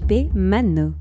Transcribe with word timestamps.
JP 0.00 0.32
Mano. 0.34 0.94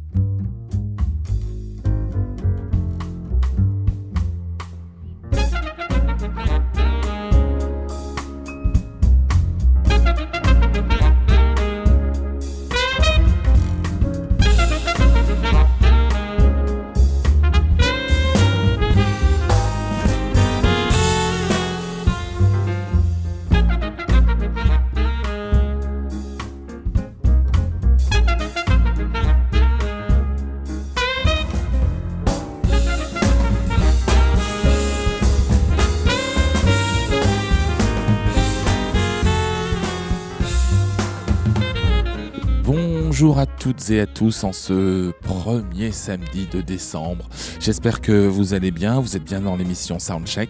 Toutes 43.69 43.91
et 43.91 43.99
à 43.99 44.07
tous 44.07 44.43
en 44.43 44.51
ce 44.51 45.11
premier 45.21 45.91
samedi 45.91 46.47
de 46.51 46.59
décembre. 46.59 47.29
J'espère 47.59 48.01
que 48.01 48.25
vous 48.25 48.55
allez 48.55 48.71
bien, 48.71 48.99
vous 48.99 49.15
êtes 49.15 49.23
bien 49.23 49.41
dans 49.41 49.55
l'émission 49.55 49.99
Soundcheck 49.99 50.49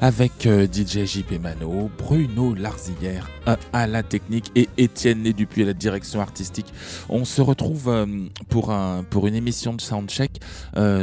avec 0.00 0.46
euh, 0.46 0.66
DJ 0.66 1.04
JP 1.04 1.40
Mano, 1.40 1.88
Bruno 1.96 2.54
Larzillière 2.54 3.30
euh, 3.46 3.54
à 3.72 3.86
la 3.86 4.02
technique 4.02 4.50
et 4.56 4.68
Étienne 4.78 5.22
Dupuis 5.22 5.62
à 5.62 5.66
la 5.66 5.74
direction 5.74 6.20
artistique. 6.20 6.66
On 7.08 7.24
se 7.24 7.40
retrouve 7.40 7.86
euh, 7.86 8.06
pour, 8.48 8.72
un, 8.72 9.04
pour 9.04 9.28
une 9.28 9.36
émission 9.36 9.72
de 9.72 9.80
Soundcheck 9.80 10.40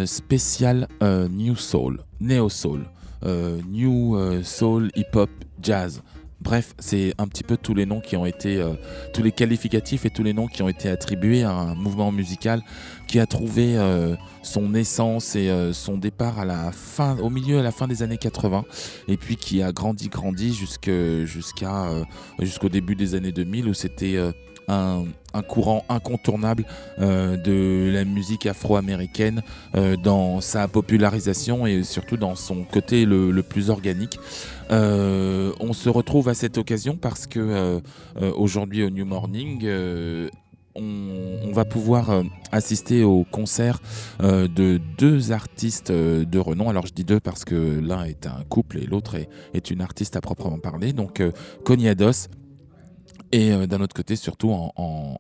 spéciale 0.06 0.90
New 1.02 1.56
Soul, 1.56 2.04
Neo 2.20 2.50
Soul, 2.50 2.84
New 3.24 4.44
Soul, 4.44 4.92
Hip 4.98 5.16
Hop, 5.16 5.30
Jazz. 5.62 6.02
Bref, 6.44 6.74
c'est 6.78 7.14
un 7.20 7.28
petit 7.30 7.44
peu 7.44 7.56
tous 7.56 7.74
les 7.74 7.86
noms 7.86 8.02
qui 8.02 8.18
ont 8.18 8.26
été, 8.26 8.58
euh, 8.58 8.74
tous 9.14 9.24
les 9.24 9.32
qualificatifs 9.32 10.06
et 10.06 10.10
tous 10.10 10.24
les 10.24 10.34
noms 10.34 10.48
qui 10.48 10.62
ont 10.62 10.68
été 10.68 10.90
attribués 10.90 11.44
à 11.44 11.52
un 11.52 11.74
mouvement 11.74 12.12
musical 12.12 12.62
qui 13.08 13.22
a 13.22 13.26
trouvé 13.26 13.78
euh, 13.78 14.18
son 14.42 14.76
essence 14.76 15.38
et 15.38 15.50
euh, 15.50 15.72
son 15.72 15.98
départ 15.98 16.36
au 17.22 17.30
milieu 17.30 17.60
à 17.60 17.64
la 17.64 17.72
fin 17.72 17.88
des 17.88 18.04
années 18.04 18.18
80, 18.18 18.66
et 19.08 19.16
puis 19.16 19.38
qui 19.38 19.64
a 19.64 19.72
grandi, 19.72 20.10
grandi 20.10 20.54
jusqu'à 20.54 21.24
jusqu'au 22.40 22.70
début 22.70 22.96
des 22.96 23.16
années 23.16 23.32
2000 23.32 23.70
où 23.70 23.74
c'était 23.74 24.18
un, 24.68 25.04
courant 25.48 25.86
incontournable 25.88 26.66
de 27.00 27.92
la 27.94 28.04
musique 28.06 28.46
afro-américaine 28.46 29.44
dans 30.04 30.42
sa 30.42 30.68
popularisation 30.68 31.66
et 31.68 31.84
surtout 31.84 32.18
dans 32.18 32.36
son 32.36 32.64
côté 32.64 33.06
le, 33.06 33.44
plus 33.44 33.70
organique. 33.70 34.20
Euh, 34.72 35.52
on 35.60 35.74
se 35.74 35.90
retrouve 35.90 36.30
à 36.30 36.34
cette 36.34 36.58
occasion 36.58 36.98
parce 36.98 37.28
que 37.28 37.82
aujourd'hui 38.36 38.84
au 38.84 38.90
New 38.90 39.06
Morning, 39.06 39.68
on, 40.76 41.52
va 41.52 41.66
pouvoir 41.66 42.24
assister 42.52 43.04
au 43.04 43.24
concert 43.24 43.80
de 44.20 44.80
deux 44.98 45.32
artistes 45.32 45.92
de 45.92 46.40
renom. 46.40 46.70
Alors 46.70 46.88
je 46.88 46.94
dis 46.94 47.04
deux 47.04 47.20
parce 47.20 47.46
que 47.46 47.80
l'un 47.80 48.04
est 48.06 48.26
un 48.26 48.44
couple 48.50 48.80
et 48.80 48.86
l'autre 48.86 49.16
est, 49.54 49.70
une 49.70 49.82
artiste 49.82 50.16
à 50.16 50.22
proprement 50.22 50.60
parler. 50.60 50.94
Donc 50.94 51.22
Cognados 51.64 52.30
et 53.34 53.52
euh, 53.52 53.66
d'un 53.66 53.82
autre 53.82 53.96
côté, 53.96 54.16
surtout 54.16 54.52
en, 54.52 55.18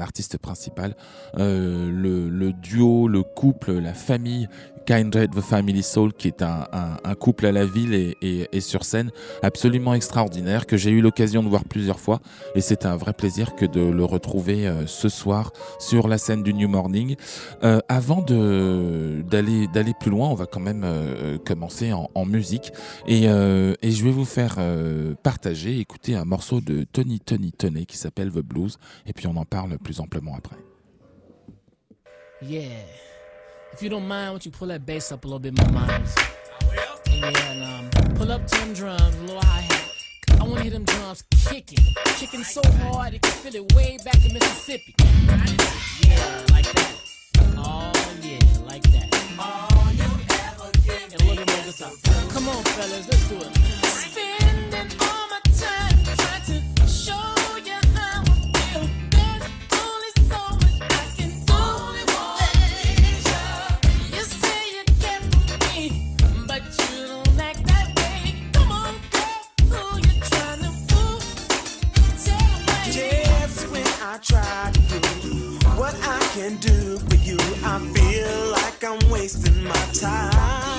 artiste 0.00 0.38
principal, 0.38 0.96
euh, 1.38 1.88
le, 1.88 2.52
duo, 2.52 3.06
le 3.06 3.22
couple, 3.22 3.74
la 3.74 3.94
famille 3.94 4.48
Kindred 4.86 5.34
the 5.34 5.40
Family 5.40 5.82
Soul, 5.82 6.12
qui 6.12 6.28
est 6.28 6.42
un, 6.42 7.14
couple 7.18 7.46
à 7.46 7.52
la 7.52 7.64
ville 7.64 8.14
et, 8.20 8.60
sur 8.60 8.84
scène 8.84 9.10
absolument 9.42 9.94
extraordinaire, 9.94 10.66
que 10.66 10.76
j'ai 10.76 10.90
eu 10.90 11.00
l'occasion 11.00 11.42
de 11.42 11.48
voir 11.48 11.64
plusieurs 11.64 12.00
fois. 12.00 12.20
Et 12.54 12.60
c'est 12.60 12.86
un 12.86 12.96
vrai 12.96 13.12
plaisir 13.12 13.54
que 13.54 13.64
de 13.64 13.80
le 13.80 14.04
retrouver 14.04 14.66
euh, 14.66 14.86
ce 14.86 15.08
soir 15.08 15.52
sur 15.78 16.08
la 16.08 16.18
scène 16.18 16.42
du 16.42 16.54
New 16.54 16.68
Morning. 16.68 17.16
Euh, 17.62 17.80
avant 17.88 18.22
d'aller 18.22 19.94
plus 20.00 20.10
loin, 20.10 20.28
on 20.28 20.34
va 20.34 20.46
quand 20.46 20.60
même 20.60 20.82
euh, 20.84 21.38
commencer 21.38 21.92
en, 21.92 22.24
musique. 22.26 22.72
Et, 23.06 23.22
je 23.24 24.04
vais 24.04 24.10
vous 24.10 24.24
faire 24.24 24.58
partager, 25.22 25.78
écouter 25.78 26.16
un 26.16 26.24
morceau 26.24 26.60
de 26.60 26.84
Tony 26.84 27.20
Tony 27.20 27.52
Tony 27.52 27.86
qui 27.86 27.96
s'appelle 27.96 28.30
The 28.30 28.40
Blues. 28.40 28.78
Et 29.06 29.12
puis 29.12 29.26
on 29.26 29.36
en 29.36 29.44
parle 29.44 29.78
plus 29.78 30.00
amplement 30.00 30.34
après. 30.36 30.56
Yeah. 32.42 33.03
If 33.74 33.82
you 33.82 33.88
don't 33.88 34.06
mind, 34.06 34.30
won't 34.30 34.44
you 34.46 34.52
pull 34.52 34.68
that 34.68 34.86
bass 34.86 35.10
up 35.10 35.24
a 35.24 35.26
little 35.26 35.40
bit 35.40 35.58
more, 35.58 35.68
minds? 35.72 36.14
Yeah, 37.10 37.50
and 37.50 37.96
um, 37.96 38.14
pull 38.14 38.30
up 38.30 38.46
ten 38.46 38.72
drums, 38.72 39.02
a 39.16 39.20
little 39.22 39.42
high 39.42 39.62
hat. 39.62 39.90
I 40.40 40.44
wanna 40.44 40.62
hear 40.62 40.70
them 40.70 40.84
drums 40.84 41.24
kicking, 41.48 41.84
kicking 42.04 42.44
so 42.44 42.62
hard 42.84 43.14
you 43.14 43.18
can 43.18 43.32
feel 43.32 43.56
it 43.56 43.72
way 43.74 43.98
back 44.04 44.24
in 44.24 44.32
Mississippi. 44.32 44.94
Yeah, 45.00 46.44
like 46.52 46.72
that. 46.72 46.94
Oh 47.56 47.90
yeah, 48.22 48.38
like 48.64 48.84
that. 48.92 49.12
And 51.10 51.20
a 51.20 51.24
little 51.24 51.44
more 51.44 51.64
guitar. 51.64 51.90
Come 52.30 52.48
on, 52.50 52.62
fellas, 52.62 53.08
let's 53.08 53.28
do 53.28 53.38
it. 53.38 53.56
Spending 53.86 55.00
all 55.00 55.26
my 55.28 55.40
time 55.52 56.04
trying 56.16 56.44
to 56.44 56.86
show. 56.86 57.43
I'm 78.94 79.10
wasting 79.10 79.64
my 79.64 79.72
time. 79.92 80.73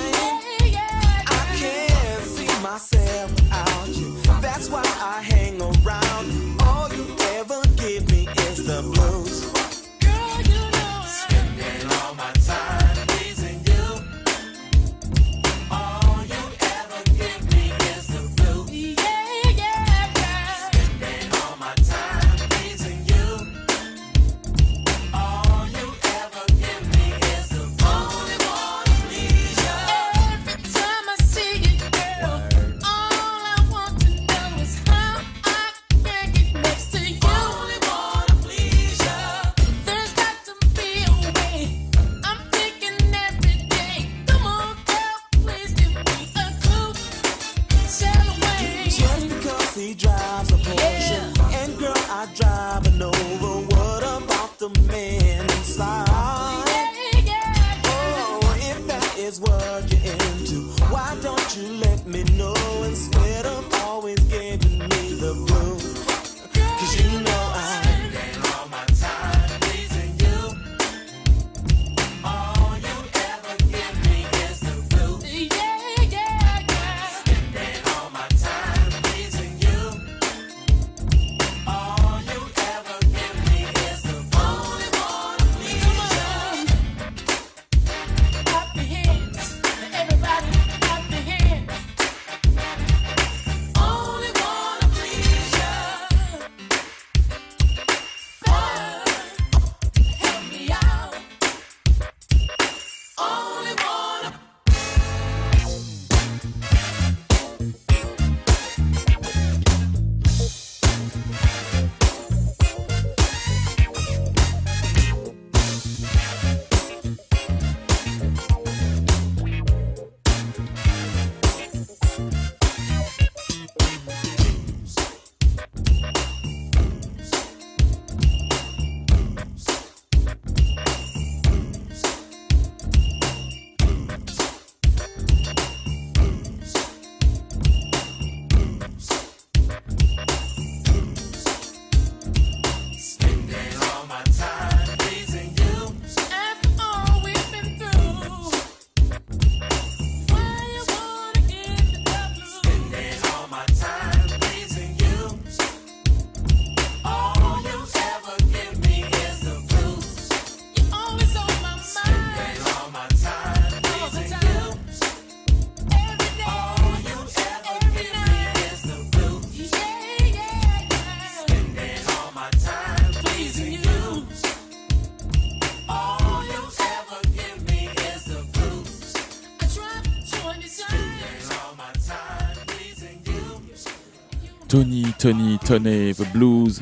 Tony, 185.18 185.58
Tony, 185.60 186.14
The 186.14 186.32
Blues. 186.34 186.82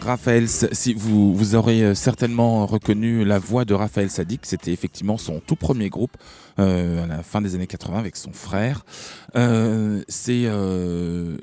Raphaël, 0.00 0.48
si 0.48 0.94
vous, 0.94 1.34
vous 1.34 1.54
aurez 1.54 1.82
euh, 1.82 1.94
certainement 1.94 2.66
reconnu 2.66 3.24
la 3.24 3.38
voix 3.38 3.64
de 3.64 3.74
Raphaël 3.74 4.10
Sadik, 4.10 4.40
c'était 4.44 4.72
effectivement 4.72 5.16
son 5.16 5.40
tout 5.40 5.56
premier 5.56 5.88
groupe 5.88 6.16
euh, 6.58 7.04
à 7.04 7.06
la 7.06 7.22
fin 7.22 7.40
des 7.40 7.54
années 7.54 7.66
80 7.66 7.98
avec 7.98 8.16
son 8.16 8.32
frère. 8.32 8.84
Euh, 9.36 10.02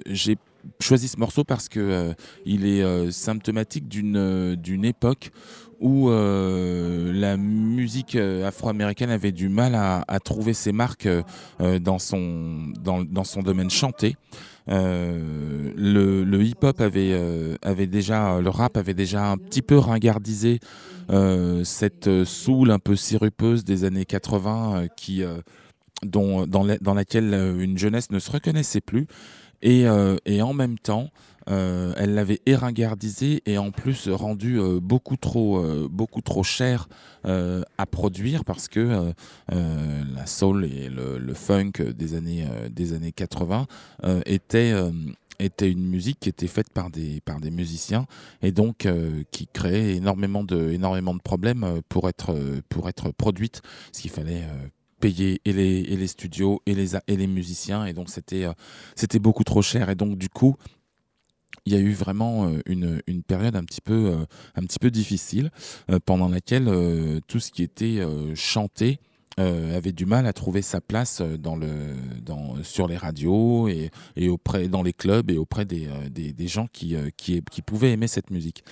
j'ai 0.05 0.37
choisi 0.79 1.07
ce 1.07 1.17
morceau 1.17 1.43
parce 1.43 1.69
que 1.69 2.13
il 2.45 2.65
est 2.65 3.11
symptomatique 3.11 3.87
d'une 3.87 4.85
époque 4.85 5.31
où 5.79 6.11
la 6.11 7.37
musique 7.37 8.15
afro-américaine 8.15 9.09
avait 9.09 9.31
du 9.31 9.49
mal 9.49 9.73
à, 9.75 10.19
trouver 10.23 10.53
ses 10.53 10.71
marques 10.71 11.09
dans 11.59 11.97
son 11.97 13.41
domaine 13.43 13.71
chanté. 13.71 14.15
Euh, 14.71 15.71
le, 15.75 16.43
hip-hop 16.43 16.79
avait, 16.81 17.11
euh, 17.13 17.55
avait 17.61 17.87
déjà, 17.87 18.39
le 18.39 18.49
rap 18.49 18.77
avait 18.77 18.93
déjà 18.93 19.29
un 19.29 19.37
petit 19.37 19.61
peu 19.61 19.77
ringardisé 19.77 20.59
euh, 21.09 21.63
cette 21.63 22.23
soul 22.23 22.71
un 22.71 22.79
peu 22.79 22.95
sirupeuse 22.95 23.63
des 23.65 23.83
années 23.83 24.05
80 24.05 24.75
euh, 24.83 24.87
qui, 24.95 25.23
dont, 26.03 26.47
dans, 26.47 26.63
la- 26.63 26.77
dans 26.77 26.93
laquelle 26.93 27.33
une 27.59 27.77
jeunesse 27.77 28.11
ne 28.11 28.19
se 28.19 28.31
reconnaissait 28.31 28.81
plus. 28.81 29.07
Et 29.61 29.87
en 29.87 30.53
même 30.53 30.79
temps, 30.79 31.09
euh, 31.51 31.93
elle 31.97 32.13
l'avait 32.13 32.39
éringardisé 32.45 33.41
et 33.45 33.57
en 33.57 33.71
plus 33.71 34.07
rendu 34.07 34.59
euh, 34.59 34.79
beaucoup 34.79 35.17
trop, 35.17 35.57
euh, 35.57 35.87
beaucoup 35.91 36.21
trop 36.21 36.43
cher 36.43 36.87
euh, 37.25 37.63
à 37.77 37.85
produire 37.85 38.45
parce 38.45 38.67
que 38.67 39.13
la 39.49 40.25
soul 40.25 40.65
et 40.65 40.89
le, 40.89 41.33
funk 41.33 41.73
des 41.95 42.15
années, 42.15 42.45
des 42.69 42.93
années 42.93 43.11
80 43.11 43.67
euh, 44.03 44.21
était, 44.25 44.73
était 45.39 45.69
une 45.69 45.87
musique 45.87 46.19
qui 46.19 46.29
était 46.29 46.47
faite 46.47 46.69
par 46.73 46.89
des, 46.89 47.21
par 47.21 47.39
des 47.39 47.51
musiciens 47.51 48.05
et 48.41 48.51
donc 48.51 48.87
qui 49.31 49.47
créait 49.47 49.95
énormément 49.95 50.43
de, 50.43 50.71
énormément 50.71 51.13
de 51.13 51.21
problèmes 51.21 51.81
pour 51.89 52.09
être, 52.09 52.35
pour 52.69 52.89
être 52.89 53.11
produite, 53.11 53.61
ce 53.91 54.01
qu'il 54.01 54.11
fallait 54.11 54.43
payer 54.99 55.41
et 55.45 55.53
les, 55.53 55.79
et 55.81 55.97
les 55.97 56.07
studios 56.07 56.61
et 56.65 56.75
les, 56.75 56.95
et 56.95 57.17
les 57.17 57.27
musiciens 57.27 57.85
et 57.85 57.93
donc 57.93 58.09
c'était 58.09 58.45
c'était 58.95 59.19
beaucoup 59.19 59.43
trop 59.43 59.63
cher 59.63 59.89
et 59.89 59.95
donc 59.95 60.17
du 60.17 60.29
coup 60.29 60.55
il 61.65 61.73
y 61.73 61.75
a 61.75 61.79
eu 61.79 61.91
vraiment 61.91 62.47
euh, 62.47 62.59
une, 62.65 63.01
une 63.07 63.23
période 63.23 63.55
un 63.55 63.63
petit 63.63 63.81
peu, 63.81 64.11
euh, 64.11 64.25
un 64.55 64.61
petit 64.63 64.79
peu 64.79 64.89
difficile 64.89 65.51
euh, 65.89 65.99
pendant 66.03 66.29
laquelle 66.29 66.69
tout 67.27 67.39
ce 67.39 67.51
qui 67.51 67.63
était 67.63 67.99
chanté 68.35 68.99
avait 69.37 69.91
du 69.91 70.05
mal 70.05 70.27
à 70.27 70.33
trouver 70.33 70.61
sa 70.61 70.81
place 70.81 71.21
dans 71.21 71.55
le, 71.55 71.95
dans, 72.21 72.61
sur 72.63 72.87
les 72.87 72.97
radios 72.97 73.67
et, 73.67 73.89
et 74.15 74.29
auprès, 74.29 74.67
dans 74.67 74.83
les 74.83 74.93
clubs 74.93 75.31
et 75.31 75.37
auprès 75.37 75.65
des, 75.65 75.89
des, 76.11 76.31
des 76.33 76.47
gens 76.47 76.67
qui, 76.67 76.95
qui, 77.17 77.41
qui 77.49 77.61
pouvaient 77.61 77.91
aimer 77.91 78.07
cette 78.07 78.29
musique. 78.29 78.63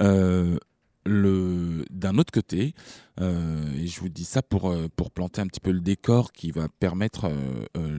Euh, 0.00 0.58
d'un 1.06 2.16
autre 2.16 2.32
côté, 2.32 2.74
et 3.20 3.86
je 3.86 4.00
vous 4.00 4.08
dis 4.08 4.24
ça 4.24 4.40
pour, 4.40 4.74
pour 4.96 5.10
planter 5.10 5.42
un 5.42 5.46
petit 5.46 5.60
peu 5.60 5.72
le 5.72 5.80
décor 5.80 6.32
qui 6.32 6.50
va 6.50 6.68
permettre 6.80 7.30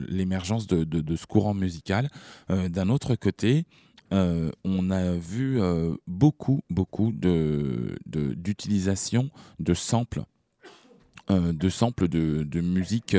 l'émergence 0.08 0.66
de, 0.66 0.82
de, 0.82 1.16
ce 1.16 1.26
courant 1.26 1.54
musical, 1.54 2.10
d'un 2.48 2.88
autre 2.88 3.14
côté, 3.14 3.66
euh, 4.12 4.50
on 4.64 4.90
a 4.90 5.12
vu 5.12 5.60
euh, 5.60 5.94
beaucoup, 6.06 6.60
beaucoup 6.70 7.12
d'utilisation 8.06 9.30
de 9.58 9.74
samples, 9.74 10.22
euh, 11.30 11.52
de 11.52 11.68
samples 11.68 12.08
de, 12.08 12.60
musique 12.60 13.16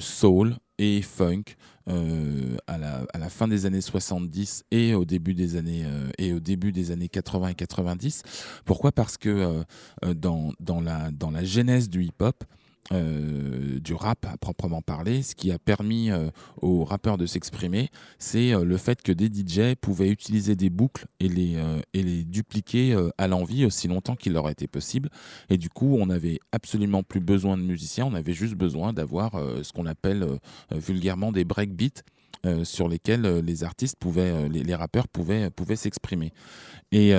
soul 0.00 0.56
et 0.78 1.02
funk 1.02 1.44
à, 1.86 2.78
la, 2.78 3.28
fin 3.28 3.48
des 3.48 3.66
années 3.66 3.80
70 3.80 4.64
et 4.70 4.94
au 4.94 5.04
début 5.04 5.34
des 5.34 5.56
années 5.56 5.84
euh, 5.84 6.08
et 6.18 6.32
au 6.32 6.40
début 6.40 6.72
des 6.72 6.90
années 6.90 7.08
80 7.08 7.48
et 7.48 7.54
90. 7.54 8.22
Pourquoi? 8.64 8.92
Parce 8.92 9.16
que 9.16 9.64
dans, 10.14 10.52
dans, 10.60 10.80
la, 10.80 11.10
dans 11.10 11.30
la 11.30 11.44
genèse 11.44 11.90
du 11.90 12.04
hip-hop, 12.04 12.44
euh, 12.92 13.78
du 13.80 13.92
rap 13.92 14.26
à 14.26 14.36
proprement 14.38 14.80
parler, 14.80 15.22
ce 15.22 15.34
qui 15.34 15.52
a 15.52 15.58
permis 15.58 16.10
euh, 16.10 16.30
aux 16.62 16.84
rappeurs 16.84 17.18
de 17.18 17.26
s'exprimer, 17.26 17.90
c'est 18.18 18.54
euh, 18.54 18.64
le 18.64 18.76
fait 18.78 19.02
que 19.02 19.12
des 19.12 19.26
DJ 19.26 19.74
pouvaient 19.74 20.08
utiliser 20.08 20.56
des 20.56 20.70
boucles 20.70 21.06
et 21.20 21.28
les, 21.28 21.58
et 21.92 22.02
les 22.02 22.24
dupliquer 22.24 22.96
à 23.18 23.28
l'envie 23.28 23.64
aussi 23.64 23.88
longtemps 23.88 24.16
qu'il 24.16 24.32
leur 24.32 24.48
était 24.48 24.66
possible. 24.66 25.10
Et 25.50 25.56
du 25.56 25.68
coup, 25.68 25.96
on 26.00 26.06
n'avait 26.06 26.38
absolument 26.52 27.02
plus 27.02 27.20
besoin 27.20 27.56
de 27.56 27.62
musiciens, 27.62 28.06
on 28.06 28.14
avait 28.14 28.32
juste 28.32 28.54
besoin 28.54 28.92
d'avoir 28.92 29.32
ce 29.62 29.72
qu'on 29.72 29.86
appelle 29.86 30.26
vulgairement 30.70 31.32
des 31.32 31.44
breakbeats. 31.44 32.02
Euh, 32.46 32.62
sur 32.62 32.88
lesquels 32.88 33.26
euh, 33.26 33.42
les 33.42 33.64
artistes 33.64 33.96
pouvaient, 33.98 34.30
euh, 34.30 34.48
les, 34.48 34.74
rappeurs 34.76 35.08
pouvaient, 35.08 35.50
pouvaient 35.50 35.74
s'exprimer. 35.74 36.32
Et 36.92 37.12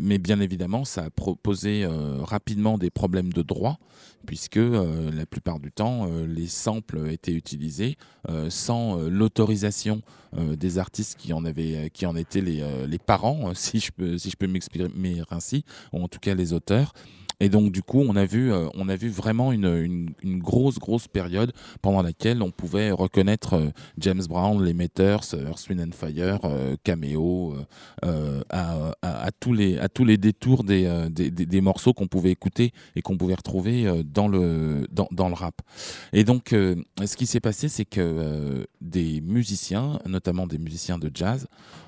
mais 0.00 0.18
bien 0.18 0.38
évidemment, 0.40 0.84
ça 0.84 1.04
a 1.04 1.10
proposé 1.10 1.86
rapidement 2.20 2.76
des 2.76 2.90
problèmes 2.90 3.32
de 3.32 3.40
droit, 3.40 3.78
puisque 4.26 4.56
la 4.58 5.24
plupart 5.24 5.60
du 5.60 5.72
temps, 5.72 6.10
les 6.26 6.46
samples 6.46 7.08
étaient 7.10 7.32
utilisés 7.32 7.96
sans 8.50 8.98
l'autorisation 8.98 10.02
des 10.36 10.76
artistes 10.76 11.16
qui 11.18 11.32
en 11.32 11.46
avaient, 11.46 11.88
qui 11.88 12.04
en 12.04 12.16
étaient 12.16 12.42
les, 12.42 12.62
les 12.86 12.98
parents, 12.98 13.54
si 13.54 13.80
je 13.80 13.92
peux, 13.92 14.18
si 14.18 14.28
je 14.28 14.36
peux 14.36 14.46
m'exprimer 14.46 15.22
ainsi, 15.30 15.64
ou 15.94 16.02
en 16.02 16.08
tout 16.08 16.20
cas 16.20 16.34
les 16.34 16.52
auteurs. 16.52 16.92
Et 17.40 17.50
donc 17.50 17.70
du 17.70 17.82
coup, 17.82 18.00
on 18.00 18.16
a 18.16 18.24
vu, 18.24 18.50
euh, 18.50 18.68
on 18.74 18.88
a 18.88 18.96
vu 18.96 19.10
vraiment 19.10 19.52
une, 19.52 20.14
une, 20.22 20.38
grosse, 20.38 20.78
grosse 20.78 21.06
période 21.06 21.52
pendant 21.82 22.00
laquelle 22.02 22.42
on 22.42 22.50
pouvait 22.50 22.90
reconnaître 22.90 23.54
euh, 23.54 23.70
James 23.98 24.22
Brown, 24.26 24.62
les 24.64 24.72
Meters, 24.72 25.34
euh, 25.34 25.48
Earth, 25.48 25.68
Wind 25.68 25.80
and 25.80 25.92
Fire, 25.92 26.40
euh, 26.44 26.76
Cameo, 26.82 27.54
à, 28.02 29.30
tous 29.38 29.52
les, 29.52 29.78
à 29.78 29.88
tous 29.88 30.04
les 30.04 30.16
détours 30.16 30.64
des, 30.64 31.08
des, 31.10 31.60
morceaux 31.60 31.92
qu'on 31.92 32.06
pouvait 32.06 32.30
écouter 32.30 32.72
et 32.94 33.02
qu'on 33.02 33.16
pouvait 33.16 33.34
retrouver 33.34 34.02
dans 34.04 34.28
le, 34.28 34.86
dans, 34.90 35.08
dans 35.10 35.28
le 35.28 35.34
rap. 35.34 35.60
Et 36.12 36.24
donc, 36.24 36.50
ce 36.50 37.16
qui 37.16 37.26
s'est 37.26 37.40
passé, 37.40 37.68
c'est 37.68 37.84
que 37.84 38.66
des 38.80 39.20
musiciens, 39.20 39.98
notamment 40.06 40.46
des 40.46 40.58
musiciens 40.58 40.98
de 40.98 41.10
jazz, 41.12 41.46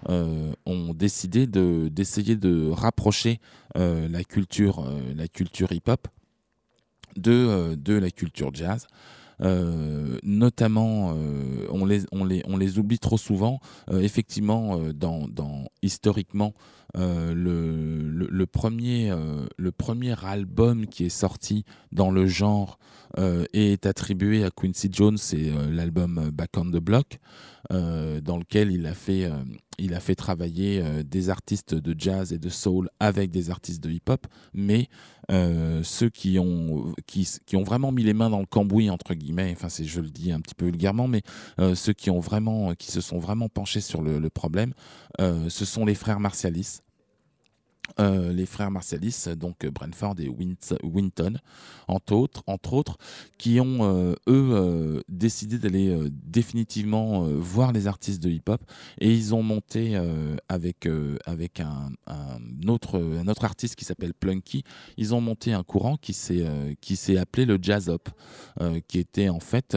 ont 0.09 0.95
décidé 0.95 1.47
de- 1.47 1.89
d'essayer 1.89 2.37
de, 2.37 2.71
rapprocher 2.71 3.41
la 3.75 4.25
culture, 4.25 4.85
euh, 4.87 5.27
culture 5.29 5.73
hip-hop 5.73 6.09
de, 7.17 7.33
euh, 7.33 7.77
de 7.77 7.95
la 7.95 8.11
culture 8.11 8.51
jazz. 8.53 8.87
Euh, 9.41 10.19
notamment, 10.25 11.13
euh, 11.15 11.67
on, 11.71 11.85
les, 11.85 12.03
on, 12.11 12.25
les, 12.25 12.43
on 12.47 12.57
les 12.57 12.79
oublie 12.79 12.99
trop 12.99 13.19
souvent. 13.19 13.61
Euh, 13.91 14.01
effectivement, 14.01 14.79
euh, 14.79 14.93
dans, 14.93 15.29
dans, 15.29 15.67
historiquement, 15.83 16.55
euh, 16.97 17.35
le, 17.35 18.27
le, 18.29 18.47
premier, 18.47 19.11
euh, 19.11 19.47
le 19.57 19.73
premier 19.73 20.15
album 20.25 20.87
qui 20.87 21.05
est 21.05 21.09
sorti 21.11 21.65
dans 21.93 22.11
le 22.11 22.27
genre 22.27 22.79
euh, 23.08 23.08
est 23.53 23.87
attribué 23.87 24.45
à 24.45 24.51
Quincy 24.51 24.89
Jones, 24.93 25.17
c'est 25.17 25.51
euh, 25.51 25.71
l'album 25.71 26.31
Back 26.33 26.51
on 26.57 26.67
the 26.67 26.77
Block, 26.77 27.19
euh, 27.73 28.21
dans 28.21 28.39
lequel 28.39 28.73
il 28.73 28.87
a 28.87 28.95
fait, 28.95 29.25
euh, 29.25 29.43
il 29.79 29.95
a 29.95 30.01
fait 30.01 30.15
travailler 30.15 30.81
euh, 30.83 31.03
des 31.03 31.29
artistes 31.31 31.75
de 31.75 31.95
jazz 31.99 32.33
et 32.33 32.39
de 32.39 32.49
soul 32.49 32.89
avec 32.99 33.31
des 33.31 33.51
artistes 33.51 33.83
de 33.83 33.91
hip-hop, 33.91 34.27
mais 34.55 34.89
euh, 35.31 35.83
ceux 35.83 36.09
qui 36.09 36.39
ont, 36.39 36.95
qui, 37.07 37.57
ont 37.57 37.63
vraiment 37.63 37.93
mis 37.93 38.03
les 38.03 38.15
mains 38.15 38.31
dans 38.31 38.41
le 38.41 38.47
cambouis, 38.47 38.91
entre 38.91 39.15
guillemets, 39.15 39.53
enfin 39.53 39.69
c'est, 39.69 39.85
je 39.85 40.01
le 40.01 40.09
dis 40.09 40.33
un 40.33 40.41
petit 40.41 40.55
peu 40.55 40.67
vulgairement, 40.67 41.09
mais 41.09 41.23
euh, 41.61 41.75
ceux 41.75 41.93
qui, 41.93 42.11
ont 42.11 42.21
vraiment, 42.21 42.75
qui 42.75 42.91
se 42.91 43.01
sont 43.01 43.19
vraiment 43.19 43.49
penchés 43.49 43.81
sur 43.81 44.03
le, 44.03 44.31
problème, 44.31 44.73
euh, 45.21 45.49
ce 45.49 45.65
sont 45.65 45.85
les 45.85 45.95
frères 45.95 46.21
Martialis. 46.21 46.81
Euh, 48.01 48.33
les 48.33 48.47
frères 48.47 48.71
Martialis, 48.71 49.25
donc 49.37 49.65
euh, 49.65 49.71
Brentford 49.71 50.15
et 50.21 50.29
Wint- 50.29 50.79
Winton, 50.85 51.39
entre 51.89 52.13
autres, 52.13 52.43
entre 52.47 52.75
autres 52.75 52.97
qui 53.39 53.61
ont, 53.61 53.79
euh, 53.83 54.15
eux, 54.29 55.03
décidé 55.09 55.59
d'aller 55.59 55.97
définitivement 56.11 57.23
voir 57.23 57.73
les 57.73 57.87
artistes 57.87 58.23
de 58.23 58.31
hip-hop 58.31 58.61
et 59.01 59.13
ils 59.13 59.35
ont 59.35 59.43
monté 59.43 59.99
avec, 60.49 60.89
avec 61.27 61.61
un, 61.61 61.91
autre, 62.69 63.01
un 63.01 63.27
autre 63.29 63.45
artiste 63.45 63.75
qui 63.75 63.85
s'appelle 63.85 64.15
Plunky, 64.15 64.65
ils 64.97 65.15
ont 65.15 65.21
monté 65.21 65.53
un 65.53 65.63
courant 65.63 65.97
qui 65.97 66.13
s'est 66.13 66.45
s'est 66.95 67.19
appelé 67.19 67.47
le 67.47 67.59
jazz 67.61 67.89
hop, 67.89 68.09
qui 68.87 68.99
était 68.99 69.29
en 69.29 69.41
fait 69.41 69.77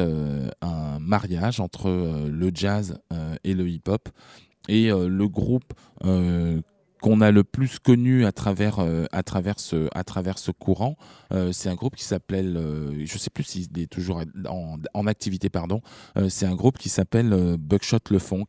un 0.62 1.00
mariage 1.00 1.60
entre 1.60 1.90
le 2.28 2.52
jazz 2.54 2.98
et 3.44 3.54
le 3.54 3.70
hip-hop. 3.70 4.10
Et 4.68 4.90
le 4.90 5.28
groupe 5.28 5.74
qu'on 7.02 7.20
a 7.20 7.32
le 7.32 7.44
plus 7.44 7.80
connu 7.80 8.26
à 8.26 8.32
travers, 8.32 8.80
euh, 8.80 9.06
à 9.12 9.24
travers, 9.24 9.60
ce, 9.60 9.90
à 9.94 10.04
travers 10.04 10.38
ce 10.38 10.52
courant, 10.52 10.96
euh, 11.34 11.52
c'est 11.52 11.68
un 11.68 11.76
groupe 11.76 11.96
qui 11.96 12.06
s'appelle, 12.06 12.56
euh, 12.56 13.06
je 13.06 13.14
ne 13.14 13.20
sais 13.20 13.32
plus 13.32 13.44
s'il 13.44 13.68
est 13.80 13.92
toujours 13.92 14.22
en, 14.48 14.78
en 14.94 15.08
activité, 15.08 15.50
pardon, 15.50 15.82
c'est 16.30 16.46
un 16.46 16.56
groupe 16.56 16.78
qui 16.78 16.90
s'appelle 16.90 17.58
Buckshot 17.58 17.98
Le 18.10 18.20
Funk. 18.20 18.46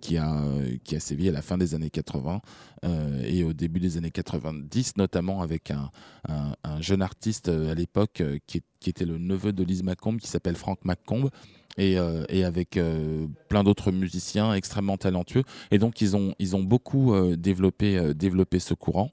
qui, 0.00 0.18
a, 0.18 0.42
qui 0.84 0.96
a 0.96 1.00
sévi 1.00 1.28
à 1.28 1.32
la 1.32 1.40
fin 1.40 1.56
des 1.56 1.74
années 1.74 1.88
80 1.88 2.40
euh, 2.84 3.22
et 3.24 3.44
au 3.44 3.52
début 3.52 3.78
des 3.78 3.96
années 3.96 4.10
90, 4.10 4.96
notamment 4.96 5.40
avec 5.40 5.70
un, 5.70 5.90
un, 6.28 6.54
un 6.64 6.80
jeune 6.80 7.00
artiste 7.00 7.48
à 7.48 7.72
l'époque 7.74 8.22
qui, 8.48 8.62
qui 8.80 8.90
était 8.90 9.04
le 9.04 9.18
neveu 9.18 9.52
de 9.52 9.62
Lise 9.62 9.84
Macomb, 9.84 10.16
qui 10.16 10.26
s'appelle 10.26 10.56
Frank 10.56 10.80
McComb, 10.84 11.30
et, 11.78 11.98
euh, 11.98 12.24
et 12.28 12.44
avec 12.44 12.76
euh, 12.76 13.26
plein 13.48 13.64
d'autres 13.64 13.90
musiciens 13.92 14.54
extrêmement 14.54 14.96
talentueux. 14.96 15.44
Et 15.70 15.78
donc, 15.78 16.00
ils 16.00 16.16
ont, 16.16 16.34
ils 16.38 16.56
ont 16.56 16.62
beaucoup 16.62 17.14
euh, 17.14 17.36
développé, 17.36 18.14
développé 18.14 18.58
ce 18.58 18.74
courant. 18.74 19.10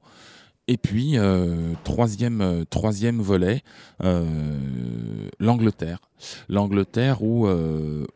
Et 0.68 0.78
puis, 0.78 1.16
troisième, 1.84 2.64
troisième 2.70 3.22
volet, 3.22 3.64
l'Angleterre. 5.40 5.98
L'Angleterre 6.48 7.24
où, 7.24 7.48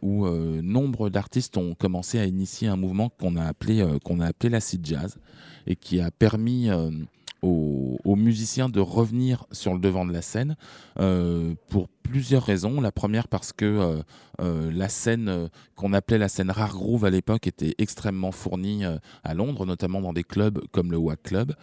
où 0.03 0.27
nombre 0.61 1.09
d'artistes 1.09 1.57
ont 1.57 1.73
commencé 1.73 2.19
à 2.19 2.25
initier 2.25 2.67
un 2.67 2.75
mouvement 2.75 3.09
qu'on 3.09 3.37
a 3.37 3.43
appelé, 3.43 3.83
qu'on 4.03 4.19
a 4.19 4.27
appelé 4.27 4.51
l'acid 4.51 4.85
jazz 4.85 5.17
et 5.65 5.75
qui 5.75 5.99
a 5.99 6.11
permis 6.11 6.69
aux, 7.43 8.15
musiciens 8.15 8.69
de 8.69 8.79
revenir 8.79 9.45
sur 9.51 9.73
le 9.73 9.79
devant 9.79 10.05
de 10.05 10.13
la 10.13 10.21
scène 10.21 10.55
euh, 10.99 11.55
pour 11.67 11.89
plusieurs 11.89 12.43
raisons. 12.43 12.79
La 12.79 12.91
première 12.91 13.27
parce 13.27 13.51
que 13.51 13.65
euh, 13.65 14.01
euh, 14.39 14.71
la 14.71 14.87
scène 14.87 15.49
qu'on 15.75 15.93
appelait 15.93 16.17
la 16.17 16.29
scène 16.29 16.51
rare 16.51 16.73
groove 16.73 17.05
à 17.05 17.09
l'époque 17.09 17.47
était 17.47 17.75
extrêmement 17.79 18.31
fournie 18.31 18.83
à 19.23 19.33
Londres, 19.33 19.65
notamment 19.65 20.01
dans 20.01 20.13
des 20.13 20.23
clubs 20.23 20.61
comme 20.71 20.91
le 20.91 20.97
Wack 20.97 21.23
Club. 21.23 21.53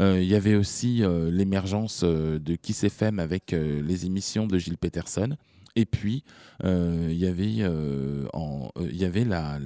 Il 0.00 0.24
y 0.24 0.34
avait 0.34 0.54
aussi 0.54 1.02
l'émergence 1.30 2.04
de 2.04 2.54
Kiss 2.56 2.84
FM 2.84 3.18
avec 3.18 3.52
les 3.52 4.06
émissions 4.06 4.46
de 4.46 4.58
Gilles 4.58 4.78
Peterson. 4.78 5.36
Et 5.78 5.86
puis, 5.86 6.24
euh, 6.64 7.06
il 7.08 7.16
y 7.16 7.26
avait, 7.28 7.58
euh, 7.60 8.26
euh, 8.34 8.88
y 8.90 9.04
avait 9.04 9.24
la, 9.24 9.60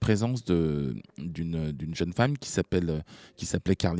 présence 0.00 0.44
d'une 0.44 1.94
jeune 1.94 2.12
femme 2.12 2.36
qui 2.36 2.48
s'appelle 2.48 3.04
qui 3.36 3.46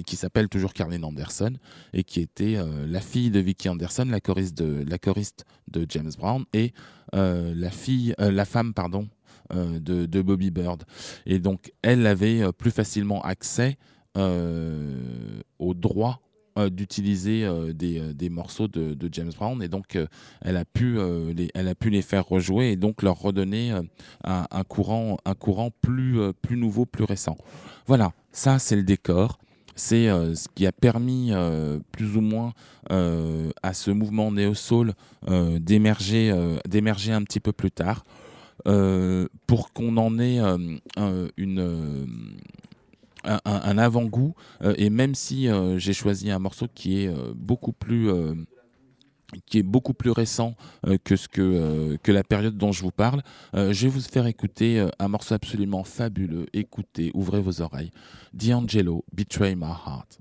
qui 0.05 0.17
s'appelle 0.17 0.49
toujours 0.49 0.73
Carlene 0.73 1.05
Anderson 1.05 1.53
et 1.93 2.03
qui 2.03 2.21
était 2.21 2.59
la 2.89 3.01
fille 3.01 3.31
de 3.31 3.39
Vicky 3.39 3.69
Anderson, 3.69 4.07
la 4.11 4.19
choriste 4.19 4.59
de 4.59 4.85
de 5.71 5.87
James 5.89 6.11
Brown 6.19 6.45
et 6.53 6.73
la 7.13 7.71
fille, 7.71 8.13
la 8.19 8.45
femme 8.45 8.75
pardon 8.75 9.09
de, 9.55 10.23
Bobby 10.23 10.51
Bird. 10.51 10.83
Et 11.27 11.39
donc 11.39 11.73
elle 11.83 12.09
avait 12.09 12.43
plus 12.55 12.73
facilement 12.73 13.23
accès 13.23 13.79
aux 14.17 15.75
droits 15.75 16.21
euh, 16.59 16.69
d'utiliser 16.69 17.45
euh, 17.45 17.73
des, 17.73 17.99
euh, 17.99 18.13
des 18.13 18.29
morceaux 18.29 18.69
de, 18.69 18.97
James 19.11 19.33
Brown. 19.37 19.63
Et 19.63 19.69
donc 19.69 19.99
elle 20.43 20.57
a 20.57 20.65
pu 20.65 20.99
les, 21.35 21.51
elle 21.55 21.69
a 21.69 21.75
pu 21.75 21.91
les 21.91 22.03
faire 22.03 22.27
rejouer 22.27 22.73
et 22.73 22.77
donc 22.77 23.03
leur 23.03 23.19
redonner 23.19 23.71
un, 24.25 24.47
un 24.51 24.65
courant 24.65 25.17
un 25.25 25.35
courant 25.35 25.71
plus 25.83 26.19
plus 26.41 26.57
nouveau 26.57 26.87
plus 26.87 27.05
récent. 27.05 27.37
Voilà. 27.87 28.13
Ça 28.33 28.59
c'est 28.59 28.77
le 28.77 28.83
décor. 28.83 29.39
C'est 29.75 30.07
ce 30.07 30.49
qui 30.55 30.67
a 30.67 30.73
permis 30.73 31.33
plus 31.91 32.17
ou 32.17 32.21
moins 32.21 32.53
à 32.91 33.73
ce 33.73 33.91
mouvement 33.91 34.31
néo 34.31 34.55
soul 34.55 34.93
euh, 35.29 35.59
d'émerger 35.59 36.33
d'émerger 36.69 37.13
un 37.13 37.23
petit 37.23 37.41
peu 37.41 37.53
plus 37.53 37.71
tard. 37.71 38.05
Pour 38.65 39.73
qu'on 39.73 39.97
en 39.97 40.19
ait 40.19 40.39
un- 40.39 40.59
une 41.37 42.07
un, 43.25 43.79
avant-goût 43.79 44.35
euh, 44.63 44.75
et 44.77 44.91
même 44.91 45.15
si 45.15 45.49
euh, 45.49 45.79
j'ai 45.79 45.93
choisi 45.93 46.31
un 46.31 46.39
morceau 46.39 46.67
qui 46.73 47.03
est 47.03 47.09
euh, 47.09 47.33
beaucoup 47.35 47.73
plus 47.73 48.11
qui 49.47 49.59
est 49.59 49.63
beaucoup 49.63 49.95
plus 49.95 50.11
récent 50.11 50.57
que 51.05 51.17
ce 51.17 51.27
que, 51.27 51.99
la 52.07 52.23
période 52.23 52.59
dont 52.59 52.71
je 52.71 52.83
vous 52.83 52.91
parle. 52.91 53.23
Je 53.55 53.73
vais 53.73 53.89
vous 53.89 54.03
faire 54.03 54.27
écouter 54.27 54.87
un 54.99 55.09
morceau 55.09 55.35
absolument 55.35 55.85
fabuleux. 55.85 56.45
Écoutez, 56.53 57.11
ouvrez 57.15 57.41
vos 57.41 57.63
oreilles. 57.63 57.93
D'Angelo, 58.35 59.07
Betray 59.11 59.55
My 59.55 59.71
Heart. 59.87 60.19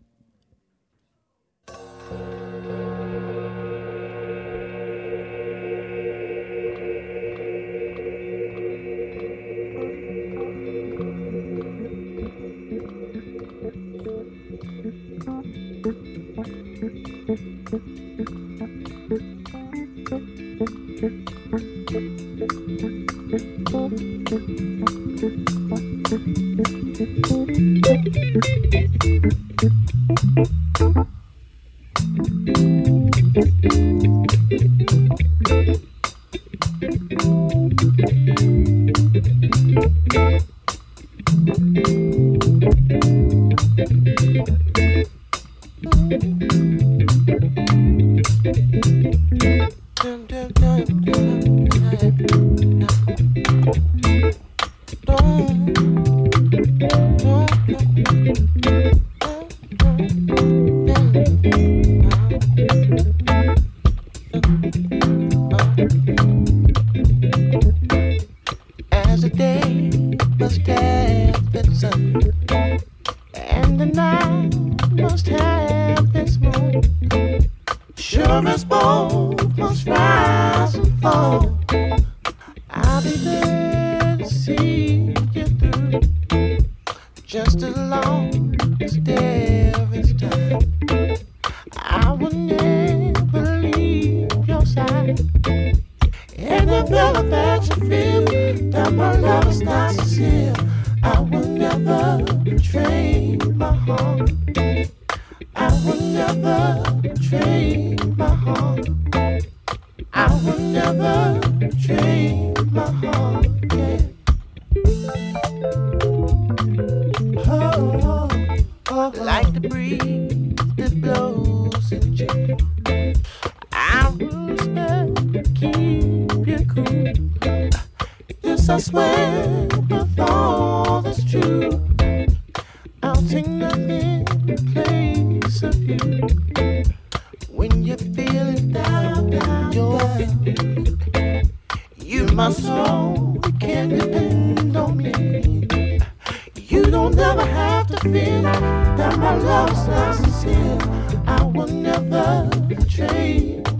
never 151.91 152.49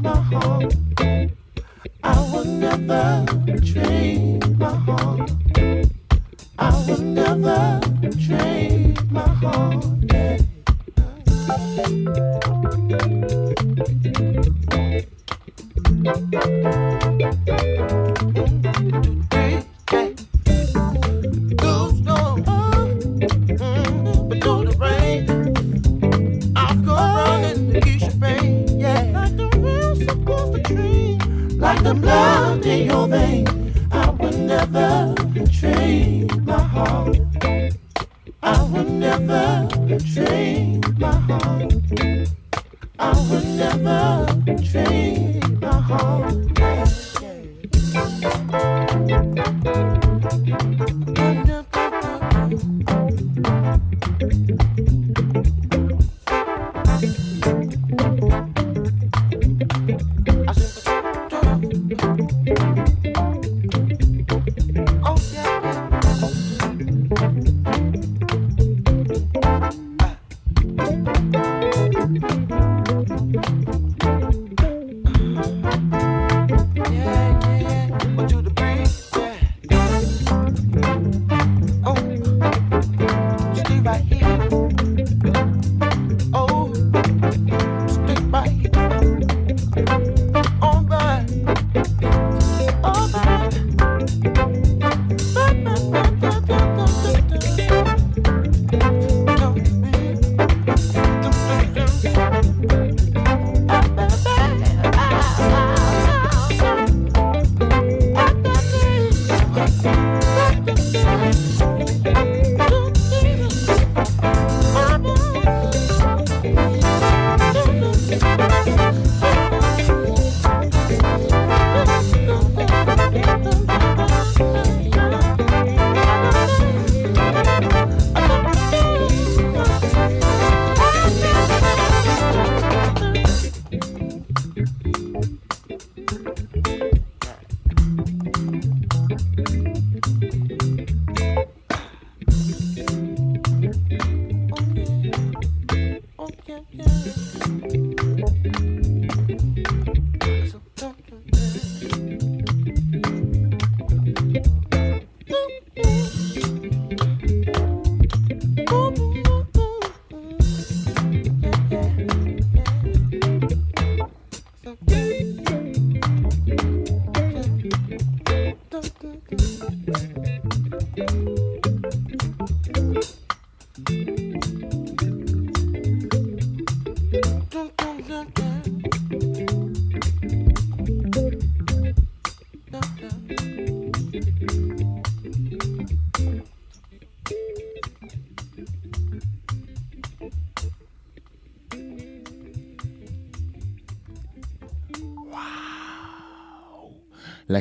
my 0.02 0.16
heart. 0.16 0.76
I 2.04 2.32
will 2.32 2.46
never. 2.46 3.41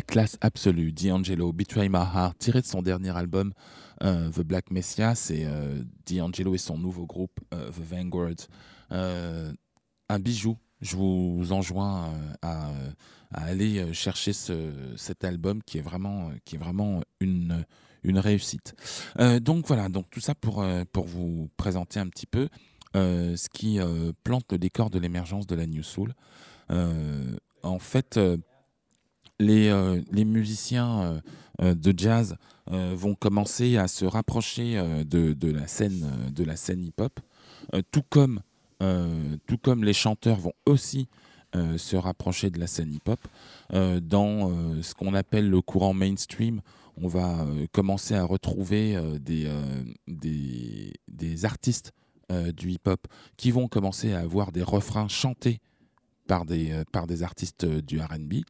la 0.00 0.06
classe 0.06 0.38
absolue. 0.40 0.92
D'Angelo, 0.92 1.52
Betray 1.52 1.90
My 1.90 1.98
Heart, 1.98 2.38
tiré 2.38 2.62
de 2.62 2.66
son 2.66 2.80
dernier 2.80 3.14
album 3.14 3.52
euh, 4.02 4.30
The 4.30 4.40
Black 4.40 4.70
Messiah, 4.70 5.14
c'est 5.14 5.42
euh, 5.44 5.82
D'Angelo 6.08 6.54
et 6.54 6.58
son 6.58 6.78
nouveau 6.78 7.04
groupe 7.04 7.38
euh, 7.52 7.70
The 7.70 7.80
Vanguard. 7.80 8.48
Euh, 8.92 9.52
un 10.08 10.18
bijou. 10.18 10.56
Je 10.80 10.96
vous 10.96 11.52
enjoins 11.52 12.10
à, 12.40 12.70
aller 13.30 13.92
chercher 13.92 14.32
cet 14.32 15.24
album 15.24 15.62
qui 15.62 15.76
est 15.76 15.82
vraiment, 15.82 16.30
qui 16.46 16.56
est 16.56 16.58
vraiment 16.58 17.02
une, 17.20 17.66
une 18.02 18.18
réussite. 18.18 18.74
donc 19.42 19.66
voilà, 19.66 19.90
donc 19.90 20.08
tout 20.08 20.20
ça 20.20 20.34
pour, 20.34 20.64
pour 20.90 21.06
vous 21.06 21.50
présenter 21.58 22.00
un 22.00 22.08
petit 22.08 22.24
peu 22.24 22.48
ce 22.94 23.48
qui 23.50 23.78
plante 24.24 24.50
le 24.50 24.56
décor 24.56 24.88
de 24.88 24.98
l'émergence 24.98 25.46
de 25.46 25.54
la 25.54 25.66
New 25.66 25.82
Soul. 25.82 26.14
en 26.70 27.78
fait, 27.78 28.18
les, 29.40 30.00
les 30.12 30.24
musiciens 30.24 31.20
de 31.60 31.94
jazz 31.96 32.36
vont 32.66 33.14
commencer 33.14 33.76
à 33.76 33.88
se 33.88 34.04
rapprocher 34.04 34.80
de, 35.04 35.50
la 35.50 35.66
scène, 35.66 36.84
hip-hop, 36.84 37.20
tout 37.90 38.02
comme 38.02 38.42
les 39.84 39.92
chanteurs 39.92 40.38
vont 40.38 40.52
aussi 40.66 41.08
se 41.54 41.96
rapprocher 41.96 42.50
de 42.50 42.60
la 42.60 42.66
scène 42.66 42.92
hip-hop. 42.92 43.20
dans 44.02 44.82
ce 44.82 44.94
qu'on 44.94 45.14
appelle 45.14 45.50
le 45.50 45.60
courant 45.60 45.94
mainstream, 45.94 46.60
on 46.96 47.08
va 47.08 47.46
commencer 47.72 48.14
à 48.14 48.24
retrouver 48.24 48.96
des, 49.18 49.48
artistes 51.44 51.92
du 52.30 52.70
hip-hop 52.70 53.06
qui 53.36 53.50
vont 53.50 53.68
commencer 53.68 54.12
à 54.12 54.20
avoir 54.20 54.52
des 54.52 54.62
refrains 54.62 55.08
chantés 55.08 55.58
par 56.28 56.44
des, 56.44 56.84
par 56.92 57.08
des 57.08 57.24
artistes 57.24 57.66
du 57.66 58.00
RB 58.00 58.44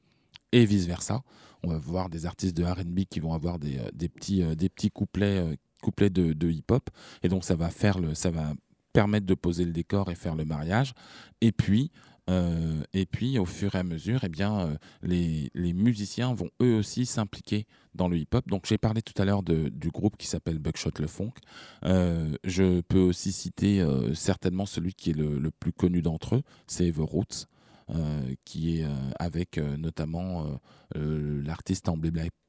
et 0.52 0.64
vice-versa. 0.64 1.22
On 1.62 1.68
va 1.68 1.78
voir 1.78 2.08
des 2.08 2.26
artistes 2.26 2.56
de 2.56 2.64
RB 2.64 3.00
qui 3.08 3.20
vont 3.20 3.34
avoir 3.34 3.58
des, 3.58 3.78
des 3.92 4.08
petits, 4.08 4.42
des 4.56 4.68
petits 4.68 4.90
couplets, 4.90 5.58
couplets 5.82 6.10
de, 6.10 6.50
hip-hop. 6.50 6.88
Et 7.22 7.28
donc 7.28 7.44
ça 7.44 7.54
va, 7.54 7.68
faire 7.70 7.98
le, 7.98 8.14
ça 8.14 8.30
va 8.30 8.54
permettre 8.92 9.26
de 9.26 9.34
poser 9.34 9.64
le 9.64 9.72
décor 9.72 10.10
et 10.10 10.14
faire 10.14 10.34
le 10.34 10.44
mariage. 10.44 10.94
Et 11.40 11.52
puis, 11.52 11.90
euh, 12.28 12.82
et 12.92 13.06
puis, 13.06 13.38
au 13.38 13.44
fur 13.44 13.74
et 13.74 13.78
à 13.78 13.82
mesure, 13.82 14.20
eh 14.22 14.28
bien, 14.28 14.60
euh, 14.60 14.76
les, 15.02 15.72
musiciens 15.72 16.32
vont 16.34 16.50
eux 16.62 16.76
aussi 16.76 17.06
s'impliquer 17.06 17.66
dans 17.94 18.08
le 18.08 18.18
hip-hop. 18.18 18.46
Donc, 18.48 18.66
j'ai 18.66 18.78
parlé 18.78 19.02
tout 19.02 19.20
à 19.20 19.24
l'heure 19.24 19.42
du 19.42 19.90
groupe 19.90 20.16
qui 20.16 20.26
s'appelle 20.26 20.58
Buckshot 20.58 20.92
Le 21.00 21.06
Funk. 21.06 21.32
Euh, 21.84 22.36
je 22.44 22.80
peux 22.82 23.00
aussi 23.00 23.32
citer 23.32 23.84
certainement 24.14 24.66
celui 24.66 24.94
qui 24.94 25.10
est 25.10 25.14
le, 25.14 25.38
le 25.38 25.50
plus 25.50 25.72
connu 25.72 26.02
d'entre 26.02 26.36
eux, 26.36 26.42
c'est 26.66 26.92
The 26.92 26.98
Roots. 26.98 27.46
Qui 28.44 28.80
est 28.80 28.86
avec 29.18 29.58
notamment 29.58 30.60
l'artiste 30.94 31.88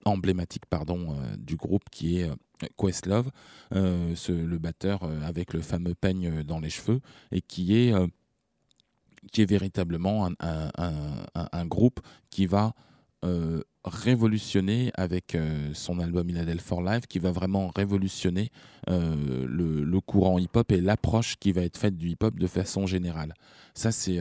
emblématique 0.05 0.65
pardon, 0.69 1.17
du 1.37 1.55
groupe 1.55 1.89
qui 1.91 2.19
est 2.19 2.29
Questlove, 2.77 3.31
le 3.71 4.57
batteur 4.57 5.03
avec 5.23 5.53
le 5.53 5.61
fameux 5.61 5.95
peigne 5.95 6.43
dans 6.43 6.59
les 6.59 6.69
cheveux, 6.69 7.01
et 7.31 7.41
qui 7.41 7.75
est 7.75 7.93
qui 9.31 9.41
est 9.41 9.49
véritablement 9.49 10.29
un, 10.39 11.65
groupe 11.65 11.99
qui 12.29 12.45
va 12.45 12.73
euh, 13.23 13.61
révolutionner 13.83 14.91
avec 14.95 15.35
euh, 15.35 15.71
son 15.73 15.99
album 15.99 16.29
Inadel 16.29 16.59
for 16.59 16.81
Life, 16.81 17.07
qui 17.07 17.19
va 17.19 17.31
vraiment 17.31 17.71
révolutionner 17.75 18.49
euh, 18.89 19.45
le, 19.47 19.99
courant 20.01 20.39
hip-hop 20.39 20.71
et 20.71 20.81
l'approche 20.81 21.37
qui 21.37 21.51
va 21.51 21.61
être 21.61 21.77
faite 21.77 21.97
du 21.97 22.09
hip-hop 22.09 22.37
de 22.37 22.47
façon 22.47 22.85
générale. 22.85 23.33
Ça, 23.73 23.91
c'est 23.91 24.19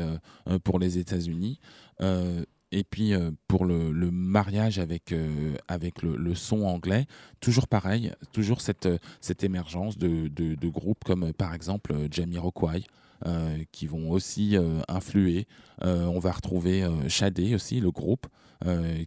pour 0.63 0.79
les 0.79 0.99
États-Unis. 0.99 1.59
et 2.01 2.85
puis 2.85 3.13
pour 3.49 3.65
le, 3.65 4.11
mariage 4.11 4.79
avec, 4.79 5.15
avec 5.67 6.03
le, 6.03 6.35
son 6.35 6.63
anglais, 6.63 7.07
toujours 7.41 7.67
pareil, 7.67 8.13
toujours 8.33 8.61
cette, 8.61 8.89
cette 9.21 9.43
émergence 9.43 9.99
de, 9.99 10.29
de, 10.29 10.69
groupes 10.69 11.03
comme 11.03 11.33
par 11.33 11.55
exemple 11.55 11.95
Jamiroquai, 12.11 12.67
euh, 12.77 12.81
qui 13.73 13.87
vont 13.87 14.11
aussi 14.11 14.57
euh, 14.57 14.81
influer. 14.89 15.47
Euh, 15.83 16.07
on 16.07 16.19
va 16.19 16.33
retrouver 16.33 16.87
Shadé 17.09 17.55
aussi, 17.55 17.81
le 17.81 17.91
groupe, 17.91 18.27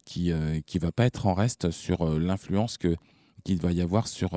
qui 0.05 0.31
qui 0.65 0.79
va 0.79 0.91
pas 0.91 1.05
être 1.05 1.27
en 1.27 1.35
reste 1.35 1.69
sur 1.69 2.19
l'influence 2.19 2.77
qu'il 2.77 3.61
va 3.61 3.71
y 3.71 3.81
avoir 3.81 4.07
sur 4.07 4.31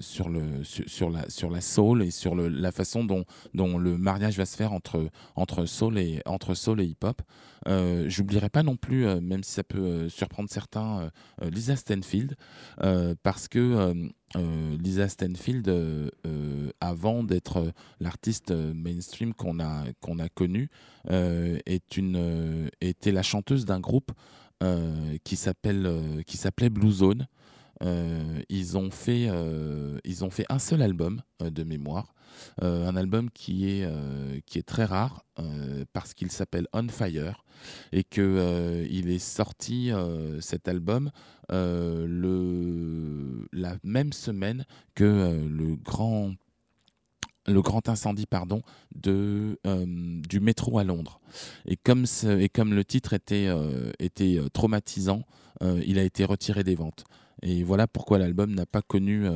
sur, 0.00 0.28
le, 0.28 0.64
sur, 0.64 1.10
la, 1.10 1.28
sur 1.28 1.50
la 1.50 1.60
soul 1.60 2.02
et 2.02 2.10
sur 2.10 2.34
la 2.34 2.72
façon 2.72 3.04
dont, 3.04 3.24
dont 3.54 3.78
le 3.78 3.98
mariage 3.98 4.36
va 4.36 4.46
se 4.46 4.56
faire 4.56 4.72
entre, 4.72 5.08
entre 5.34 5.66
soul 5.66 5.98
et, 5.98 6.22
entre 6.26 6.54
soul 6.54 6.80
et 6.80 6.86
hip-hop. 6.86 7.20
Euh, 7.68 8.08
J'oublierai 8.08 8.48
pas 8.48 8.62
non 8.62 8.76
plus, 8.76 9.04
même 9.20 9.42
si 9.42 9.52
ça 9.52 9.64
peut 9.64 10.08
surprendre 10.08 10.48
certains, 10.50 11.10
Lisa 11.42 11.76
Stanfield, 11.76 12.36
parce 13.22 13.48
que 13.48 14.10
euh, 14.34 14.76
Lisa 14.78 15.08
Stanfield, 15.08 15.68
euh, 15.68 16.10
euh, 16.26 16.70
avant 16.80 17.22
d'être 17.22 17.72
l'artiste 18.00 18.50
mainstream 18.50 19.32
qu'on 19.34 19.60
a, 19.60 19.84
qu'on 20.00 20.18
a 20.18 20.28
connu, 20.28 20.68
est 21.08 21.96
une, 21.96 22.68
était 22.80 23.12
la 23.12 23.22
chanteuse 23.22 23.64
d'un 23.64 23.80
groupe 23.80 24.10
qui 25.24 25.36
s'appelait 25.36 26.70
Blue 26.70 26.90
Zone. 26.90 27.26
Ils, 27.82 28.76
ont 28.76 28.90
fait, 28.90 29.30
ils 30.04 30.24
ont 30.24 30.30
fait 30.30 30.46
un 30.48 30.58
seul 30.58 30.82
album 30.82 31.22
de 31.40 31.62
mémoire, 31.62 32.14
un 32.60 32.96
album 32.96 33.30
qui 33.30 33.68
est, 33.68 33.88
qui 34.46 34.58
est 34.58 34.66
très 34.66 34.84
rare 34.84 35.24
parce 35.92 36.14
qu'il 36.14 36.30
s'appelle 36.30 36.66
On 36.72 36.88
Fire 36.88 37.44
et 37.92 38.04
qu'il 38.04 38.86
il 38.90 39.10
est 39.10 39.18
sorti 39.18 39.90
cet 40.40 40.68
album 40.68 41.10
euh, 41.52 42.06
le, 42.08 43.46
la 43.52 43.76
même 43.84 44.12
semaine 44.12 44.64
que 44.96 45.04
euh, 45.04 45.48
le 45.48 45.76
grand 45.76 46.32
le 47.46 47.62
grand 47.62 47.88
incendie 47.88 48.26
pardon 48.26 48.62
de 48.96 49.60
euh, 49.64 49.84
du 49.86 50.40
métro 50.40 50.80
à 50.80 50.84
Londres. 50.84 51.20
Et 51.66 51.76
comme 51.76 52.04
et 52.24 52.48
comme 52.48 52.74
le 52.74 52.84
titre 52.84 53.12
était 53.12 53.48
était 54.00 54.40
traumatisant 54.52 55.22
il 55.62 55.98
a 55.98 56.02
été 56.02 56.24
retiré 56.24 56.64
des 56.64 56.74
ventes 56.74 57.04
et 57.42 57.62
voilà 57.62 57.86
pourquoi 57.86 58.18
l'album 58.18 58.54
n'a 58.54 58.66
pas 58.66 58.82
connu 58.82 59.26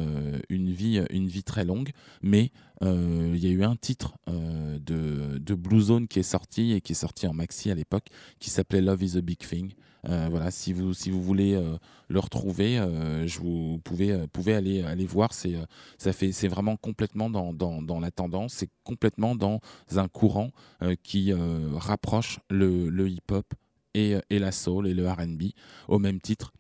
une 0.48 0.72
vie 0.72 1.02
une 1.10 1.26
vie 1.26 1.42
très 1.42 1.64
longue. 1.64 1.90
Mais 2.22 2.50
il 2.82 3.36
y 3.36 3.46
a 3.46 3.50
eu 3.50 3.62
un 3.62 3.76
titre 3.76 4.14
de, 4.26 5.38
de 5.38 5.54
Blue 5.54 5.80
Zone 5.80 6.08
qui 6.08 6.18
est 6.18 6.22
sorti 6.22 6.72
et 6.72 6.80
qui 6.80 6.92
est 6.92 6.94
sorti 6.94 7.26
en 7.26 7.34
maxi 7.34 7.70
à 7.70 7.74
l'époque 7.74 8.06
qui 8.38 8.50
s'appelait 8.50 8.80
Love 8.80 9.02
is 9.02 9.18
a 9.18 9.20
Big 9.20 9.38
Thing. 9.38 9.74
Euh, 10.08 10.28
voilà, 10.30 10.50
si 10.50 10.72
vous, 10.72 10.94
si 10.94 11.10
vous 11.10 11.22
voulez 11.22 11.54
euh, 11.54 11.76
le 12.08 12.20
retrouver, 12.20 12.78
euh, 12.78 13.26
je 13.26 13.38
vous 13.38 13.80
pouvez, 13.84 14.26
pouvez 14.32 14.54
aller, 14.54 14.82
aller 14.82 15.06
voir. 15.06 15.32
C'est, 15.32 15.56
ça 15.98 16.12
fait, 16.12 16.32
c'est 16.32 16.48
vraiment 16.48 16.76
complètement 16.76 17.30
dans, 17.30 17.52
dans, 17.52 17.82
dans 17.82 18.00
la 18.00 18.10
tendance, 18.10 18.54
c'est 18.54 18.70
complètement 18.84 19.34
dans 19.34 19.60
un 19.96 20.08
courant 20.08 20.50
qui 21.02 21.32
rapproche 21.74 22.38
le, 22.48 22.88
le 22.88 23.08
hip-hop 23.08 23.46
et, 23.94 24.16
et, 24.30 24.38
la 24.38 24.52
soul 24.52 24.86
et 24.86 24.94
le 24.94 25.08
RB 25.08 25.42
au 25.88 25.98
même 25.98 26.20
titre 26.20 26.52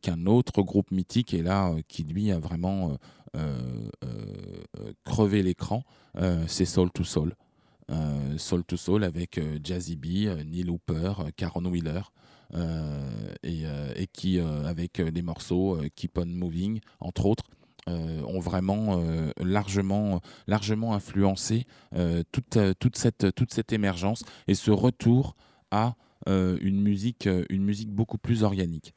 qu'un 0.00 0.26
autre 0.26 0.62
groupe 0.62 0.90
mythique 0.90 1.34
et 1.34 1.42
là 1.42 1.74
qui 1.88 2.04
lui 2.04 2.30
a 2.30 2.38
vraiment 2.38 2.96
crevé 5.04 5.42
l'écran, 5.42 5.82
c'est 6.46 6.64
Soul 6.64 6.90
to 6.90 7.04
Soul. 7.04 7.34
Soul 8.36 8.64
to 8.64 8.76
Soul 8.76 9.04
avec 9.04 9.40
Jazzy 9.62 9.96
B, 9.96 10.06
Neil 10.44 10.70
Hooper, 10.70 11.12
Caron 11.36 11.64
Wheeler. 11.64 12.02
Euh, 12.54 13.34
euh, 13.44 13.92
et, 13.96 14.06
qui, 14.06 14.38
euh, 14.38 14.64
avec 14.66 15.00
des 15.00 15.22
morceaux 15.22 15.78
Keep 15.94 16.18
On 16.18 16.26
Moving, 16.26 16.80
entre 17.00 17.26
autres, 17.26 17.44
ont 17.88 18.40
vraiment 18.40 19.00
largement, 19.40 20.20
largement 20.48 20.94
influencé 20.94 21.66
toute, 22.32 22.58
toute, 22.80 22.96
cette, 22.96 23.32
toute 23.36 23.54
cette 23.54 23.72
émergence 23.72 24.24
et 24.48 24.56
ce 24.56 24.72
retour 24.72 25.36
à 25.70 25.94
une, 26.26 26.80
musique, 26.80 27.28
une 27.50 27.64
musique 27.64 27.90
beaucoup 27.90 28.18
plus 28.18 28.42
organique. 28.42 28.94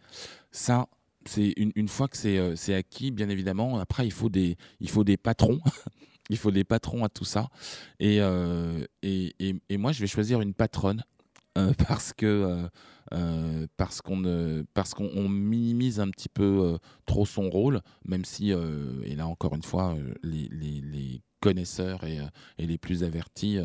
Ça, 0.51 0.87
c'est 1.25 1.53
une, 1.57 1.71
une, 1.75 1.87
fois 1.87 2.07
que 2.07 2.17
c'est 2.17 2.73
acquis, 2.73 3.11
bien 3.11 3.29
évidemment, 3.29 3.79
après, 3.79 4.05
il 4.05 4.11
faut 4.11 4.29
des, 4.29 4.57
il 4.79 4.89
faut 4.89 5.03
des 5.03 5.17
patrons. 5.17 5.59
il 6.29 6.37
faut 6.37 6.51
des 6.51 6.63
patrons 6.63 7.03
à 7.03 7.09
tout 7.09 7.25
ça. 7.25 7.49
Et, 7.99 8.19
et, 9.01 9.33
et, 9.69 9.77
moi, 9.77 9.91
je 9.91 9.99
vais 9.99 10.07
choisir 10.07 10.41
une 10.41 10.53
patronne 10.53 11.03
parce 11.87 12.13
que 12.13 12.69
euh, 13.13 13.65
parce 13.77 14.01
qu'on 14.01 14.21
parce 14.73 14.99
minimise 14.99 15.99
un 15.99 16.09
petit 16.09 16.29
peu 16.29 16.43
euh, 16.43 16.77
trop 17.05 17.25
son 17.25 17.49
rôle, 17.49 17.81
même 18.05 18.23
si, 18.23 18.53
euh, 18.53 19.01
et 19.03 19.15
là 19.15 19.27
encore 19.27 19.55
une 19.55 19.63
fois, 19.63 19.95
les, 20.23 20.47
les, 20.51 20.81
les 20.81 21.21
connaisseurs 21.39 22.03
et, 22.03 22.19
et, 22.57 22.67
les 22.67 22.77
plus 22.77 23.03
avertis 23.03 23.59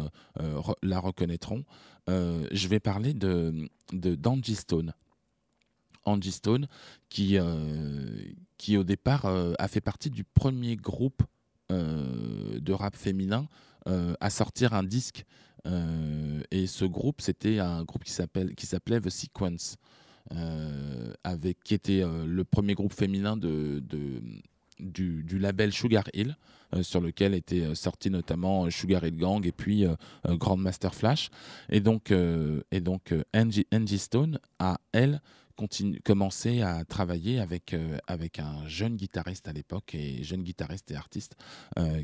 la 0.82 1.00
reconnaîtront. 1.00 1.64
je 2.08 2.68
vais 2.68 2.80
parler 2.80 3.14
de 3.14 3.68
d'Angie 3.92 4.54
Stone. 4.54 4.92
Angie 6.04 6.32
Stone, 6.32 6.68
qui, 7.08 7.38
qui 8.58 8.76
au 8.76 8.84
départ 8.84 9.26
a 9.26 9.68
fait 9.68 9.80
partie 9.80 10.10
du 10.10 10.24
premier 10.24 10.76
groupe 10.76 11.22
de 11.70 12.72
rap 12.72 12.96
féminin 12.96 13.48
à 13.86 14.30
sortir 14.30 14.74
un 14.74 14.82
disque 14.82 15.24
euh, 15.66 16.42
et 16.50 16.66
ce 16.66 16.84
groupe, 16.84 17.20
c'était 17.20 17.58
un 17.58 17.84
groupe 17.84 18.04
qui 18.04 18.12
s'appelait 18.12 19.00
The 19.00 19.10
Sequence, 19.10 19.76
euh, 20.32 21.12
avec, 21.24 21.62
qui 21.64 21.74
était 21.74 22.02
euh, 22.02 22.26
le 22.26 22.44
premier 22.44 22.74
groupe 22.74 22.92
féminin 22.92 23.36
de, 23.36 23.80
de 23.82 24.22
du, 24.78 25.38
label 25.38 25.72
Sugar 25.72 26.04
Hill, 26.14 26.36
euh, 26.74 26.82
sur 26.82 27.00
lequel 27.00 27.34
étaient 27.34 27.62
euh, 27.62 27.74
sortis 27.74 28.10
notamment 28.10 28.66
euh, 28.66 28.70
Sugar 28.70 29.04
Hill 29.04 29.16
Gang 29.16 29.46
et 29.46 29.52
puis 29.52 29.84
euh, 29.84 29.94
Grandmaster 30.26 30.94
Flash. 30.94 31.30
Et 31.68 31.80
donc, 31.80 32.12
et 32.12 32.80
donc 32.80 33.14
Angie, 33.34 33.98
Stone 33.98 34.38
a, 34.58 34.78
elle, 34.92 35.20
commencé 36.04 36.62
à 36.62 36.84
travailler 36.84 37.38
avec, 37.38 37.76
avec 38.06 38.38
un 38.40 38.66
jeune 38.66 38.96
guitariste 38.96 39.46
à 39.46 39.52
l'époque, 39.52 39.94
et 39.94 40.22
jeune 40.24 40.42
guitariste 40.42 40.90
et 40.90 40.96
artiste, 40.96 41.36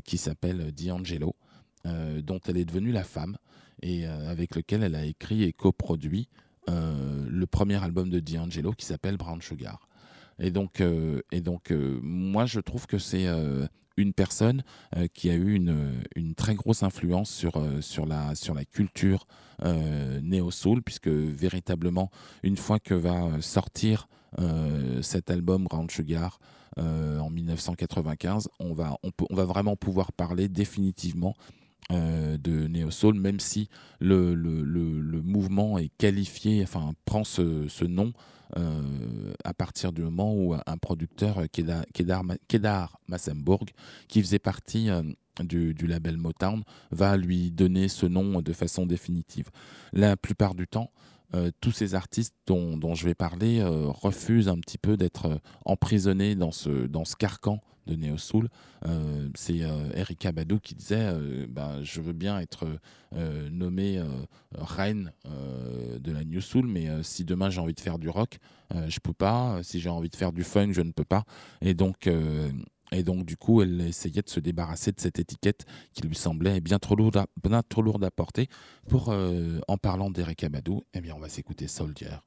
qui 0.05 0.17
s'appelle 0.17 0.71
D'Angelo, 0.71 1.35
dont 1.83 2.39
elle 2.47 2.57
est 2.57 2.65
devenue 2.65 2.91
la 2.91 3.03
femme, 3.03 3.37
et 3.81 4.05
avec 4.05 4.55
lequel 4.55 4.83
elle 4.83 4.95
a 4.95 5.05
écrit 5.05 5.43
et 5.43 5.51
coproduit 5.51 6.29
le 6.67 7.45
premier 7.45 7.83
album 7.83 8.09
de 8.09 8.19
D'Angelo 8.19 8.71
qui 8.71 8.85
s'appelle 8.85 9.17
Brown 9.17 9.41
Sugar. 9.41 9.87
Et 10.41 10.49
donc, 10.49 10.81
euh, 10.81 11.21
et 11.31 11.39
donc 11.39 11.71
euh, 11.71 11.99
moi, 12.01 12.45
je 12.45 12.59
trouve 12.59 12.87
que 12.87 12.97
c'est 12.97 13.27
euh, 13.27 13.67
une 13.95 14.11
personne 14.11 14.63
qui 15.13 15.29
a 15.29 15.35
eu 15.35 15.53
une, 15.53 16.33
très 16.35 16.55
grosse 16.55 16.81
influence 16.81 17.29
sur, 17.29 17.61
sur, 17.81 18.07
la, 18.07 18.33
sur 18.33 18.55
la 18.55 18.65
culture 18.65 19.27
euh, 19.63 20.19
néo-soul, 20.21 20.81
puisque 20.81 21.09
véritablement, 21.09 22.09
une 22.41 22.57
fois 22.57 22.79
que 22.79 22.95
va 22.95 23.41
sortir 23.41 24.07
cet 25.01 25.29
album 25.29 25.67
Round 25.69 25.91
Sugar 25.91 26.39
en 26.77 27.29
1995, 27.29 28.47
on 28.59 28.73
va, 28.73 28.97
on, 29.03 29.11
peut, 29.11 29.25
on 29.29 29.35
va 29.35 29.45
vraiment 29.45 29.75
pouvoir 29.75 30.13
parler 30.13 30.47
définitivement 30.47 31.35
de 31.91 32.67
néo-soul, 32.67 33.15
même 33.19 33.41
si 33.41 33.67
le, 33.99 34.33
le, 34.33 34.63
le, 34.63 35.01
le, 35.01 35.21
mouvement 35.21 35.77
est 35.77 35.91
qualifié, 35.97 36.63
enfin 36.63 36.93
prend 37.05 37.25
ce, 37.25 37.67
ce 37.67 37.83
nom 37.83 38.13
euh, 38.57 39.33
à 39.45 39.53
partir 39.53 39.93
du 39.93 40.01
moment 40.01 40.33
où 40.33 40.53
un 40.53 40.77
producteur, 40.77 41.39
euh, 41.39 41.45
Kedar, 41.51 41.83
Kedar, 42.47 42.99
Massenburg, 43.07 43.69
qui 44.07 44.21
faisait 44.21 44.39
partie 44.39 44.89
euh, 44.89 45.03
du, 45.39 45.87
label 45.87 46.17
Motown, 46.17 46.63
va 46.91 47.17
lui 47.17 47.51
donner 47.51 47.87
ce 47.87 48.05
nom 48.05 48.41
de 48.41 48.53
façon 48.53 48.85
définitive. 48.85 49.49
La 49.93 50.17
plupart 50.17 50.55
du 50.55 50.67
temps, 50.67 50.91
tous 51.61 51.71
ces 51.71 51.95
artistes 51.95 52.35
dont, 52.45 52.93
je 52.93 53.05
vais 53.05 53.15
parler 53.15 53.63
refusent 53.63 54.49
un 54.49 54.59
petit 54.59 54.77
peu 54.77 54.97
d'être 54.97 55.39
emprisonnés 55.63 56.35
dans 56.35 56.51
ce, 56.51 56.87
dans 56.87 57.05
ce 57.05 57.15
carcan 57.15 57.61
de 57.87 57.95
Neo 57.95 58.17
Soul. 58.17 58.49
Euh, 58.85 59.29
c'est 59.35 59.61
euh, 59.61 59.91
Erika 59.93 60.31
Badou 60.31 60.59
qui 60.59 60.75
disait 60.75 60.97
euh, 60.99 61.45
bah, 61.49 61.83
Je 61.83 62.01
veux 62.01 62.13
bien 62.13 62.39
être 62.39 62.67
nommée 63.51 64.01
reine 64.53 65.11
de 65.99 66.11
la 66.13 66.23
New 66.23 66.39
Soul, 66.39 66.65
mais 66.65 66.87
si 67.03 67.25
demain 67.25 67.49
j'ai 67.49 67.59
envie 67.59 67.73
de 67.73 67.79
faire 67.81 67.99
du 67.99 68.07
rock, 68.07 68.39
je 68.87 68.99
peux 68.99 69.13
pas. 69.13 69.59
Si 69.63 69.81
j'ai 69.81 69.89
envie 69.89 70.09
de 70.09 70.15
faire 70.15 70.31
du 70.31 70.43
funk, 70.43 70.71
je 70.71 70.81
ne 70.81 70.91
peux 70.91 71.05
pas. 71.05 71.25
Et 71.61 71.73
donc. 71.73 72.09
Et 72.93 73.03
donc, 73.03 73.25
du 73.25 73.37
coup, 73.37 73.61
elle 73.61 73.79
essayait 73.79 74.21
de 74.21 74.27
se 74.27 74.41
débarrasser 74.41 74.91
de 74.91 74.99
cette 74.99 75.17
étiquette 75.17 75.65
qui 75.93 76.01
lui 76.01 76.13
semblait 76.13 76.59
bien 76.59 76.77
trop 76.77 76.97
lourde 76.97 77.15
à, 77.15 77.25
bien 77.41 77.61
trop 77.63 77.81
lourde 77.81 78.03
à 78.03 78.11
porter. 78.11 78.49
Pour, 78.89 79.15
en 79.67 79.77
parlant 79.77 80.09
d'Eric 80.09 80.43
Amadou, 80.43 80.83
eh 80.93 80.99
bien, 80.99 81.15
on 81.15 81.19
va 81.19 81.29
s'écouter 81.29 81.67
Soldier. 81.67 82.17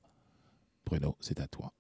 Bruno, 0.87 1.17
c'est 1.21 1.41
à 1.41 1.47
toi. 1.47 1.73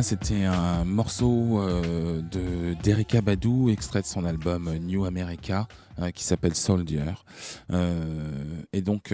Voilà, 0.00 0.08
c'était 0.08 0.44
un 0.44 0.86
morceau 0.86 1.60
euh, 1.60 2.22
de 2.22 2.72
d'Erika 2.82 3.20
Badu, 3.20 3.70
extrait 3.70 4.00
de 4.00 4.06
son 4.06 4.24
album 4.24 4.74
New 4.78 5.04
America, 5.04 5.68
euh, 5.98 6.10
qui 6.10 6.24
s'appelle 6.24 6.54
Soldier. 6.54 7.12
Euh, 7.70 8.62
et 8.72 8.80
donc, 8.80 9.12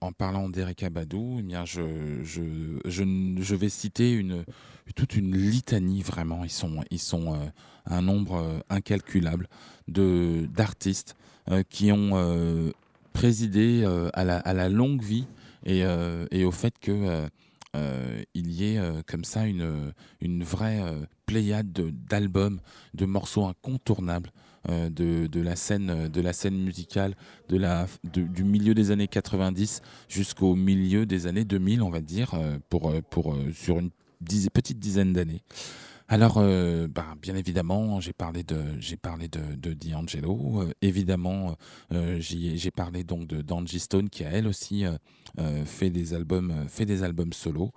en 0.00 0.12
parlant 0.12 0.48
d'Erika 0.48 0.88
Badu, 0.88 1.38
eh 1.40 1.42
bien, 1.42 1.64
je, 1.64 2.22
je, 2.22 2.42
je, 2.84 3.02
je 3.40 3.54
vais 3.56 3.68
citer 3.68 4.12
une, 4.12 4.44
toute 4.94 5.16
une 5.16 5.36
litanie, 5.36 6.02
vraiment. 6.02 6.44
Ils 6.44 6.50
sont, 6.50 6.84
ils 6.92 7.00
sont 7.00 7.36
un 7.86 8.00
nombre 8.00 8.62
incalculable 8.70 9.48
d'artistes 9.88 11.16
qui 11.70 11.90
ont 11.90 12.72
présidé 13.12 13.84
à, 14.14 14.22
la, 14.22 14.38
à 14.38 14.54
la 14.54 14.68
longue 14.68 15.02
vie 15.02 15.26
et, 15.66 15.82
et 16.30 16.44
au 16.44 16.52
fait 16.52 16.74
que 16.80 17.28
euh, 17.76 18.00
euh, 18.20 18.22
il 18.34 18.50
y 18.50 18.74
ait 18.74 18.78
euh, 18.78 19.02
comme 19.06 19.24
ça 19.24 19.46
une, 19.46 19.92
une 20.20 20.42
vraie 20.44 20.80
euh, 20.80 21.04
pléiade 21.26 21.72
de- 21.72 21.90
d'albums, 21.90 22.60
de, 22.94 23.06
morceaux 23.06 23.46
incontournables 23.46 24.30
euh, 24.68 24.90
de, 24.90 25.26
de 25.26 25.40
la 25.40 25.56
scène, 25.56 25.90
euh, 25.90 26.08
de 26.08 26.20
la 26.20 26.32
scène 26.32 26.56
musicale 26.58 27.14
de 27.48 27.56
la, 27.56 27.86
du 28.12 28.44
milieu 28.44 28.74
des 28.74 28.90
années 28.90 29.08
90 29.08 29.82
jusqu'au 30.08 30.54
milieu 30.54 31.06
des 31.06 31.26
années 31.26 31.44
2000, 31.44 31.82
on 31.82 31.90
va 31.90 32.00
dire, 32.00 32.34
euh, 32.34 32.58
pour, 32.68 32.90
euh, 32.90 33.00
pour, 33.08 33.34
euh, 33.34 33.52
sur 33.52 33.78
une 33.78 33.90
petite 34.52 34.78
dizaine 34.78 35.12
d'années. 35.12 35.42
Alors, 36.12 36.38
euh, 36.38 36.88
bah, 36.88 37.14
bien 37.22 37.36
évidemment, 37.36 38.00
j'ai 38.00 38.12
parlé 38.12 38.42
de, 38.42 38.60
j'ai 38.80 38.96
parlé 38.96 39.28
de, 39.28 39.72
D'Angelo. 39.74 40.62
Euh, 40.62 40.72
évidemment, 40.82 41.56
euh, 41.92 42.16
j'ai 42.18 42.72
parlé 42.72 43.04
donc 43.04 43.28
de 43.28 43.42
d'Angie 43.42 43.78
Stone 43.78 44.10
qui 44.10 44.24
a 44.24 44.30
elle 44.30 44.48
aussi 44.48 44.84
fait 45.64 45.90
des 45.90 46.12
albums, 46.12 46.66
fait 46.68 46.84
des 46.84 47.04
albums 47.04 47.32
solo. 47.32 47.70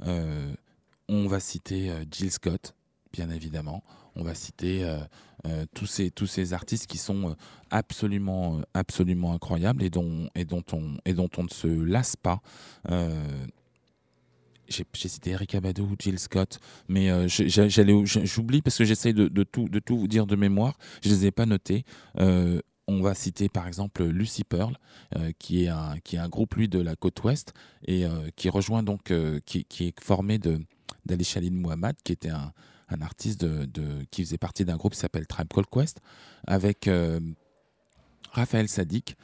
On 0.00 1.28
va 1.28 1.38
citer 1.38 1.92
Jill 2.10 2.32
Scott, 2.32 2.74
bien 3.12 3.30
évidemment. 3.30 3.84
On 4.16 4.24
va 4.24 4.34
citer 4.34 4.84
tous 5.72 5.86
ces 6.26 6.52
artistes 6.52 6.88
qui 6.88 6.98
sont 6.98 7.36
absolument 7.70 8.62
absolument 8.74 9.32
incroyables 9.32 9.84
et 9.84 9.90
dont 9.90 10.28
et 10.34 10.44
on 10.58 11.42
ne 11.44 11.48
se 11.48 11.68
lasse 11.68 12.16
pas. 12.16 12.40
J'ai 14.68 15.08
cité 15.08 15.30
Erika 15.30 15.60
Badu, 15.60 15.82
Jill 15.98 16.18
Scott, 16.18 16.58
mais 16.88 17.10
euh, 17.10 17.26
j'oublie 17.28 18.62
parce 18.62 18.78
que 18.78 18.84
j'essaye 18.84 19.14
de, 19.14 19.42
tout, 19.42 19.68
vous 19.88 20.08
dire 20.08 20.26
de 20.26 20.36
mémoire. 20.36 20.76
Je 21.02 21.08
les 21.10 21.26
ai 21.26 21.30
pas 21.30 21.46
notés. 21.46 21.84
Euh, 22.18 22.60
on 22.88 23.00
va 23.00 23.14
citer 23.14 23.48
par 23.48 23.66
exemple 23.66 24.04
Lucy 24.04 24.44
Pearl, 24.44 24.76
euh, 25.16 25.32
qui, 25.38 25.64
est 25.64 25.68
un, 25.68 26.28
groupe 26.28 26.54
lui 26.54 26.68
de 26.68 26.78
la 26.78 26.94
côte 26.94 27.22
ouest 27.24 27.52
et 27.86 28.04
qui 28.36 28.48
rejoint 28.48 28.82
donc, 28.82 29.12
qui, 29.44 29.66
est 29.80 30.00
formé 30.00 30.38
de 30.38 30.60
d'Ali 31.04 31.50
Muhammad, 31.50 31.96
qui 32.02 32.12
était 32.12 32.30
un, 32.30 32.52
artiste 33.00 33.40
de, 33.40 34.04
qui 34.10 34.24
faisait 34.24 34.38
partie 34.38 34.64
d'un 34.64 34.76
groupe 34.76 34.92
qui 34.92 35.00
s'appelle 35.00 35.26
Tribe 35.26 35.48
Called 35.52 35.68
Quest, 35.70 36.00
avec 36.46 36.88
Raphaël 38.32 38.68
Sadik. 38.68 39.16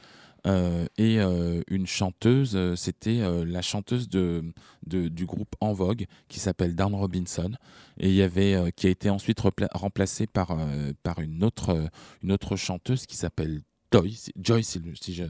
Euh, 0.45 0.85
et 0.97 1.19
euh, 1.19 1.61
une 1.69 1.87
chanteuse, 1.87 2.55
euh, 2.55 2.75
c'était 2.75 3.21
la 3.45 3.61
chanteuse 3.61 4.09
de, 4.09 4.43
du 4.85 5.25
groupe 5.25 5.55
En 5.61 5.73
Vogue 5.73 6.05
qui 6.27 6.39
s'appelle 6.39 6.75
Dawn 6.75 6.93
Robinson. 6.95 7.51
Et 7.99 8.09
il 8.09 8.15
y 8.15 8.21
avait 8.21 8.71
qui 8.75 8.87
a 8.87 8.89
été 8.89 9.09
ensuite 9.09 9.39
remplacée 9.73 10.27
par 10.27 10.57
par 11.03 11.19
une 11.19 11.43
autre 11.43 11.89
une 12.21 12.31
autre 12.31 12.55
chanteuse 12.55 13.05
qui 13.05 13.15
s'appelle 13.15 13.61
Joy, 13.93 14.63
si- 14.63 14.81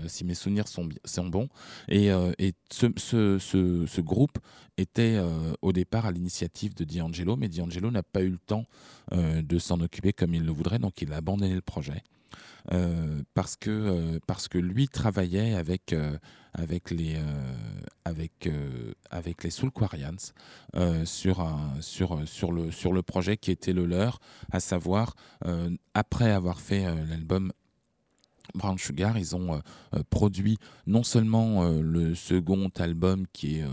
si, 0.07 0.23
mes 0.23 0.33
souvenirs 0.35 0.69
sont, 0.69 0.87
sont 1.03 1.27
bons. 1.27 1.49
Et, 1.89 2.07
et 2.39 2.53
ce, 2.71 2.87
ce, 2.95 3.37
ce, 3.37 3.99
groupe 3.99 4.39
était 4.77 5.19
au 5.61 5.73
départ 5.73 6.05
à 6.05 6.11
l'initiative 6.13 6.73
de 6.73 6.85
D'Angelo 6.85 7.35
mais 7.35 7.49
D'Angelo 7.49 7.91
n'a 7.91 8.03
pas 8.03 8.21
eu 8.21 8.29
le 8.29 8.37
temps 8.37 8.65
de 9.11 9.59
s'en 9.59 9.81
occuper 9.81 10.13
comme 10.13 10.33
il 10.33 10.45
le 10.45 10.51
voudrait 10.53 10.79
donc 10.79 11.01
il 11.01 11.11
a 11.11 11.17
abandonné 11.17 11.53
le 11.53 11.61
projet 11.61 12.03
parce 13.33 13.55
que 13.55 13.69
euh, 13.69 14.19
parce 14.27 14.47
que 14.47 14.57
lui 14.57 14.87
travaillait 14.87 15.53
avec 15.53 15.93
euh, 15.93 16.17
les 16.91 17.15
euh, 17.15 17.73
avec 18.05 18.47
euh, 18.47 18.93
Soulquarians 19.49 20.15
euh, 20.75 21.05
sur 21.05 22.93
le 22.93 23.01
projet 23.01 23.37
qui 23.37 23.51
était 23.51 23.73
le 23.73 23.85
leur, 23.85 24.19
à 24.51 24.59
savoir 24.59 25.15
euh, 25.45 25.69
après 25.93 26.31
avoir 26.31 26.59
fait 26.59 26.85
euh, 26.85 26.95
l'album 27.05 27.51
Brown 28.55 28.77
Sugar, 28.77 29.17
ils 29.17 29.35
ont 29.35 29.55
euh, 29.55 29.59
euh, 29.95 30.03
produit 30.09 30.57
non 30.85 31.03
seulement 31.03 31.63
euh, 31.63 31.81
le 31.81 32.13
second 32.15 32.69
album 32.77 33.25
qui 33.33 33.59
est 33.59 33.65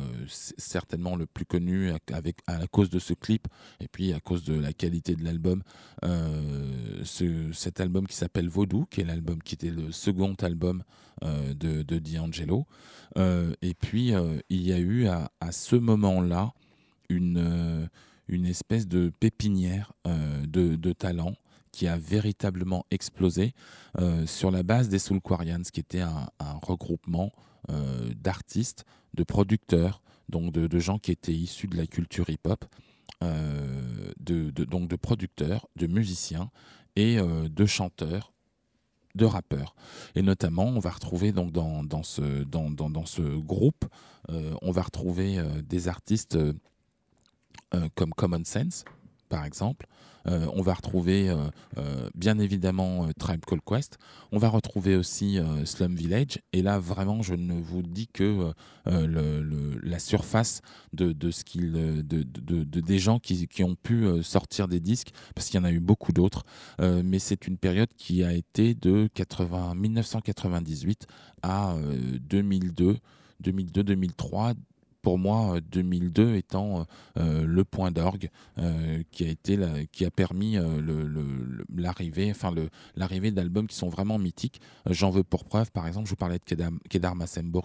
certainement 0.57 1.17
le 1.17 1.27
plus 1.27 1.45
connu 1.45 1.91
à- 1.91 1.99
avec 2.13 2.39
à 2.47 2.67
cause 2.67 2.91
de 2.91 2.99
ce 2.99 3.13
clip 3.15 3.47
et 3.81 3.89
puis 3.89 4.13
à 4.13 4.21
cause 4.21 4.45
de 4.45 4.55
la 4.59 4.73
qualité 4.73 5.15
de 5.17 5.25
l'album, 5.25 5.63
ce- 7.05 7.53
cet 7.53 7.81
album 7.81 8.07
qui 8.07 8.17
s'appelle 8.17 8.49
Vaudou, 8.49 8.87
qui 8.91 9.01
est 9.01 9.05
l'album 9.05 9.43
qui 9.43 9.55
était 9.55 9.71
le 9.71 9.93
second 9.93 10.35
album 10.43 10.83
de, 11.23 11.83
de 11.83 11.99
D'Angelo. 11.99 12.67
Et 13.17 13.75
puis 13.75 14.13
il 14.49 14.63
y 14.63 14.73
a 14.73 14.79
eu 14.79 15.07
à, 15.07 15.31
ce 15.51 15.77
moment-là 15.77 16.53
une, 17.09 17.89
une 18.29 18.47
espèce 18.47 18.87
de 18.87 19.11
pépinière 19.21 19.93
de, 20.07 20.77
de 20.77 20.93
talent 20.93 21.35
qui 21.73 21.87
a 21.87 21.97
véritablement 21.97 22.85
explosé 22.91 23.55
euh, 23.99 24.27
sur 24.27 24.51
la 24.51 24.63
base 24.63 24.89
des 24.89 24.99
Soulquarians, 24.99 25.63
qui 25.73 25.81
était 25.81 26.01
un, 26.01 26.29
regroupement 26.63 27.33
euh, 27.71 28.11
d'artistes, 28.15 28.85
de 29.15 29.25
producteurs, 29.25 30.03
donc 30.29 30.53
de, 30.53 30.79
gens 30.79 30.99
qui 30.99 31.11
étaient 31.11 31.35
issus 31.35 31.67
de 31.67 31.77
la 31.77 31.87
culture 31.87 32.31
hip-hop, 32.31 32.65
euh, 33.23 34.13
de, 34.21 34.51
donc 34.65 34.89
de 34.89 34.97
producteurs, 34.97 35.69
de 35.77 35.87
musiciens 35.87 36.51
et 36.97 37.19
de 37.19 37.67
chanteurs 37.67 38.33
de 39.17 39.25
rappeurs. 39.25 39.75
Et 40.15 40.23
notamment, 40.23 40.67
on 40.67 40.79
va 40.79 40.91
retrouver 40.91 41.33
donc 41.33 41.51
dans, 41.51 41.83
dans, 41.83 42.05
ce, 42.05 42.45
dans, 42.45 42.71
dans, 42.71 43.07
ce 43.07 43.23
groupe, 43.23 43.85
on 44.29 44.71
va 44.71 44.83
retrouver 44.83 45.43
des 45.65 45.89
artistes 45.89 46.39
comme 47.95 48.13
Common 48.15 48.45
Sense, 48.45 48.85
par 49.31 49.47
exemple. 49.47 49.87
Euh, 50.27 50.47
on 50.53 50.61
va 50.61 50.75
retrouver 50.75 51.31
euh, 51.31 51.37
euh, 51.79 52.11
bien 52.15 52.39
évidemment 52.39 53.09
Tribe 53.19 53.43
Called 53.47 53.63
Quest. 53.65 53.97
On 54.33 54.39
va 54.39 54.51
retrouver 54.51 54.95
aussi 54.97 55.39
Slum 55.65 55.95
Village. 55.95 56.41
Et 56.53 56.61
là, 56.61 56.79
vraiment, 56.79 57.23
je 57.23 57.35
ne 57.35 57.55
vous 57.55 57.81
dis 57.83 58.07
que 58.07 58.53
la 58.85 59.99
surface 59.99 60.61
de, 60.93 61.31
ce 61.31 61.45
qu'il, 61.45 61.73
de, 61.73 62.03
de- 62.03 62.23
de- 62.23 62.65
de- 62.65 62.81
des 62.81 62.99
gens 62.99 63.19
qui, 63.19 63.49
ont 63.65 63.75
pu 63.75 64.07
sortir 64.23 64.69
des 64.69 64.81
disques, 64.81 65.11
parce 65.35 65.49
qu'il 65.49 65.59
y 65.59 65.63
en 65.63 65.65
a 65.65 65.73
eu 65.73 65.81
beaucoup 65.81 66.13
d'autres. 66.13 66.45
Mais 66.81 67.19
c'est 67.19 67.47
une 67.47 67.57
période 67.57 67.89
qui 67.97 68.23
a 68.23 68.33
été 68.35 68.75
de 68.75 69.09
80, 69.15 69.75
1998 69.75 71.07
à 71.43 71.73
euh, 71.75 72.19
2002, 72.21 72.99
2002-2003. 73.43 74.55
Pour 75.03 75.19
moi, 75.19 75.57
euh, 75.57 75.61
2002 75.73 76.35
étant 76.35 76.87
euh, 77.17 77.45
le 77.47 77.65
point 77.65 77.91
d'orgue 77.91 78.29
euh, 78.59 79.03
qui 79.11 79.25
a 79.25 79.29
été 79.29 79.59
qui 79.93 80.05
a 80.05 80.11
permis 80.11 80.59
euh, 80.59 80.81
l'arrivée, 81.75 82.31
enfin 82.31 82.53
l'arrivée 82.97 83.31
d'albums 83.31 83.67
qui 83.67 83.77
sont 83.77 83.89
vraiment 83.89 84.19
mythiques. 84.19 84.61
Euh, 84.87 84.93
j'en 84.93 85.11
veux 85.11 85.25
pour 85.25 85.45
preuve, 85.45 85.71
par 85.73 85.87
exemple, 85.87 86.07
je 86.07 86.11
vous 86.11 86.17
parlais 86.17 86.39
de 86.39 86.45
Kedar, 86.45 86.71
Kedar 86.89 87.15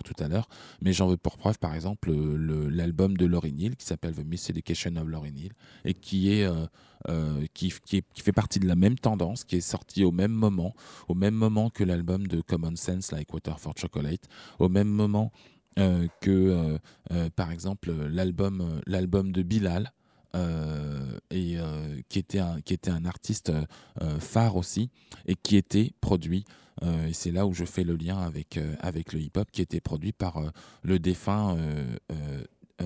tout 0.03 0.23
à 0.23 0.27
l'heure, 0.27 0.47
mais 0.81 0.93
j'en 0.93 1.07
veux 1.07 1.17
pour 1.17 1.37
preuve, 1.37 1.59
par 1.59 1.73
exemple, 1.75 2.09
le- 2.11 2.37
le- 2.37 2.69
l'album 2.69 3.17
de 3.17 3.25
Lauryn 3.25 3.57
Hill 3.57 3.75
qui 3.75 3.85
s'appelle 3.85 4.13
The 4.15 4.25
Miseducation 4.25 4.95
of 4.97 5.07
Lauryn 5.07 5.35
Hill 5.35 5.51
et 5.83 5.93
qui 5.93 6.31
est 6.31 6.43
euh, 6.45 6.65
euh, 7.09 7.45
qui, 7.53 7.69
fait 7.69 8.31
partie 8.31 8.59
de 8.59 8.67
la 8.67 8.75
même 8.75 8.97
tendance, 8.97 9.43
qui 9.43 9.57
est 9.57 9.61
sorti 9.61 10.03
au 10.03 10.11
même 10.11 10.31
moment, 10.31 10.73
au 11.07 11.13
même 11.13 11.35
moment 11.35 11.69
que 11.69 11.83
l'album 11.83 12.25
de 12.27 12.41
Common 12.41 12.75
Sense, 12.75 13.11
Like 13.11 13.31
Water 13.33 13.59
for 13.59 13.73
Chocolate, 13.77 14.27
au 14.59 14.69
même 14.69 14.87
moment 14.87 15.31
euh, 15.35 15.54
que, 15.75 16.31
euh, 16.31 16.77
euh, 17.11 17.29
par 17.35 17.51
exemple, 17.51 17.91
l'album, 17.91 18.81
euh, 18.87 19.23
de 19.31 19.41
Bilal, 19.43 19.91
euh, 20.35 21.17
et 21.29 21.55
euh, 21.57 22.01
qui 22.09 22.19
était 22.19 22.39
un 22.39 22.59
qui 22.59 22.73
était 22.73 22.91
un 22.91 23.05
artiste 23.05 23.51
euh, 23.51 23.63
euh, 24.01 24.19
phare 24.19 24.57
aussi 24.57 24.89
et 25.27 25.35
qui 25.35 25.55
était 25.55 25.93
produit 26.01 26.43
euh, 26.83 27.07
et 27.07 27.13
c'est 27.13 27.31
là 27.31 27.47
où 27.47 27.53
je 27.53 27.63
fais 27.63 27.85
le 27.85 27.95
lien 27.95 28.17
avec 28.17 28.57
euh, 28.57 28.75
avec 28.81 29.13
le 29.13 29.21
hip 29.21 29.31
hop 29.37 29.49
qui 29.51 29.61
était 29.61 29.79
produit 29.79 30.11
par 30.11 30.37
euh, 30.37 30.49
le 30.83 30.99
défunt 30.99 31.55
euh, 31.55 31.97
euh, 32.11 32.43
euh, 32.81 32.85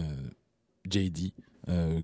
JD 0.86 1.32
euh, 1.40 1.49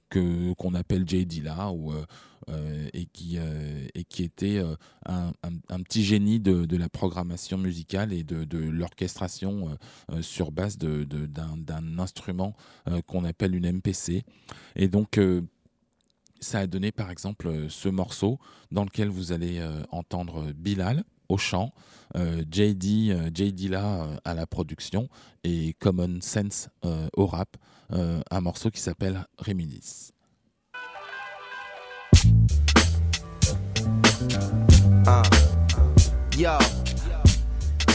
que 0.10 0.54
qu'on 0.54 0.74
appelle 0.74 1.08
JD 1.08 1.44
là 1.44 1.72
ou 1.72 1.92
euh, 1.92 2.06
euh, 2.50 2.88
et 2.94 3.06
qui 3.08 3.38
euh, 3.38 3.88
et 3.96 4.04
qui 4.04 4.24
était 4.24 4.58
euh, 4.58 4.76
un, 5.08 5.32
un- 5.70 5.82
petit 5.82 6.04
génie 6.04 6.40
de, 6.40 6.66
de 6.66 6.78
la 6.78 6.90
programmation 6.90 7.58
musicale 7.58 8.14
et 8.14 8.24
de, 8.24 8.44
de 8.44 8.60
l'orchestration 8.60 9.70
euh, 9.70 9.76
euh, 10.18 10.22
sur 10.22 10.52
base 10.52 10.78
d'un, 10.78 12.00
instrument 12.00 12.56
euh, 12.88 13.02
qu'on 13.02 13.24
appelle 13.24 13.56
une 13.56 13.72
MPC 13.72 14.24
et 14.76 14.88
donc 14.88 15.18
euh, 15.18 15.42
ça 16.40 16.60
a 16.60 16.68
donné 16.68 16.92
par 16.92 17.10
exemple 17.10 17.48
euh, 17.48 17.70
ce 17.70 17.90
morceau 17.90 18.40
dans 18.72 18.84
lequel 18.84 19.10
vous 19.10 19.32
allez 19.32 19.58
euh, 19.60 19.82
entendre 19.90 20.52
Bilal 20.52 21.04
Auchan, 21.30 21.72
euh, 22.16 22.44
JD, 22.50 23.10
euh, 23.10 23.30
JD 23.34 23.70
là 23.70 24.04
euh, 24.04 24.16
à 24.24 24.34
la 24.34 24.46
production 24.46 25.10
et 25.44 25.76
Common 25.80 26.20
Sense 26.22 26.70
au 27.16 27.26
rap, 27.26 27.58
un 27.90 28.42
morceau 28.42 28.70
qui 28.72 28.80
s'appelle 28.80 29.26
Reminis. 29.38 30.12
Uh, 35.08 35.24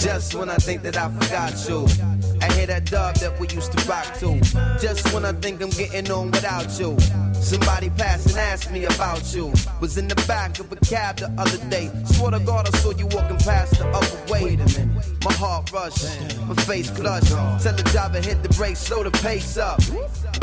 just 0.01 0.35
when 0.35 0.49
I 0.49 0.57
think 0.57 0.83
that 0.83 0.97
I 0.97 1.11
forgot 1.11 1.69
you. 1.69 2.40
Hear 2.61 2.67
that 2.67 2.91
dub 2.91 3.15
that 3.17 3.41
we 3.41 3.49
used 3.49 3.73
to 3.73 3.89
rock 3.89 4.05
to. 4.19 4.39
Just 4.79 5.15
when 5.15 5.25
I 5.25 5.33
think 5.33 5.63
I'm 5.63 5.71
getting 5.71 6.11
on 6.13 6.31
without 6.31 6.69
you. 6.79 6.95
Somebody 7.33 7.89
passed 7.89 8.27
and 8.27 8.37
asked 8.37 8.71
me 8.71 8.85
about 8.85 9.35
you. 9.35 9.51
Was 9.81 9.97
in 9.97 10.09
the 10.09 10.15
back 10.29 10.59
of 10.59 10.71
a 10.71 10.77
cab 10.77 11.17
the 11.17 11.33
other 11.39 11.57
day. 11.71 11.91
Swear 12.05 12.33
to 12.33 12.41
God, 12.41 12.69
I 12.69 12.77
saw 12.77 12.91
you 12.91 13.07
walking 13.07 13.39
past 13.39 13.79
the 13.79 13.87
other 13.89 14.31
way. 14.31 14.45
Wait 14.45 14.61
a 14.61 14.79
minute. 14.79 15.07
My 15.25 15.33
heart 15.33 15.73
rushed, 15.73 16.05
my 16.47 16.55
face 16.55 16.91
flushed. 16.91 17.29
Tell 17.63 17.75
the 17.75 17.83
driver 17.93 18.21
hit 18.21 18.43
the 18.43 18.51
brakes, 18.51 18.81
slow 18.81 19.05
the 19.05 19.11
pace 19.11 19.57
up. 19.57 19.81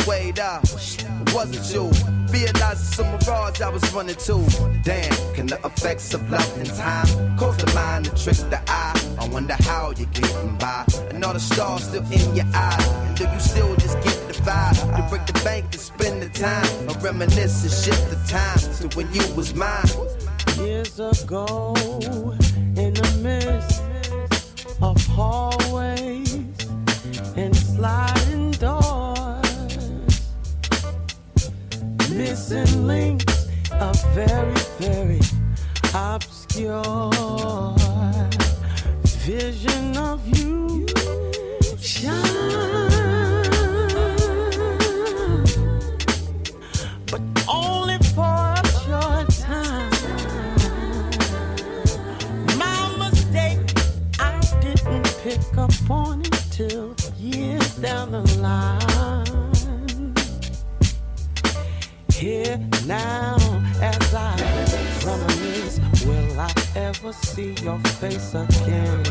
Wait 0.08 0.40
up, 0.40 0.64
it 0.64 1.34
wasn't 1.34 1.72
you. 1.72 1.92
Realized 2.32 2.82
it's 2.88 3.00
a 3.00 3.04
mirage 3.04 3.62
I 3.62 3.70
was 3.70 3.94
running 3.94 4.16
to. 4.16 4.36
Damn, 4.84 5.34
can 5.34 5.48
the 5.48 5.60
effects 5.64 6.14
of 6.14 6.30
love 6.30 6.58
and 6.58 6.68
time 6.68 7.38
cause 7.38 7.58
the 7.58 7.72
mind 7.74 8.06
to 8.06 8.12
trick 8.12 8.38
the 8.50 8.62
eye? 8.68 9.16
I 9.20 9.28
wonder 9.30 9.56
how 9.62 9.94
you're 9.98 10.08
getting 10.10 10.58
by. 10.58 10.86
And 11.10 11.24
all 11.24 11.34
the 11.34 11.40
stars 11.40 11.84
still 11.86 12.04
in 12.12 12.36
your 12.36 12.46
eyes. 12.54 12.88
And 12.88 13.18
do 13.18 13.24
you 13.24 13.40
still 13.40 13.76
just 13.76 13.96
get 14.02 14.18
the 14.28 14.34
vibe? 14.34 14.78
To 14.96 15.10
break 15.10 15.26
the 15.26 15.40
bank 15.44 15.66
and 15.66 15.80
spend 15.80 16.22
the 16.22 16.30
time. 16.30 16.90
Or 16.90 16.98
reminisce 17.00 17.64
and 17.64 17.72
shift 17.72 18.10
the 18.10 18.18
time 18.28 18.90
to 18.90 18.98
when 18.98 19.12
you 19.14 19.24
was 19.36 19.54
mine. 19.54 19.86
years 20.58 21.00
ago 21.00 21.76
in 22.76 22.94
the 22.94 23.20
midst 23.22 23.84
of 24.82 24.98
hallways 25.08 26.34
and 27.36 27.56
sliding 27.56 28.52
doors. 28.52 29.18
Missing 32.12 32.88
links, 32.88 33.48
a 33.72 33.94
very, 34.14 34.54
very 34.80 35.20
obscure 35.94 37.12
vision 39.28 39.98
of 39.98 40.26
you 40.28 40.86
ever 66.76 67.14
see 67.14 67.54
your 67.64 67.80
face 67.80 68.34
again? 68.34 69.04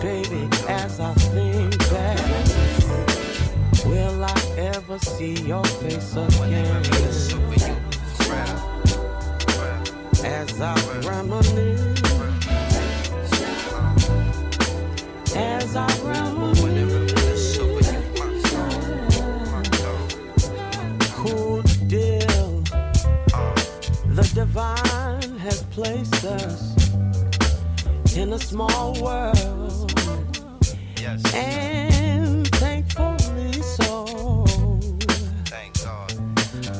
Baby, 0.00 0.48
as 0.68 1.00
I 1.00 1.14
think 1.14 1.78
back. 1.90 2.18
Will 3.86 4.24
I 4.24 4.34
ever 4.58 4.98
see 4.98 5.34
your 5.42 5.64
face 5.64 6.16
again? 6.16 6.82
As 10.24 10.60
I 10.60 10.74
reminisce, 11.02 12.02
as 15.34 15.76
I 15.76 15.86
reminisce, 16.04 17.58
cool 21.12 21.62
deal. 21.88 22.62
The 24.06 24.30
divine 24.34 25.38
has 25.38 25.62
placed 25.64 26.24
us 26.24 26.71
in 28.22 28.32
a 28.32 28.38
small 28.38 28.94
world. 29.02 29.92
And 31.34 32.46
thankfully 32.54 33.52
so. 33.52 34.44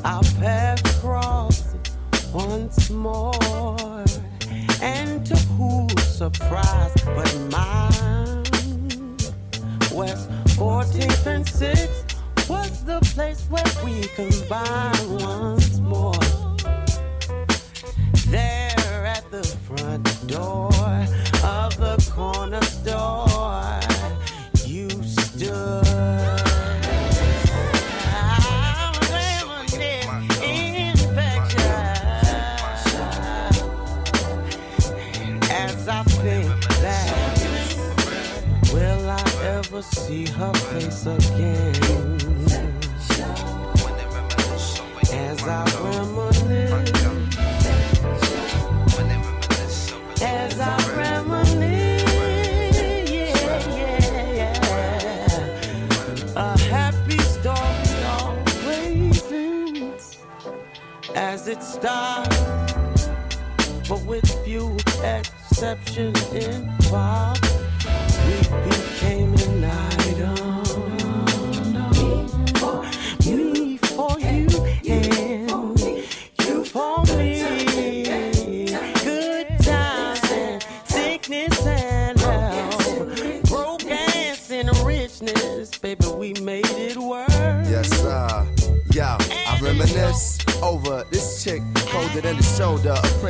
Our 0.05 0.22
paths 0.38 1.01
crossed 1.01 1.90
once 2.32 2.90
more. 2.90 4.05
And 4.80 5.26
to 5.26 5.36
whose 5.59 6.03
surprise 6.05 6.95
but 7.05 7.34
mine? 7.51 8.45
West 9.93 10.30
14th 10.57 11.26
and 11.26 11.45
6th 11.45 12.49
was 12.49 12.84
the 12.84 13.01
place 13.14 13.45
where 13.51 13.72
we 13.84 14.03
combined 14.14 15.20
once 15.20 15.80
more. 15.80 16.14
There 18.28 19.07
at 19.16 19.28
the 19.32 19.43
front 19.66 20.28
door 20.28 20.72
see 40.13 40.27
her 40.33 40.53
face 40.53 41.07
again? 41.07 41.75
As 45.11 45.43
I 45.43 45.65
reminisce. 45.85 47.03
As 50.21 50.61
I 50.61 50.77
reminisce, 50.97 52.03
yeah, 53.11 53.61
yeah, 53.79 54.41
yeah. 54.41 54.59
A 56.37 56.59
happy 56.75 57.19
story 57.37 58.05
always 58.19 59.23
ends 59.33 60.19
as 61.15 61.49
it 61.49 61.63
starts, 61.63 63.09
but 63.89 64.01
with 64.05 64.29
few 64.45 64.77
exceptions 65.03 66.21
involved. 66.33 67.32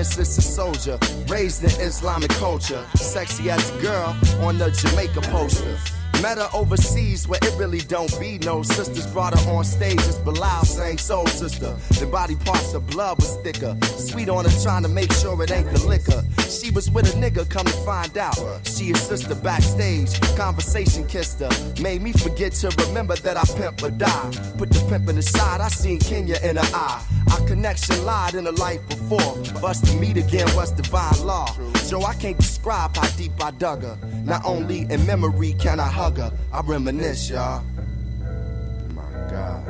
A 0.02 0.24
soldier, 0.24 0.98
raised 1.28 1.62
in 1.62 1.70
Islamic 1.80 2.30
culture, 2.32 2.84
sexy 2.96 3.50
as 3.50 3.70
a 3.70 3.80
girl 3.80 4.16
on 4.40 4.58
the 4.58 4.70
Jamaica 4.72 5.20
poster. 5.30 5.78
Met 6.20 6.38
her 6.38 6.48
overseas 6.52 7.26
where 7.28 7.38
it 7.42 7.54
really 7.56 7.78
don't 7.78 8.12
be 8.20 8.38
no 8.38 8.62
sisters. 8.62 9.06
Brought 9.12 9.38
her 9.38 9.50
on 9.50 9.64
stage 9.64 10.00
as 10.00 10.18
Bilal 10.18 10.64
sang 10.64 10.98
Soul 10.98 11.26
Sister. 11.26 11.74
The 12.00 12.06
body 12.06 12.36
parts 12.36 12.74
of 12.74 12.86
blood 12.88 13.18
was 13.18 13.36
thicker. 13.38 13.76
Sweet 13.96 14.28
on 14.28 14.44
her 14.44 14.62
trying 14.62 14.82
to 14.82 14.88
make 14.88 15.12
sure 15.12 15.40
it 15.42 15.50
ain't 15.50 15.70
the 15.72 15.86
liquor. 15.86 16.22
She 16.52 16.70
was 16.70 16.90
with 16.90 17.12
a 17.14 17.16
nigga, 17.18 17.48
come 17.48 17.64
to 17.64 17.72
find 17.84 18.16
out. 18.18 18.36
She 18.64 18.84
his 18.84 19.00
sister 19.00 19.34
backstage. 19.34 20.20
Conversation 20.36 21.06
kissed 21.06 21.40
her. 21.40 21.50
Made 21.82 22.02
me 22.02 22.12
forget 22.12 22.52
to 22.60 22.68
remember 22.86 23.16
that 23.16 23.36
I 23.36 23.44
pimp 23.58 23.82
or 23.82 23.90
die. 23.90 24.30
Put 24.58 24.70
the 24.70 24.80
pimpin' 24.90 25.16
aside, 25.18 25.60
I 25.60 25.68
seen 25.68 25.98
Kenya 25.98 26.36
in 26.42 26.56
her 26.56 26.70
eye. 26.74 27.02
Our 27.32 27.46
connection 27.46 28.04
lied 28.04 28.34
in 28.34 28.46
a 28.46 28.52
life 28.52 28.86
before. 28.88 29.34
For 29.60 29.66
us 29.66 29.80
to 29.80 29.96
meet 29.96 30.16
again 30.18 30.46
was 30.54 30.70
divine 30.72 31.26
law. 31.26 31.46
So 31.74 32.02
I 32.04 32.14
can't 32.14 32.36
describe 32.36 32.96
how 32.96 33.08
deep 33.16 33.32
I 33.42 33.50
dug 33.52 33.82
her. 33.82 33.96
Not 34.24 34.44
only 34.44 34.80
in 34.90 35.06
memory 35.06 35.54
can 35.54 35.80
I 35.80 35.88
hug 35.88 36.18
her, 36.18 36.30
I 36.52 36.60
reminisce, 36.60 37.30
y'all. 37.30 37.64
My 38.94 39.02
God. 39.30 39.64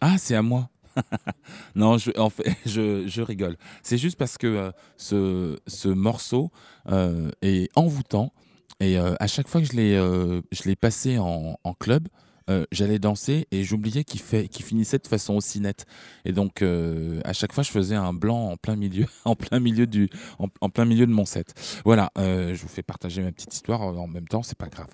Ah, 0.00 0.16
c'est 0.18 0.34
à 0.34 0.42
moi. 0.42 0.68
non, 1.74 1.98
je, 1.98 2.10
en 2.18 2.30
fait, 2.30 2.56
je, 2.66 3.06
je 3.06 3.22
rigole. 3.22 3.56
C'est 3.82 3.98
juste 3.98 4.16
parce 4.16 4.38
que 4.38 4.46
euh, 4.46 4.70
ce, 4.96 5.56
ce 5.66 5.88
morceau 5.88 6.50
euh, 6.90 7.30
est 7.42 7.70
envoûtant 7.76 8.32
et 8.80 8.98
euh, 8.98 9.14
à 9.20 9.26
chaque 9.26 9.48
fois 9.48 9.60
que 9.60 9.66
je 9.66 9.72
l'ai, 10.68 10.76
passé 10.76 11.18
en, 11.18 11.58
en 11.62 11.74
club, 11.74 12.08
j'allais 12.72 12.98
danser 12.98 13.46
et 13.52 13.62
j'oubliais 13.62 14.04
qu'il 14.04 14.20
qu'il 14.20 14.64
finissait 14.64 14.98
de 14.98 15.06
façon 15.06 15.34
aussi 15.34 15.60
nette. 15.60 15.86
Et 16.24 16.32
donc, 16.32 16.60
à 16.60 17.32
chaque 17.32 17.52
fois, 17.52 17.62
je 17.62 17.70
faisais 17.70 17.94
un 17.94 18.12
blanc 18.12 18.50
en 18.50 18.56
plein 18.56 18.76
milieu, 18.76 19.06
en 19.24 19.36
plein 19.36 19.60
milieu 19.60 19.86
du, 19.86 20.10
en, 20.38 20.68
plein 20.68 20.84
milieu 20.84 21.06
de 21.06 21.12
mon 21.12 21.24
set. 21.24 21.54
Voilà, 21.84 22.10
je 22.16 22.60
vous 22.60 22.68
fais 22.68 22.82
partager 22.82 23.22
ma 23.22 23.30
petite 23.30 23.54
histoire 23.54 23.80
en 23.80 24.08
même 24.08 24.26
temps, 24.26 24.42
c'est 24.42 24.58
pas 24.58 24.68
grave. 24.68 24.90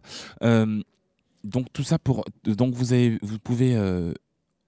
Donc 1.43 1.73
tout 1.73 1.83
ça 1.83 1.99
pour, 1.99 2.25
donc 2.45 2.75
vous 2.75 2.93
avez, 2.93 3.19
vous 3.23 3.39
pouvez 3.39 3.75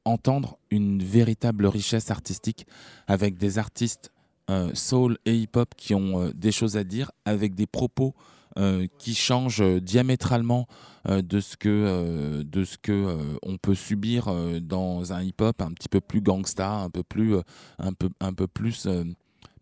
entendre 0.05 0.59
une 0.71 1.03
véritable 1.03 1.67
richesse 1.67 2.11
artistique 2.11 2.67
avec 3.07 3.37
des 3.37 3.59
artistes 3.59 4.13
euh, 4.51 4.71
soul 4.75 5.19
et 5.25 5.37
hip-hop 5.37 5.75
qui 5.77 5.95
ont 5.95 6.21
euh, 6.21 6.33
des 6.35 6.53
choses 6.53 6.77
à 6.77 6.85
dire, 6.85 7.13
avec 7.25 7.55
des 7.55 7.67
propos 7.67 8.15
euh, 8.59 8.87
qui 8.99 9.15
changent 9.15 9.65
diamétralement 9.81 10.67
de 11.09 11.41
ce 11.41 11.57
que, 11.57 12.43
de 12.45 12.65
ce 12.65 12.77
que 12.79 13.19
on 13.43 13.57
peut 13.57 13.75
subir 13.75 14.33
dans 14.61 15.13
un 15.13 15.21
hip-hop 15.21 15.61
un 15.61 15.73
petit 15.73 15.89
peu 15.89 16.01
plus 16.01 16.21
gangsta, 16.21 16.71
un 16.71 16.91
peu 16.91 17.03
plus, 17.03 17.35
un 17.81 17.93
peu, 17.93 18.09
un 18.21 18.33
peu 18.33 18.47
plus 18.47 18.87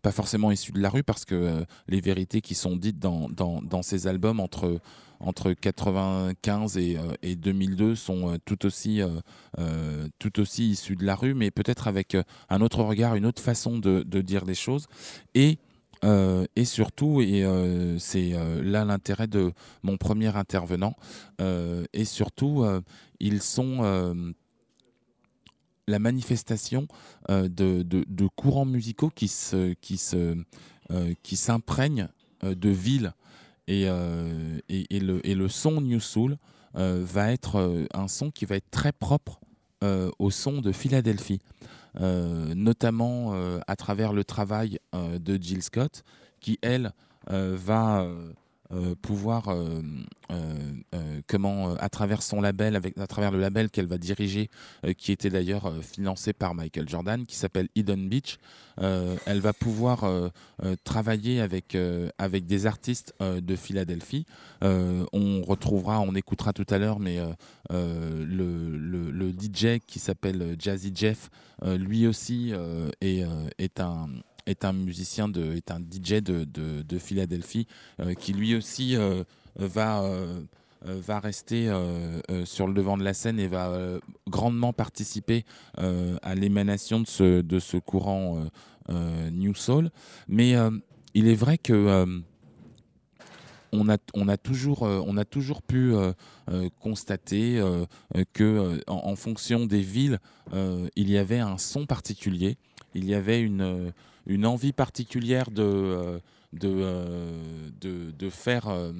pas 0.03 0.11
forcément 0.11 0.51
issu 0.51 0.71
de 0.71 0.79
la 0.79 0.89
rue 0.91 1.01
parce 1.01 1.25
que 1.25 1.65
les 1.87 1.99
vérités 1.99 2.41
qui 2.41 2.53
sont 2.53 2.75
dites 2.75 2.99
dans, 2.99 3.27
dans 3.27 3.81
ces 3.81 4.05
albums 4.05 4.39
entre, 4.39 4.79
entre 5.21 5.53
95 5.53 6.77
et, 6.77 6.97
euh, 6.97 7.13
et 7.21 7.35
2002 7.35 7.95
sont 7.95 8.33
euh, 8.33 8.37
tout, 8.45 8.65
aussi, 8.65 9.01
euh, 9.01 9.19
euh, 9.59 10.07
tout 10.19 10.39
aussi 10.39 10.71
issues 10.71 10.95
de 10.95 11.05
la 11.05 11.15
rue, 11.15 11.33
mais 11.33 11.51
peut-être 11.51 11.87
avec 11.87 12.15
euh, 12.15 12.23
un 12.49 12.61
autre 12.61 12.83
regard, 12.83 13.15
une 13.15 13.25
autre 13.25 13.41
façon 13.41 13.77
de, 13.77 14.03
dire 14.21 14.45
les 14.45 14.55
choses. 14.55 14.87
Et, 15.35 15.57
euh, 16.03 16.45
surtout, 16.63 17.21
et 17.21 17.43
euh, 17.43 17.97
c'est 17.99 18.31
euh, 18.33 18.63
là 18.63 18.85
l'intérêt 18.85 19.27
de 19.27 19.53
mon 19.83 19.97
premier 19.97 20.35
intervenant, 20.35 20.95
euh, 21.39 21.85
et 21.93 22.05
surtout, 22.05 22.63
euh, 22.63 22.81
ils 23.19 23.41
sont 23.41 23.79
euh, 23.81 24.31
la 25.87 25.99
manifestation 25.99 26.87
euh, 27.29 27.47
de, 27.47 28.27
courants 28.35 28.65
musicaux 28.65 29.11
qui 29.13 29.27
se, 29.27 29.73
qui 29.73 29.97
se, 29.97 30.37
euh, 30.91 31.13
qui 31.21 31.35
s'imprègnent 31.35 32.09
euh, 32.43 32.55
de 32.55 32.69
villes 32.69 33.13
et, 33.71 33.85
euh, 33.87 34.59
et, 34.67 34.99
le, 34.99 35.47
son 35.47 35.79
New 35.79 36.01
Soul 36.01 36.37
euh, 36.75 37.01
va 37.05 37.31
être 37.31 37.55
euh, 37.55 37.85
un 37.93 38.09
son 38.09 38.29
qui 38.29 38.45
va 38.45 38.57
être 38.57 38.69
très 38.69 38.91
propre 38.91 39.39
au 40.19 40.29
son 40.29 40.61
de 40.61 40.71
Philadelphie, 40.71 41.39
notamment 41.99 43.33
à 43.65 43.75
travers 43.75 44.13
le 44.13 44.23
travail 44.23 44.77
de 44.93 45.41
Jill 45.41 45.63
Scott, 45.63 46.03
qui 46.39 46.59
elle 46.61 46.91
va 47.27 48.05
euh, 48.73 48.95
pouvoir, 49.01 49.49
euh, 49.49 49.81
euh, 50.31 51.21
comment, 51.27 51.75
à 51.75 51.89
travers 51.89 52.21
son 52.23 52.41
label, 52.41 52.75
avec, 52.75 52.97
à 52.97 53.07
travers 53.07 53.31
le 53.31 53.39
label 53.39 53.69
qu'elle 53.69 53.87
va 53.87 53.97
diriger, 53.97 54.49
qui 54.97 55.11
était 55.11 55.29
d'ailleurs 55.29 55.71
financé 55.81 56.33
par 56.33 56.55
Michael 56.55 56.87
Jordan, 56.87 57.25
qui 57.25 57.35
s'appelle 57.35 57.67
Eden 57.75 58.07
Beach, 58.07 58.37
elle 58.77 59.39
va 59.41 59.53
pouvoir 59.53 60.31
travailler 60.83 61.41
avec, 61.41 61.77
avec 62.17 62.45
des 62.45 62.65
artistes 62.65 63.13
de 63.19 63.55
Philadelphie. 63.55 64.25
On 64.61 65.41
retrouvera, 65.43 65.99
on 65.99 66.15
écoutera 66.15 66.53
tout 66.53 66.65
à 66.69 66.77
l'heure, 66.77 66.99
mais 66.99 67.19
le, 67.69 68.77
le- 68.77 69.11
le 69.11 69.31
DJ 69.31 69.79
qui 69.85 69.99
s'appelle 69.99 70.55
Jazzy 70.57 70.91
Jeff, 70.95 71.29
lui 71.65 72.07
aussi 72.07 72.53
est, 73.01 73.23
est 73.59 73.79
un 73.79 74.07
est 74.45 74.65
un 74.65 74.73
musicien 74.73 75.27
de 75.27 75.53
est 75.53 75.71
un 75.71 75.79
DJ 75.79 76.21
de, 76.21 76.43
de, 76.43 76.81
de 76.81 76.97
Philadelphie 76.97 77.67
euh, 77.99 78.13
qui 78.13 78.33
lui 78.33 78.55
aussi 78.55 78.95
euh, 78.95 79.23
va 79.55 80.03
euh, 80.03 80.41
va 80.83 81.19
rester 81.19 81.69
sur 82.43 82.65
le 82.65 82.73
devant 82.73 82.97
de 82.97 83.03
la 83.03 83.13
scène 83.13 83.39
et 83.39 83.45
va 83.45 83.71
grandement 84.27 84.73
participer 84.73 85.45
à 85.77 86.33
l'émanation 86.33 87.01
de 87.01 87.05
ce, 87.05 87.41
de 87.41 87.59
ce 87.59 87.77
courant 87.77 88.43
New 88.89 89.53
Soul. 89.53 89.91
Mais 90.27 90.55
il 91.13 91.27
est 91.27 91.35
vrai 91.35 91.59
que 91.59 92.23
on 93.71 93.89
a, 93.89 93.97
on, 94.15 94.27
a 94.27 94.37
toujours, 94.37 94.81
on 94.81 95.17
a 95.17 95.23
toujours 95.23 95.61
pu 95.61 95.93
constater 96.79 97.61
que 98.33 98.81
en, 98.87 99.15
fonction 99.15 99.67
des 99.67 99.81
villes, 99.81 100.17
il 100.51 101.11
y 101.11 101.17
avait 101.19 101.41
un 101.41 101.59
son 101.59 101.85
particulier, 101.85 102.57
il 102.95 103.05
y 103.05 103.13
avait 103.13 103.39
une, 103.39 103.93
une 104.25 104.45
envie 104.45 104.73
particulière 104.73 105.51
de, 105.51 105.63
euh, 105.63 106.19
de, 106.53 106.69
euh, 106.69 107.69
de, 107.79 108.11
de 108.11 108.29
faire 108.29 108.67
euh, 108.67 108.93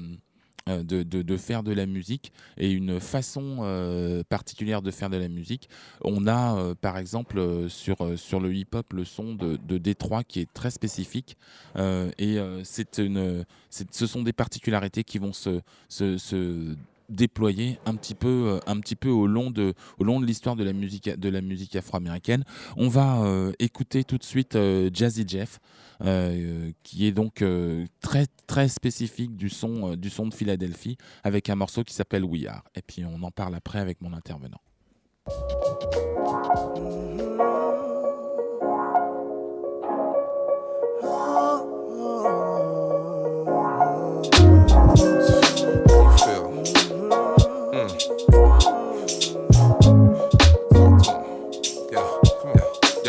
de, 0.68 1.02
de- 1.04 1.38
faire 1.38 1.64
de 1.64 1.74
la 1.74 1.88
musique 1.88 2.32
et 2.56 2.72
une 2.72 3.00
façon 3.00 4.24
particulière 4.30 4.84
de 4.84 4.92
faire 4.92 5.10
de 5.10 5.18
la 5.18 5.28
musique. 5.28 5.68
On 6.04 6.28
a 6.28 6.76
par 6.76 7.00
exemple 7.00 7.68
sur, 7.68 7.98
sur 8.18 8.40
le 8.40 8.54
hip-hop 8.54 8.94
le 8.94 9.04
son 9.04 9.34
de, 9.34 9.58
de 9.58 9.78
Détroit 9.80 10.24
qui 10.24 10.40
est 10.40 10.54
très 10.54 10.70
spécifique 10.70 11.36
et 11.76 12.38
c'est 12.64 13.00
une, 13.00 13.44
ce 13.70 14.06
sont 14.06 14.22
des 14.22 14.34
particularités 14.34 15.04
qui 15.04 15.18
vont 15.18 15.34
se, 15.34 15.62
se, 15.90 16.20
se 16.20 16.76
déployer 17.12 17.80
un 17.86 17.96
petit 17.96 18.16
peu, 18.16 18.28
euh, 18.28 18.60
un 18.68 18.80
petit 18.80 18.96
peu 18.96 19.10
au 19.10 19.28
long 19.28 19.52
de, 19.52 19.74
au 20.00 20.04
long 20.04 20.20
de 20.20 20.26
l'histoire 20.26 20.56
de 20.56 20.64
la 20.64 20.74
musique, 20.74 21.10
de 21.10 21.30
la 21.30 21.42
musique 21.42 21.76
afro-américaine. 21.76 22.44
On 22.78 22.88
va 22.88 23.22
euh, 23.24 23.52
écouter 23.60 24.04
tout 24.04 24.18
de 24.18 24.24
suite 24.24 24.56
euh, 24.56 24.90
Jazzy 24.94 25.26
Jeff, 25.28 25.60
euh, 26.04 26.72
qui 26.84 27.06
est 27.06 27.12
donc 27.12 27.44
très 28.00 28.26
très 28.48 28.68
spécifique 28.68 29.36
du 29.36 29.50
son, 29.50 29.96
du 29.96 30.10
son 30.10 30.28
de 30.28 30.34
Philadelphie, 30.34 30.98
avec 31.24 31.50
un 31.50 31.56
morceau 31.56 31.84
qui 31.84 31.94
s'appelle 31.94 32.24
We 32.24 32.46
Are. 32.48 32.64
Et 32.76 32.82
puis 32.82 33.04
on 33.06 33.22
en 33.24 33.32
parle 33.32 33.56
après 33.56 33.80
avec 33.80 34.02
mon 34.02 34.14
intervenant. 34.14 34.62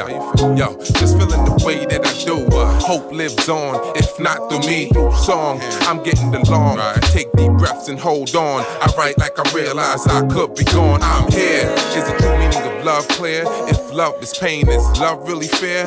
Feel? 0.07 0.57
Yo, 0.57 0.77
just 0.99 1.17
feeling 1.17 1.45
the 1.45 1.63
way 1.65 1.85
that 1.87 2.05
I 2.05 2.13
do. 2.25 2.47
Uh, 2.57 2.79
hope 2.81 3.13
lives 3.13 3.49
on, 3.49 3.97
if 3.97 4.19
not 4.21 4.51
through 4.51 4.61
me, 4.61 4.89
through 4.91 5.13
song. 5.15 5.61
I'm 5.83 6.03
getting 6.03 6.35
along. 6.35 6.79
Take 7.13 7.31
deep 7.33 7.53
breaths 7.53 7.89
and 7.89 7.99
hold 7.99 8.35
on. 8.35 8.65
I 8.81 8.93
write 8.97 9.19
like 9.19 9.39
I 9.39 9.51
realize 9.55 10.07
I 10.07 10.27
could 10.29 10.55
be 10.55 10.65
gone. 10.65 11.03
I'm 11.03 11.31
here. 11.31 11.69
Is 11.97 12.05
the 12.05 12.17
true 12.19 12.42
love 12.85 13.07
clear? 13.09 13.45
If 13.69 13.93
love 13.93 14.23
is 14.23 14.37
pain, 14.37 14.69
is 14.69 14.85
love 14.99 15.27
really 15.29 15.49
fair? 15.49 15.85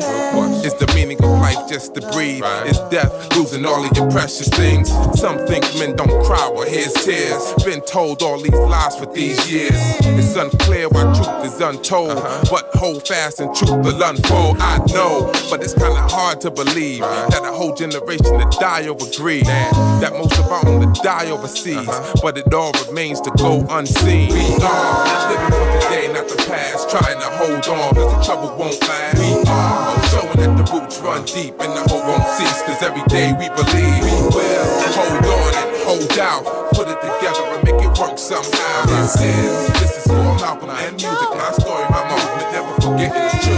Is 0.64 0.74
the 0.74 0.90
meaning 0.94 1.18
of 1.22 1.30
life 1.40 1.68
just 1.68 1.94
to 1.94 2.00
breathe? 2.12 2.44
Is 2.66 2.78
death 2.90 3.12
losing 3.36 3.64
all 3.64 3.84
of 3.84 3.96
your 3.96 4.10
precious 4.10 4.48
things? 4.48 4.88
Some 5.18 5.38
think 5.46 5.64
men 5.78 5.96
don't 5.96 6.24
cry, 6.24 6.50
well 6.52 6.68
here's 6.68 6.92
tears. 6.92 7.52
Been 7.64 7.80
told 7.82 8.22
all 8.22 8.40
these 8.40 8.52
lies 8.52 8.96
for 8.96 9.06
these 9.06 9.50
years. 9.50 9.74
It's 10.00 10.36
unclear 10.36 10.88
why 10.88 11.04
truth 11.14 11.44
is 11.44 11.60
untold. 11.60 12.10
Uh-huh. 12.10 12.44
But 12.50 12.70
hold 12.74 13.06
fast 13.06 13.40
and 13.40 13.54
truth 13.54 13.84
will 13.84 14.02
unfold. 14.02 14.58
I 14.60 14.78
know, 14.92 15.32
but 15.50 15.62
it's 15.62 15.74
kinda 15.74 16.00
hard 16.08 16.40
to 16.42 16.50
believe 16.50 17.02
uh-huh. 17.02 17.28
that 17.28 17.42
a 17.42 17.52
whole 17.52 17.74
generation 17.74 18.38
to 18.38 18.58
die 18.58 18.86
over 18.88 19.06
greed. 19.16 19.46
That 19.46 20.12
most 20.12 20.38
of 20.38 20.46
our 20.46 20.66
own 20.66 20.80
to 20.92 21.02
die 21.02 21.30
overseas. 21.30 21.88
Uh-huh. 21.88 22.14
But 22.22 22.38
it 22.38 22.52
all 22.52 22.72
remains 22.88 23.20
to 23.22 23.30
go 23.32 23.66
unseen. 23.70 24.32
We 24.32 24.56
are 24.62 25.28
living 25.28 25.50
for 25.50 25.80
today, 25.80 26.12
not 26.12 26.28
the 26.28 26.36
past. 26.46 26.85
Trying 26.88 27.18
to 27.18 27.26
hold 27.34 27.66
on, 27.66 27.94
cause 27.94 28.14
the 28.14 28.22
trouble 28.22 28.56
won't 28.56 28.80
last. 28.82 29.18
We 29.18 29.42
are 29.50 30.02
showing 30.06 30.38
that 30.38 30.54
the 30.56 30.72
roots 30.72 31.00
run 31.00 31.24
deep 31.24 31.54
and 31.58 31.72
the 31.74 31.82
hope 31.90 32.06
won't 32.06 32.22
cease. 32.38 32.62
Cause 32.62 32.80
every 32.80 33.02
day 33.08 33.32
we 33.34 33.48
believe 33.58 34.04
we 34.04 34.10
will 34.30 34.66
hold 34.94 35.26
on 35.26 35.54
and 35.66 35.76
hold 35.82 36.18
out. 36.18 36.65
Work 37.98 38.18
somehow. 38.18 38.86
This 38.86 39.16
is, 39.20 39.68
this 39.80 39.98
is 39.98 40.04
for 40.06 40.34
Malcolm 40.40 40.70
and 40.70 40.96
music. 40.96 41.30
My 41.32 41.52
story, 41.52 41.84
my 41.90 42.02
movement, 42.08 42.52
never 42.52 42.74
forget 42.80 43.12
it's 43.14 43.44
true. 43.44 43.56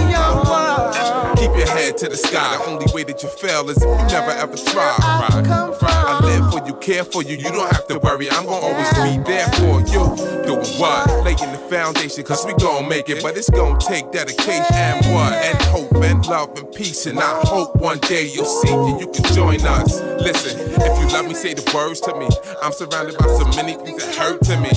Keep 1.39 1.57
your 1.57 1.69
head 1.69 1.97
to 1.99 2.09
the 2.09 2.17
sky. 2.17 2.57
The 2.57 2.65
only 2.71 2.87
way 2.93 3.05
that 3.05 3.23
you 3.23 3.29
fail 3.29 3.69
is 3.71 3.77
if 3.77 3.83
you 3.83 4.07
never 4.09 4.31
ever 4.31 4.57
try. 4.57 4.95
I 4.99 6.21
live 6.25 6.51
for 6.53 6.67
you, 6.67 6.75
care 6.81 7.05
for 7.05 7.23
you. 7.23 7.37
You 7.37 7.51
don't 7.51 7.71
have 7.73 7.87
to 7.89 7.99
worry. 7.99 8.31
I'm 8.31 8.45
gonna 8.45 8.67
always 8.67 8.91
be 8.99 9.23
there 9.23 9.49
for 9.59 9.81
you. 9.87 10.03
Doing 10.47 10.67
what? 10.81 11.07
Laying 11.25 11.53
the 11.53 11.63
foundation, 11.71 12.25
cause 12.25 12.45
we 12.45 12.55
gon' 12.55 12.89
make 12.89 13.09
it. 13.09 13.23
But 13.23 13.37
it's 13.37 13.51
gonna 13.51 13.79
take 13.79 14.11
dedication 14.11 14.65
and 14.73 15.07
what? 15.15 15.33
And 15.33 15.63
hope 15.63 15.93
and 16.03 16.27
love 16.27 16.59
and 16.59 16.73
peace. 16.73 17.07
And 17.07 17.21
I 17.21 17.41
hope 17.45 17.77
one 17.77 17.99
day 17.99 18.27
you'll 18.27 18.45
see 18.45 18.73
and 18.73 19.01
you 19.01 19.07
can 19.09 19.25
join 19.35 19.61
us. 19.65 20.01
Listen, 20.21 20.59
if 20.59 20.99
you 20.99 21.07
love 21.15 21.27
me, 21.27 21.35
say 21.35 21.55
the 21.55 21.71
words 21.75 22.01
to 22.01 22.15
me. 22.19 22.29
I'm 22.63 22.73
surrounded 22.73 23.17
by 23.19 23.27
so 23.27 23.45
many 23.63 23.75
things 23.75 24.05
that 24.05 24.15
hurt 24.17 24.28
to 24.37 24.61
me. 24.61 24.71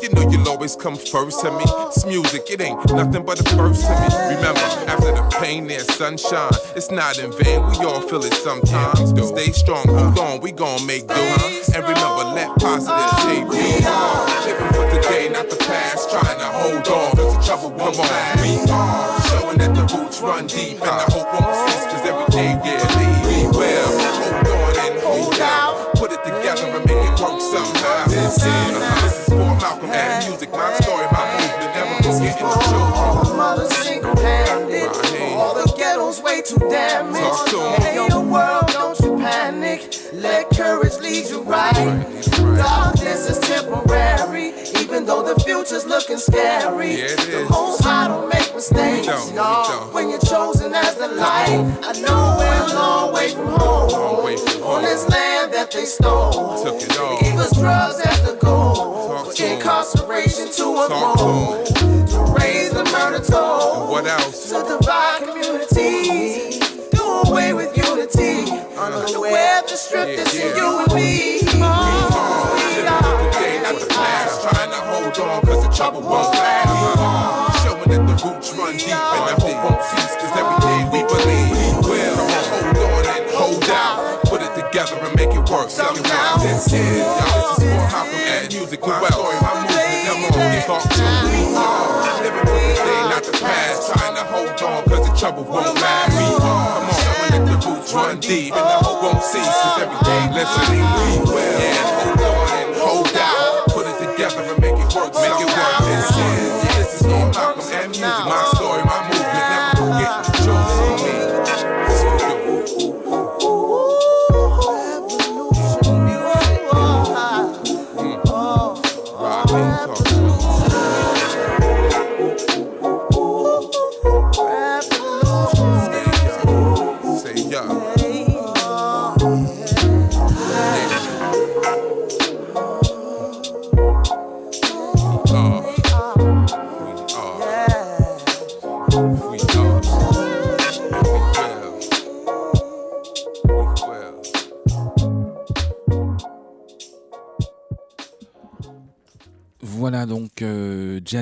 You 0.00 0.08
know 0.10 0.30
you'll 0.30 0.48
always 0.48 0.76
come 0.76 0.94
first 0.94 1.40
to 1.40 1.50
me. 1.50 1.64
It's 1.66 2.06
music, 2.06 2.48
it 2.50 2.60
ain't 2.60 2.78
nothing 2.92 3.24
but 3.24 3.40
a 3.40 3.44
first 3.56 3.82
to 3.82 3.90
me. 3.90 4.36
Remember, 4.36 4.60
after 4.86 5.10
the 5.10 5.26
pain, 5.40 5.66
there's 5.66 5.92
sunshine. 5.96 6.52
It's 6.76 6.90
not 6.90 7.18
in 7.18 7.32
vain, 7.32 7.66
we 7.66 7.84
all 7.84 8.00
feel 8.00 8.22
it 8.22 8.34
sometimes. 8.34 9.10
Stay 9.28 9.50
strong, 9.50 9.88
hold 9.88 10.18
on, 10.18 10.40
we 10.40 10.52
gon' 10.52 10.86
make 10.86 11.08
do. 11.08 11.14
Huh? 11.16 11.72
And 11.74 11.82
remember, 11.82 12.24
let 12.38 12.54
positive 12.60 13.10
shape 13.26 13.50
you. 13.50 13.82
Living 14.46 14.70
for 14.72 14.86
today, 14.94 15.28
not 15.30 15.50
the 15.50 15.56
past. 15.56 16.10
Trying 16.10 16.38
to 16.38 16.46
hold 16.46 16.86
on, 16.88 17.16
cause 17.16 17.36
the 17.36 17.42
trouble 17.42 17.70
won't 17.70 17.98
last. 17.98 18.42
We 18.42 18.70
are 18.70 19.20
showing 19.28 19.58
that 19.58 19.74
the 19.74 19.82
roots 19.96 20.20
run 20.20 20.46
deep, 20.46 20.78
and 20.78 20.94
the 21.02 21.06
hope 21.10 21.26
won't 21.34 21.50
cease, 21.66 21.84
cause 21.90 22.06
every 22.06 22.28
day 22.30 22.54
believe 22.62 23.18
we 23.26 23.58
will. 23.58 23.90
Hold 23.98 24.46
on 24.46 24.74
and 24.86 25.00
hold 25.02 25.40
out. 25.40 25.94
Put 25.96 26.12
it 26.12 26.22
together 26.22 26.70
and 26.70 26.86
make 26.86 27.02
it 27.02 27.18
work 27.20 27.40
somehow. 27.42 28.06
This 28.06 28.36
is, 28.36 28.44
this 28.44 28.46
is 28.46 28.57
future's 45.68 45.86
looking 45.86 46.16
scary. 46.16 46.96
Yeah, 46.96 47.14
the 47.16 47.46
most 47.50 47.82
high 47.84 48.08
don't 48.08 48.28
make 48.28 48.54
mistakes. 48.54 49.06
Don't, 49.06 49.34
no. 49.34 49.88
When 49.92 50.08
you're 50.10 50.18
chosen 50.18 50.74
as 50.74 50.94
the 50.96 51.08
light, 51.08 51.60
I 51.82 51.92
know 52.00 52.36
we're 52.38 52.72
a 52.72 52.74
long 52.74 53.12
way 53.12 53.28
from 53.30 53.46
home. 53.48 53.90
Long 53.90 54.24
way 54.24 54.36
from 54.36 54.62
On 54.62 54.82
this 54.82 55.08
land 55.08 55.52
that 55.52 55.70
they 55.70 55.84
stole. 55.84 56.62
Took 56.64 56.80
it 56.82 56.98
all. 56.98 57.16
They 57.20 57.30
gave 57.30 57.38
us 57.38 57.52
drugs 57.58 58.00
as 58.00 58.22
the 58.22 58.36
goal. 58.36 59.08
Talk 59.08 59.36
For 59.36 59.44
incarceration 59.44 60.50
to 60.52 60.64
a 60.64 60.88
Talk 60.88 61.66
to. 61.68 62.12
To 62.12 62.36
raise 62.40 62.70
the 62.70 62.84
murder 62.84 63.24
toll. 63.24 63.90
What 63.90 64.06
else? 64.06 64.48
To 64.50 64.64
divide 64.64 65.20
communities. 65.26 66.58
Do 66.90 67.02
away 67.26 67.52
with 67.52 67.76
unity. 67.76 68.50
Uh-huh. 68.50 69.04
Underwear 69.04 69.62
the 69.62 69.76
strip 69.76 70.08
Yeah, 70.08 70.16
that's 70.16 70.34
in 70.34 70.48
yeah. 70.48 70.56
you 70.56 70.78
and 70.78 70.94
me. 70.94 71.57
Trouble 75.88 76.08
won't 76.08 76.34
last. 76.34 76.68
Uh-huh. 76.68 77.64
Showing 77.64 77.88
that 77.88 78.02
the 78.04 78.16
roots 78.20 78.52
run 78.52 78.76
deep 78.76 78.92
and 78.92 79.24
the 79.24 79.34
hope 79.40 79.58
won't 79.64 79.82
cease, 79.88 80.14
cause 80.20 80.34
every 80.36 80.58
day 80.60 80.80
we 80.92 81.00
believe 81.08 81.48
we 81.48 81.66
will. 81.80 82.16
Hold 82.52 82.76
on 82.76 83.04
and 83.08 83.24
hold 83.32 83.64
out. 83.72 84.20
Put 84.28 84.44
it 84.44 84.52
together 84.52 85.00
and 85.00 85.16
make 85.16 85.32
it 85.32 85.44
work 85.48 85.70
somehow. 85.72 86.36
This 86.44 86.68
is, 86.68 87.00
y'all, 87.00 87.56
this 87.56 87.64
is 87.64 87.72
for 87.72 87.88
Malcolm 87.88 88.20
X. 88.20 88.52
Music, 88.52 88.80
my 88.84 89.00
story, 89.08 89.36
my 89.40 89.52
movement. 89.64 90.04
Come 90.04 90.24
on, 90.28 90.32
get 90.36 90.68
talk 90.68 90.84
to 90.84 91.08
me. 91.24 91.56
Living 92.20 92.44
for 92.44 92.60
the 92.60 92.74
day, 92.84 93.00
not 93.08 93.24
the 93.24 93.32
past. 93.40 93.88
Trying 93.88 94.16
to 94.20 94.24
hold 94.28 94.60
on, 94.60 94.84
cause 94.92 95.08
the 95.08 95.12
trouble 95.16 95.44
won't 95.48 95.72
last. 95.72 96.12
We 96.12 96.28
are. 96.36 96.68
Come 96.68 96.84
on, 96.84 97.00
showing 97.00 97.32
that 97.32 97.44
the 97.48 97.56
roots 97.64 97.94
run 97.96 98.20
deep 98.20 98.52
and 98.52 98.60
the 98.60 98.78
hope 98.84 99.00
won't 99.08 99.24
cease, 99.24 99.48
cause 99.48 99.88
every 99.88 99.96
day, 100.04 100.20
believe 100.36 100.84
we 101.00 101.32
will. 101.32 101.56
Yeah, 101.56 101.77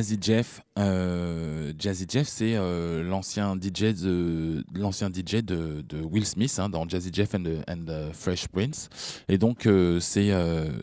Jazzy 0.06 0.18
Jeff. 0.20 0.60
Euh, 0.78 1.72
Jazzy 1.76 2.06
Jeff, 2.08 2.28
c'est 2.28 2.54
euh, 2.54 3.02
l'ancien 3.02 3.56
DJ 3.56 3.92
de 3.92 4.64
l'ancien 4.72 5.08
DJ 5.08 5.42
de, 5.42 5.82
Will 6.08 6.24
Smith 6.24 6.56
hein, 6.60 6.68
dans 6.68 6.88
Jazzy 6.88 7.10
Jeff 7.12 7.34
and 7.34 7.44
and 7.68 8.10
Fresh 8.12 8.46
Prince. 8.46 8.88
Et 9.28 9.36
donc 9.36 9.66
euh, 9.66 9.98
c'est 9.98 10.30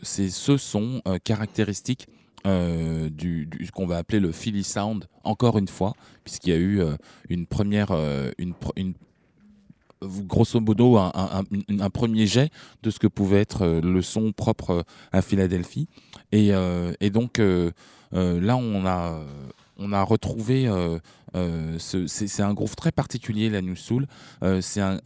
c'est 0.02 0.28
ce 0.28 0.58
son 0.58 1.00
caractéristique 1.24 2.06
euh, 2.46 3.08
du, 3.08 3.48
ce 3.64 3.70
qu'on 3.70 3.86
va 3.86 3.96
appeler 3.96 4.20
le 4.20 4.30
Philly 4.30 4.62
Sound. 4.62 5.06
Encore 5.22 5.56
une 5.56 5.68
fois, 5.68 5.94
puisqu'il 6.22 6.50
y 6.50 6.56
a 6.56 6.58
eu 6.58 6.82
une 7.30 7.46
première 7.46 7.96
une, 8.36 8.52
grosso 10.02 10.60
modo 10.60 10.98
un, 10.98 11.90
premier 11.90 12.26
jet 12.26 12.50
de 12.82 12.90
ce 12.90 12.98
que 12.98 13.06
pouvait 13.06 13.40
être 13.40 13.80
le 13.82 14.02
son 14.02 14.32
propre 14.32 14.84
à 15.12 15.22
Philadelphie. 15.22 15.88
Et, 16.30 16.52
donc 17.10 17.40
là, 18.40 18.56
on 18.56 18.86
a, 18.86 19.12
euh, 19.12 19.24
retrouvé. 20.04 20.66
euh, 20.66 20.98
euh, 21.36 21.78
ce- 21.80 22.06
c'est 22.06 22.42
un 22.42 22.54
groove 22.54 22.76
très 22.76 22.92
particulier, 22.92 23.50
la 23.50 23.60
New 23.60 23.74
Soul. 23.74 24.06
Euh, 24.44 24.60
c'est 24.60 24.80
un, 24.80 24.98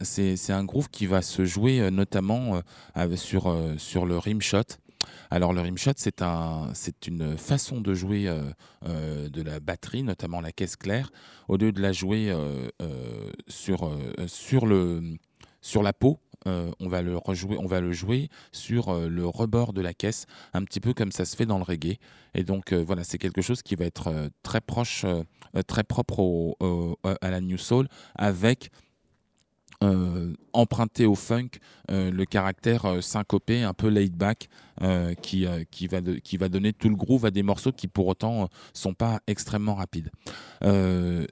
un 0.53 0.63
groove 0.63 0.89
qui 0.91 1.07
va 1.07 1.21
se 1.23 1.43
jouer 1.43 1.79
euh, 1.81 1.89
notamment 1.89 2.57
euh, 2.57 2.61
sur, 3.15 3.47
euh, 3.47 3.75
sur 3.77 4.05
le 4.05 4.17
rimshot. 4.17 4.61
Alors 5.31 5.53
le 5.53 5.61
rimshot, 5.61 5.93
c'est 5.95 6.21
un, 6.21 6.69
c'est 6.73 7.07
une 7.07 7.37
façon 7.37 7.81
de 7.81 7.93
jouer 7.93 8.27
euh, 8.27 8.43
euh, 8.85 9.29
de 9.29 9.41
la 9.41 9.59
batterie, 9.59 10.03
notamment 10.03 10.41
la 10.41 10.51
caisse 10.51 10.75
claire, 10.75 11.09
au 11.47 11.57
lieu 11.57 11.71
de 11.71 11.81
la 11.81 11.91
jouer 11.93 12.29
euh, 12.29 12.67
euh, 12.81 13.31
euh, 13.87 15.15
sur 15.61 15.81
la 15.83 15.93
peau. 15.93 16.19
Euh, 16.47 16.71
on, 16.79 16.87
va 16.87 17.01
le 17.01 17.17
rejouer, 17.17 17.57
on 17.57 17.65
va 17.65 17.81
le 17.81 17.91
jouer 17.91 18.29
sur 18.51 18.89
euh, 18.89 19.09
le 19.09 19.25
rebord 19.25 19.73
de 19.73 19.81
la 19.81 19.93
caisse, 19.93 20.25
un 20.53 20.63
petit 20.63 20.79
peu 20.79 20.93
comme 20.93 21.11
ça 21.11 21.25
se 21.25 21.35
fait 21.35 21.45
dans 21.45 21.57
le 21.57 21.63
reggae. 21.63 21.97
Et 22.33 22.43
donc 22.43 22.71
euh, 22.71 22.83
voilà, 22.85 23.03
c'est 23.03 23.17
quelque 23.17 23.41
chose 23.41 23.61
qui 23.61 23.75
va 23.75 23.85
être 23.85 24.29
très 24.43 24.61
proche, 24.61 25.05
très 25.67 25.83
propre 25.83 26.55
à 27.03 27.29
la 27.29 27.41
New 27.41 27.57
Soul, 27.57 27.87
avec 28.15 28.71
euh, 29.83 30.33
emprunté 30.53 31.05
au 31.05 31.15
funk 31.15 31.49
euh, 31.91 32.11
le 32.11 32.25
caractère 32.25 32.85
euh, 32.85 33.01
syncopé, 33.01 33.63
un 33.63 33.73
peu 33.73 33.87
laid 33.87 34.09
back, 34.15 34.49
euh, 34.81 35.13
qui, 35.13 35.45
qui, 35.71 35.87
va 35.87 35.99
de- 36.01 36.15
qui 36.15 36.37
va 36.37 36.47
donner 36.49 36.71
tout 36.73 36.87
le 36.89 36.95
groove 36.95 37.25
à 37.25 37.31
des 37.31 37.43
morceaux 37.43 37.71
qui 37.73 37.87
pour 37.87 38.07
autant 38.07 38.47
sont 38.73 38.93
pas 38.93 39.19
extrêmement 39.27 39.75
rapides. 39.75 40.09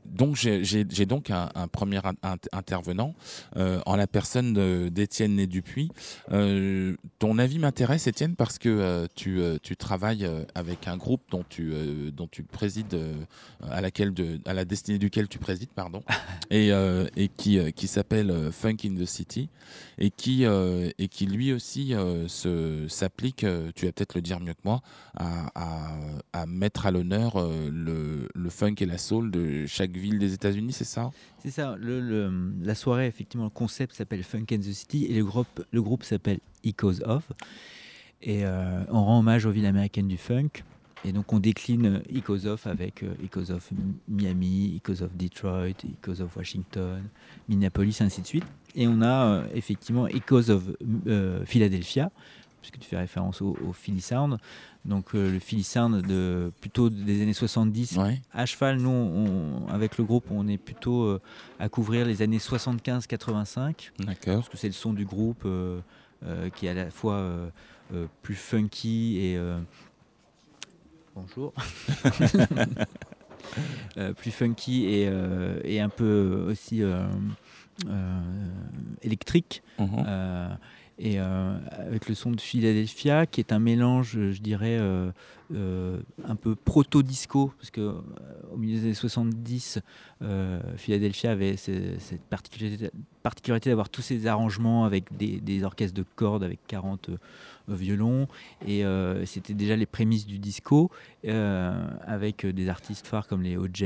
Donc 0.05 0.35
j'ai 0.35 1.05
donc 1.05 1.29
un, 1.31 1.49
un 1.55 1.67
premier 1.67 1.97
in- 2.05 2.13
int- 2.23 2.47
intervenant 2.51 3.13
en 3.55 3.95
la 3.95 4.07
personne 4.07 4.89
d'Étienne 4.89 5.35
Né 5.35 5.47
Dupuis. 5.47 5.89
Ton 7.19 7.37
avis 7.37 7.59
m'intéresse 7.59 8.07
Étienne 8.07 8.35
parce 8.35 8.57
que 8.57 9.07
tu, 9.15 9.39
tu 9.63 9.75
travailles 9.77 10.27
avec 10.55 10.87
un 10.87 10.97
groupe 10.97 11.21
dont 11.31 11.45
tu, 11.47 11.73
dont 12.11 12.27
tu 12.27 12.43
présides, 12.43 12.97
à, 13.69 13.79
laquelle 13.81 14.13
de, 14.13 14.39
à 14.45 14.53
la 14.53 14.65
destinée 14.65 14.99
duquel 14.99 15.27
tu 15.29 15.39
présides, 15.39 15.69
pardon, 15.73 16.03
et, 16.51 16.69
et 17.15 17.27
qui, 17.29 17.59
qui 17.73 17.87
s'appelle 17.87 18.33
euh, 18.37 18.51
Funk 18.51 18.77
in 18.85 18.95
the 18.95 19.05
City 19.05 19.49
et 19.97 20.11
qui, 20.11 20.45
euh, 20.45 20.89
et 20.97 21.07
qui 21.07 21.25
lui 21.25 21.51
aussi 21.51 21.93
euh, 21.93 22.27
s'applique, 22.87 23.45
tu 23.75 23.85
vas 23.85 23.91
peut-être 23.91 24.15
le 24.15 24.21
dire 24.21 24.39
mieux 24.39 24.53
que 24.53 24.61
moi, 24.63 24.81
à, 25.15 25.49
à- 26.33 26.45
mettre 26.45 26.85
à 26.85 26.91
l'honneur 26.91 27.35
le, 27.69 28.29
le 28.33 28.49
funk 28.49 28.75
et 28.79 28.85
la 28.85 28.97
soul 28.97 29.31
de 29.31 29.65
chaque 29.65 29.91
ville 29.91 30.19
des 30.19 30.33
États-Unis, 30.33 30.71
c'est 30.71 30.85
ça? 30.85 31.11
C'est 31.43 31.51
ça, 31.51 31.75
la 31.81 32.75
soirée, 32.75 33.07
effectivement, 33.07 33.45
le 33.45 33.49
concept 33.49 33.95
s'appelle 33.95 34.23
Funk 34.23 34.45
and 34.51 34.59
the 34.59 34.71
City 34.71 35.05
et 35.05 35.15
le 35.15 35.25
groupe, 35.25 35.65
le 35.71 35.81
groupe 35.81 36.03
s'appelle 36.03 36.39
Echoes 36.63 37.01
of. 37.05 37.23
Et 38.21 38.45
on 38.45 39.03
rend 39.03 39.19
hommage 39.19 39.45
aux 39.45 39.51
villes 39.51 39.65
américaines 39.65 40.07
du 40.07 40.17
funk. 40.17 40.49
Et 41.05 41.11
donc 41.11 41.31
on 41.31 41.39
décline 41.39 42.01
Echoes 42.13 42.45
of 42.47 42.67
avec 42.67 43.03
euh, 43.03 43.13
Echoes 43.23 43.51
of 43.51 43.69
Miami, 44.07 44.81
Echoes 44.83 45.03
of 45.03 45.15
Detroit, 45.15 45.73
Echoes 46.03 46.21
of 46.21 46.35
Washington, 46.35 47.03
Minneapolis, 47.47 47.97
ainsi 48.01 48.21
de 48.21 48.27
suite. 48.27 48.45
Et 48.75 48.87
on 48.87 49.01
a 49.01 49.25
euh, 49.25 49.43
effectivement 49.53 50.07
Echoes 50.07 50.49
of 50.49 50.63
euh, 51.07 51.45
Philadelphia, 51.45 52.11
puisque 52.61 52.79
tu 52.79 52.89
fais 52.89 52.97
référence 52.97 53.41
au, 53.41 53.55
au 53.65 53.73
Philly 53.73 54.01
Sound. 54.01 54.37
Donc 54.85 55.13
euh, 55.15 55.31
le 55.31 55.39
Philly 55.39 55.63
Sound 55.63 56.01
de, 56.05 56.51
plutôt 56.61 56.89
des 56.89 57.21
années 57.21 57.33
70 57.33 57.97
Ouais. 57.97 58.19
à 58.33 58.45
cheval, 58.45 58.77
nous, 58.79 58.89
on- 58.89 59.67
avec 59.69 59.97
le 59.97 60.03
groupe, 60.03 60.25
on 60.31 60.47
est 60.47 60.57
plutôt 60.57 61.03
euh, 61.03 61.21
à 61.59 61.69
couvrir 61.69 62.05
les 62.05 62.21
années 62.21 62.39
75-85, 62.39 63.91
D'accord. 63.99 64.35
parce 64.37 64.49
que 64.49 64.57
c'est 64.57 64.67
le 64.67 64.73
son 64.73 64.93
du 64.93 65.05
groupe 65.05 65.43
euh, 65.45 65.79
euh, 66.25 66.49
qui 66.49 66.65
est 66.65 66.69
à 66.69 66.73
la 66.73 66.89
fois 66.89 67.13
euh, 67.15 67.49
euh, 67.93 68.07
plus 68.23 68.35
funky 68.35 69.17
et... 69.19 69.37
Bonjour. 71.17 71.53
Euh, 73.97 74.13
plus 74.13 74.31
funky 74.31 74.85
et, 74.85 75.07
euh, 75.07 75.59
et 75.63 75.79
un 75.79 75.87
peu 75.89 76.45
aussi 76.49 76.83
euh, 76.83 77.07
électrique. 79.01 79.63
Mhm. 79.79 80.05
Et 80.99 81.19
avec 81.19 82.09
le 82.09 82.15
son 82.15 82.31
de 82.31 82.41
Philadelphia, 82.41 83.25
qui 83.27 83.39
est 83.39 83.53
un 83.53 83.59
mélange, 83.59 84.17
je 84.31 84.41
dirais, 84.41 84.77
un 84.79 86.35
peu 86.35 86.55
proto-disco, 86.55 87.53
parce 87.57 87.69
que 87.71 87.95
au 88.51 88.57
milieu 88.57 88.77
des 88.79 88.85
années 88.85 88.93
70, 88.95 89.79
euh, 90.23 90.59
Philadelphia 90.75 91.31
avait 91.31 91.55
ce- 91.55 91.97
cette 91.99 92.21
particularité, 92.23 92.89
particularité 93.23 93.69
d'avoir 93.69 93.89
tous 93.89 94.01
ces 94.01 94.25
arrangements 94.27 94.85
avec 94.85 95.15
des, 95.15 95.39
des 95.39 95.63
orchestres 95.63 95.95
de 95.95 96.05
cordes 96.15 96.43
avec 96.43 96.59
40 96.67 97.09
au 97.09 97.17
violon. 97.67 98.27
Et 98.65 98.85
euh, 98.85 99.25
c'était 99.25 99.53
déjà 99.53 99.75
les 99.75 99.85
prémices 99.85 100.25
du 100.25 100.39
disco, 100.39 100.89
euh, 101.25 101.87
avec 102.05 102.45
euh, 102.45 102.53
des 102.53 102.69
artistes 102.69 103.07
phares 103.07 103.27
comme 103.27 103.41
les 103.43 103.57
OJs, 103.57 103.81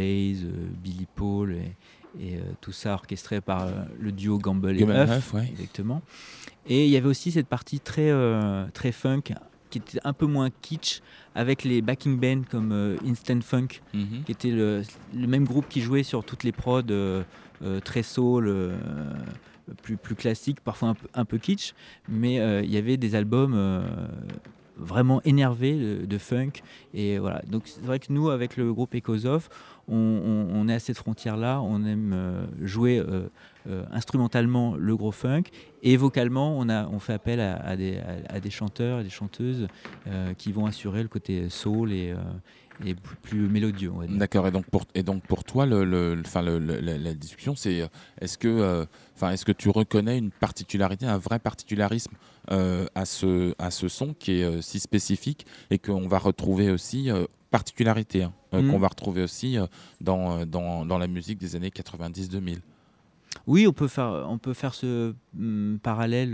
euh, 0.45 0.67
Billy 0.83 1.07
Paul, 1.15 1.53
et, 1.53 1.75
et, 2.19 2.35
euh, 2.37 2.41
tout 2.61 2.71
ça 2.71 2.93
orchestré 2.93 3.41
par 3.41 3.63
euh, 3.67 3.71
le 3.99 4.11
duo 4.11 4.37
Gamble 4.37 4.77
et 4.79 4.83
Huff. 4.83 5.33
Ouais. 5.33 5.47
Exactement. 5.49 6.01
Et 6.67 6.85
il 6.85 6.91
y 6.91 6.97
avait 6.97 7.07
aussi 7.09 7.31
cette 7.31 7.47
partie 7.47 7.79
très, 7.79 8.09
euh, 8.11 8.65
très 8.73 8.91
funk, 8.91 9.33
qui 9.69 9.77
était 9.77 9.99
un 10.03 10.13
peu 10.13 10.25
moins 10.25 10.49
kitsch, 10.61 11.01
avec 11.33 11.63
les 11.63 11.81
backing 11.81 12.19
bands 12.19 12.43
comme 12.49 12.71
euh, 12.73 12.97
Instant 13.07 13.39
Funk, 13.41 13.67
Mhm. 13.93 14.23
qui 14.25 14.31
était 14.33 14.51
le, 14.51 14.83
le 15.15 15.27
même 15.27 15.45
groupe 15.45 15.67
qui 15.69 15.81
jouait 15.81 16.03
sur 16.03 16.23
toutes 16.25 16.43
les 16.43 16.51
prods 16.51 16.81
euh, 16.91 17.23
euh, 17.63 17.79
très 17.79 18.03
soul, 18.03 18.47
euh, 18.47 18.75
plus, 19.81 19.97
plus 19.97 20.15
classiques, 20.15 20.61
parfois 20.61 20.93
un 21.13 21.25
peu, 21.25 21.37
kitsch, 21.37 21.73
mais 22.09 22.39
euh, 22.39 22.61
il 22.61 22.71
y 22.71 22.77
avait 22.77 22.97
des 22.97 23.15
albums 23.15 23.53
euh, 23.55 23.81
vraiment 24.77 25.21
énervés 25.23 26.05
de, 26.05 26.17
funk. 26.17 26.51
Et 26.93 27.19
voilà. 27.19 27.41
Donc 27.49 27.63
c'est 27.65 27.83
vrai 27.83 27.99
que 27.99 28.11
nous, 28.11 28.29
avec 28.29 28.57
le 28.57 28.73
groupe 28.73 28.95
Echoes 28.95 29.25
Off, 29.25 29.49
on, 29.87 29.95
on- 30.53 30.67
est 30.69 30.73
à 30.73 30.79
cette 30.79 30.97
frontière-là. 30.97 31.61
On 31.61 31.83
aime 31.85 32.13
euh, 32.13 32.45
jouer 32.61 33.03
instrumentalement 33.91 34.75
le 34.75 34.95
gros 34.95 35.11
funk 35.11 35.43
et 35.83 35.97
vocalement, 35.97 36.57
on, 36.57 36.67
a, 36.69 36.87
on 36.87 36.99
fait 36.99 37.13
appel 37.13 37.39
à, 37.39 37.75
des, 37.75 37.99
à- 38.29 38.39
des 38.39 38.49
chanteurs 38.49 39.01
et 39.01 39.03
des 39.03 39.09
chanteuses 39.09 39.67
qui 40.37 40.51
vont 40.51 40.65
assurer 40.65 41.03
le 41.03 41.09
côté 41.09 41.49
soul 41.49 41.91
et, 41.91 42.13
et 42.85 42.95
plus, 42.95 43.47
mélodieux. 43.47 43.91
D'accord. 44.09 44.47
Et 44.47 44.51
donc 44.51 44.65
pour 44.65 44.85
et 44.95 45.03
donc 45.03 45.23
pour 45.27 45.43
toi, 45.43 45.65
le, 45.65 45.83
le- 45.83 46.15
le- 46.15 46.21
enfin 46.25 46.41
le- 46.41 46.59
le- 46.59 46.79
la, 46.79 47.13
discussion, 47.13 47.55
c'est 47.55 47.81
euh, 47.81 47.87
est-ce 48.19 48.37
que 48.37 48.47
euh, 48.47 48.85
enfin 49.15 49.31
est-ce 49.31 49.45
que 49.45 49.51
tu 49.51 49.69
reconnais 49.69 50.17
une 50.17 50.31
particularité, 50.31 51.05
un 51.05 51.17
vrai 51.17 51.39
particularisme 51.39 52.13
euh, 52.51 52.85
à 52.95 53.05
ce 53.05 53.53
à 53.59 53.69
ce 53.71 53.87
son 53.87 54.13
qui 54.13 54.39
est 54.39 54.43
euh, 54.43 54.61
si 54.61 54.79
spécifique 54.79 55.45
et 55.69 55.77
qu'on 55.77 56.07
va 56.07 56.17
retrouver 56.17 56.71
aussi 56.71 57.11
euh, 57.11 57.25
particularité 57.51 58.23
hein, 58.23 58.33
euh, 58.53 58.61
Mhm. 58.61 58.71
qu'on 58.71 58.79
va 58.79 58.87
retrouver 58.87 59.21
aussi 59.23 59.57
euh, 59.57 59.67
dans, 59.99 60.45
dans 60.45 60.85
dans 60.85 60.97
la 60.97 61.07
musique 61.07 61.37
des 61.37 61.55
années 61.55 61.69
90-2000. 61.69 62.59
Oui, 63.47 63.65
on 63.67 63.73
peut 63.73 63.87
faire, 63.87 64.25
on 64.27 64.37
peut 64.37 64.53
faire 64.53 64.73
ce 64.73 65.13
hum, 65.37 65.79
parallèle. 65.83 66.33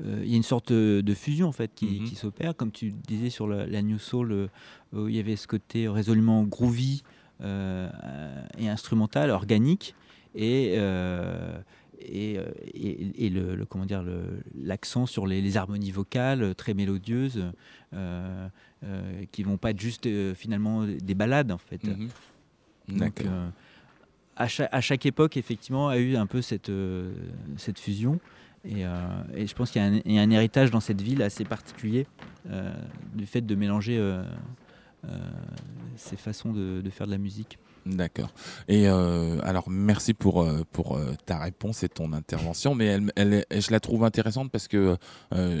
Euh, 0.00 0.20
Il 0.24 0.30
y 0.30 0.34
a 0.34 0.36
une 0.36 0.42
sorte 0.42 0.72
de, 0.72 1.14
fusion 1.14 1.48
en 1.48 1.52
fait 1.52 1.72
qui, 1.74 2.00
Mhm. 2.00 2.04
qui 2.08 2.14
s'opère, 2.14 2.54
comme 2.56 2.70
tu 2.72 2.92
disais 2.92 3.30
sur 3.30 3.46
la, 3.48 3.66
la 3.66 3.82
New 3.82 3.98
Soul, 3.98 4.32
euh, 4.32 4.48
où 4.92 5.08
il 5.08 5.16
y 5.16 5.18
avait 5.20 5.36
ce 5.36 5.46
côté 5.46 5.88
résolument 5.88 6.44
groovy 6.44 7.02
euh, 7.40 7.88
et 8.58 8.68
instrumental, 8.68 9.30
organique, 9.30 9.94
et 10.34 10.76
et, 12.00 12.34
et- 12.74 13.26
et 13.26 13.28
le, 13.28 13.56
le- 13.56 13.64
comment 13.66 13.84
dire 13.84 14.04
le- 14.04 14.40
l'accent 14.54 15.04
sur 15.06 15.26
les, 15.26 15.42
les 15.42 15.56
harmonies 15.56 15.90
vocales 15.90 16.54
très 16.54 16.72
mélodieuses, 16.72 17.44
euh, 17.92 18.48
euh, 18.84 19.24
qui 19.32 19.42
vont 19.42 19.56
pas 19.56 19.70
être 19.72 19.80
juste 19.80 20.06
euh, 20.06 20.32
finalement 20.34 20.84
des 20.86 21.14
balades 21.14 21.50
en 21.50 21.58
fait. 21.58 21.82
Mhm. 21.82 22.08
Donc, 23.00 23.24
à, 24.36 24.46
chaque, 24.48 24.68
à 24.72 24.80
chaque 24.80 25.06
époque, 25.06 25.36
effectivement, 25.36 25.88
a 25.88 25.98
eu 25.98 26.14
un 26.16 26.26
peu 26.26 26.40
cette, 26.40 26.70
cette 27.56 27.78
fusion. 27.80 28.20
Et, 28.64 28.84
euh, 28.84 28.88
et 29.34 29.46
je 29.46 29.54
pense 29.54 29.70
qu'il 29.70 29.80
y, 29.82 30.18
a 30.18 30.22
un- 30.22 30.30
héritage 30.30 30.70
dans 30.70 30.80
cette 30.80 31.00
ville 31.00 31.22
assez 31.22 31.44
particulier 31.44 32.06
euh, 32.50 32.72
du 33.14 33.26
fait 33.26 33.40
de 33.40 33.54
mélanger 33.54 33.98
euh, 33.98 34.22
ces 35.96 36.16
façons 36.16 36.52
de 36.52 36.82
faire 36.90 37.06
de 37.06 37.12
la 37.12 37.18
musique. 37.18 37.58
D'accord. 37.86 38.30
Et 38.68 38.88
euh, 38.88 39.38
alors, 39.42 39.70
merci 39.70 40.12
pour, 40.12 40.42
euh, 40.42 40.62
pour 40.72 40.96
euh, 40.96 41.14
ta 41.24 41.38
réponse 41.38 41.82
et 41.82 41.88
ton 41.88 42.12
intervention, 42.12 42.74
mais 42.74 42.98
elle, 43.16 43.44
je 43.50 43.70
la 43.70 43.80
trouve 43.80 44.04
intéressante 44.04 44.50
parce 44.50 44.68
que 44.68 44.96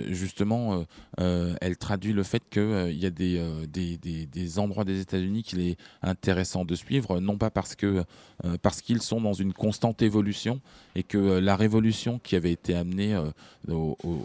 justement, 0.08 0.84
elle 1.16 1.76
traduit 1.78 2.12
le 2.12 2.22
fait 2.22 2.42
qu'il 2.50 2.98
y 2.98 3.06
a 3.06 3.10
des, 3.10 3.42
des, 3.68 4.26
des, 4.26 4.58
endroits 4.58 4.84
des 4.84 5.00
États-Unis 5.00 5.42
qu'il 5.42 5.60
est 5.60 5.76
intéressant 6.02 6.64
de 6.64 6.74
suivre, 6.74 7.20
non 7.20 7.38
pas 7.38 7.50
parce 7.50 7.74
que 7.74 8.04
parce 8.62 8.82
qu'ils 8.82 9.02
sont 9.02 9.20
dans 9.20 9.32
une 9.32 9.52
constante 9.52 10.02
évolution 10.02 10.60
et 10.94 11.02
que 11.02 11.38
la 11.38 11.56
révolution 11.56 12.18
qui 12.18 12.36
avait 12.36 12.52
été 12.52 12.74
amenée 12.74 13.14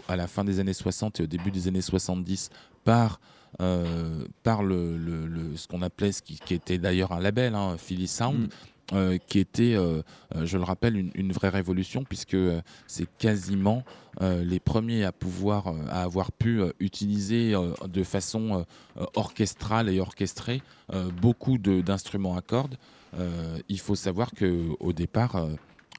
à 0.08 0.16
la 0.16 0.26
fin 0.26 0.44
des 0.44 0.60
années 0.60 0.74
60 0.74 1.20
et 1.20 1.22
au 1.24 1.26
début 1.26 1.50
des 1.50 1.68
années 1.68 1.80
70 1.80 2.50
par 2.84 3.20
par 4.42 4.62
le, 4.62 4.96
le- 4.96 5.26
le- 5.26 5.56
ce 5.56 5.68
qu'on 5.68 5.82
appelait, 5.82 6.12
ce 6.12 6.22
qui, 6.22 6.38
qui 6.44 6.54
était 6.54 6.78
d'ailleurs 6.78 7.12
un 7.12 7.20
label, 7.20 7.54
hein, 7.54 7.76
Philly 7.78 8.08
Sound, 8.08 8.38
Mm. 8.38 8.48
euh, 8.96 9.18
qui 9.28 9.38
était, 9.38 9.74
euh, 9.74 10.02
euh, 10.36 10.44
je 10.44 10.58
le 10.58 10.64
rappelle, 10.64 10.96
une, 10.96 11.10
une 11.14 11.32
vraie 11.32 11.48
révolution, 11.48 12.04
puisque 12.04 12.34
euh, 12.34 12.60
c'est 12.86 13.08
quasiment 13.16 13.82
euh, 14.20 14.44
les 14.44 14.60
premiers 14.60 15.04
à 15.04 15.12
pouvoir, 15.12 15.68
euh, 15.68 15.78
à 15.88 16.02
avoir 16.02 16.30
pu 16.32 16.60
euh, 16.60 16.70
utiliser 16.80 17.54
euh, 17.54 17.72
de 17.88 18.02
façon 18.02 18.58
euh, 18.98 19.00
euh, 19.00 19.06
orchestrale 19.16 19.88
et 19.88 20.00
orchestrée 20.00 20.60
euh, 20.92 21.08
beaucoup 21.22 21.56
d'instruments 21.58 22.36
à 22.36 22.42
cordes. 22.42 22.76
Euh, 23.18 23.58
il 23.70 23.78
faut 23.80 23.94
savoir 23.94 24.32
que 24.32 24.68
au 24.80 24.92
départ, 24.92 25.36
euh, 25.36 25.48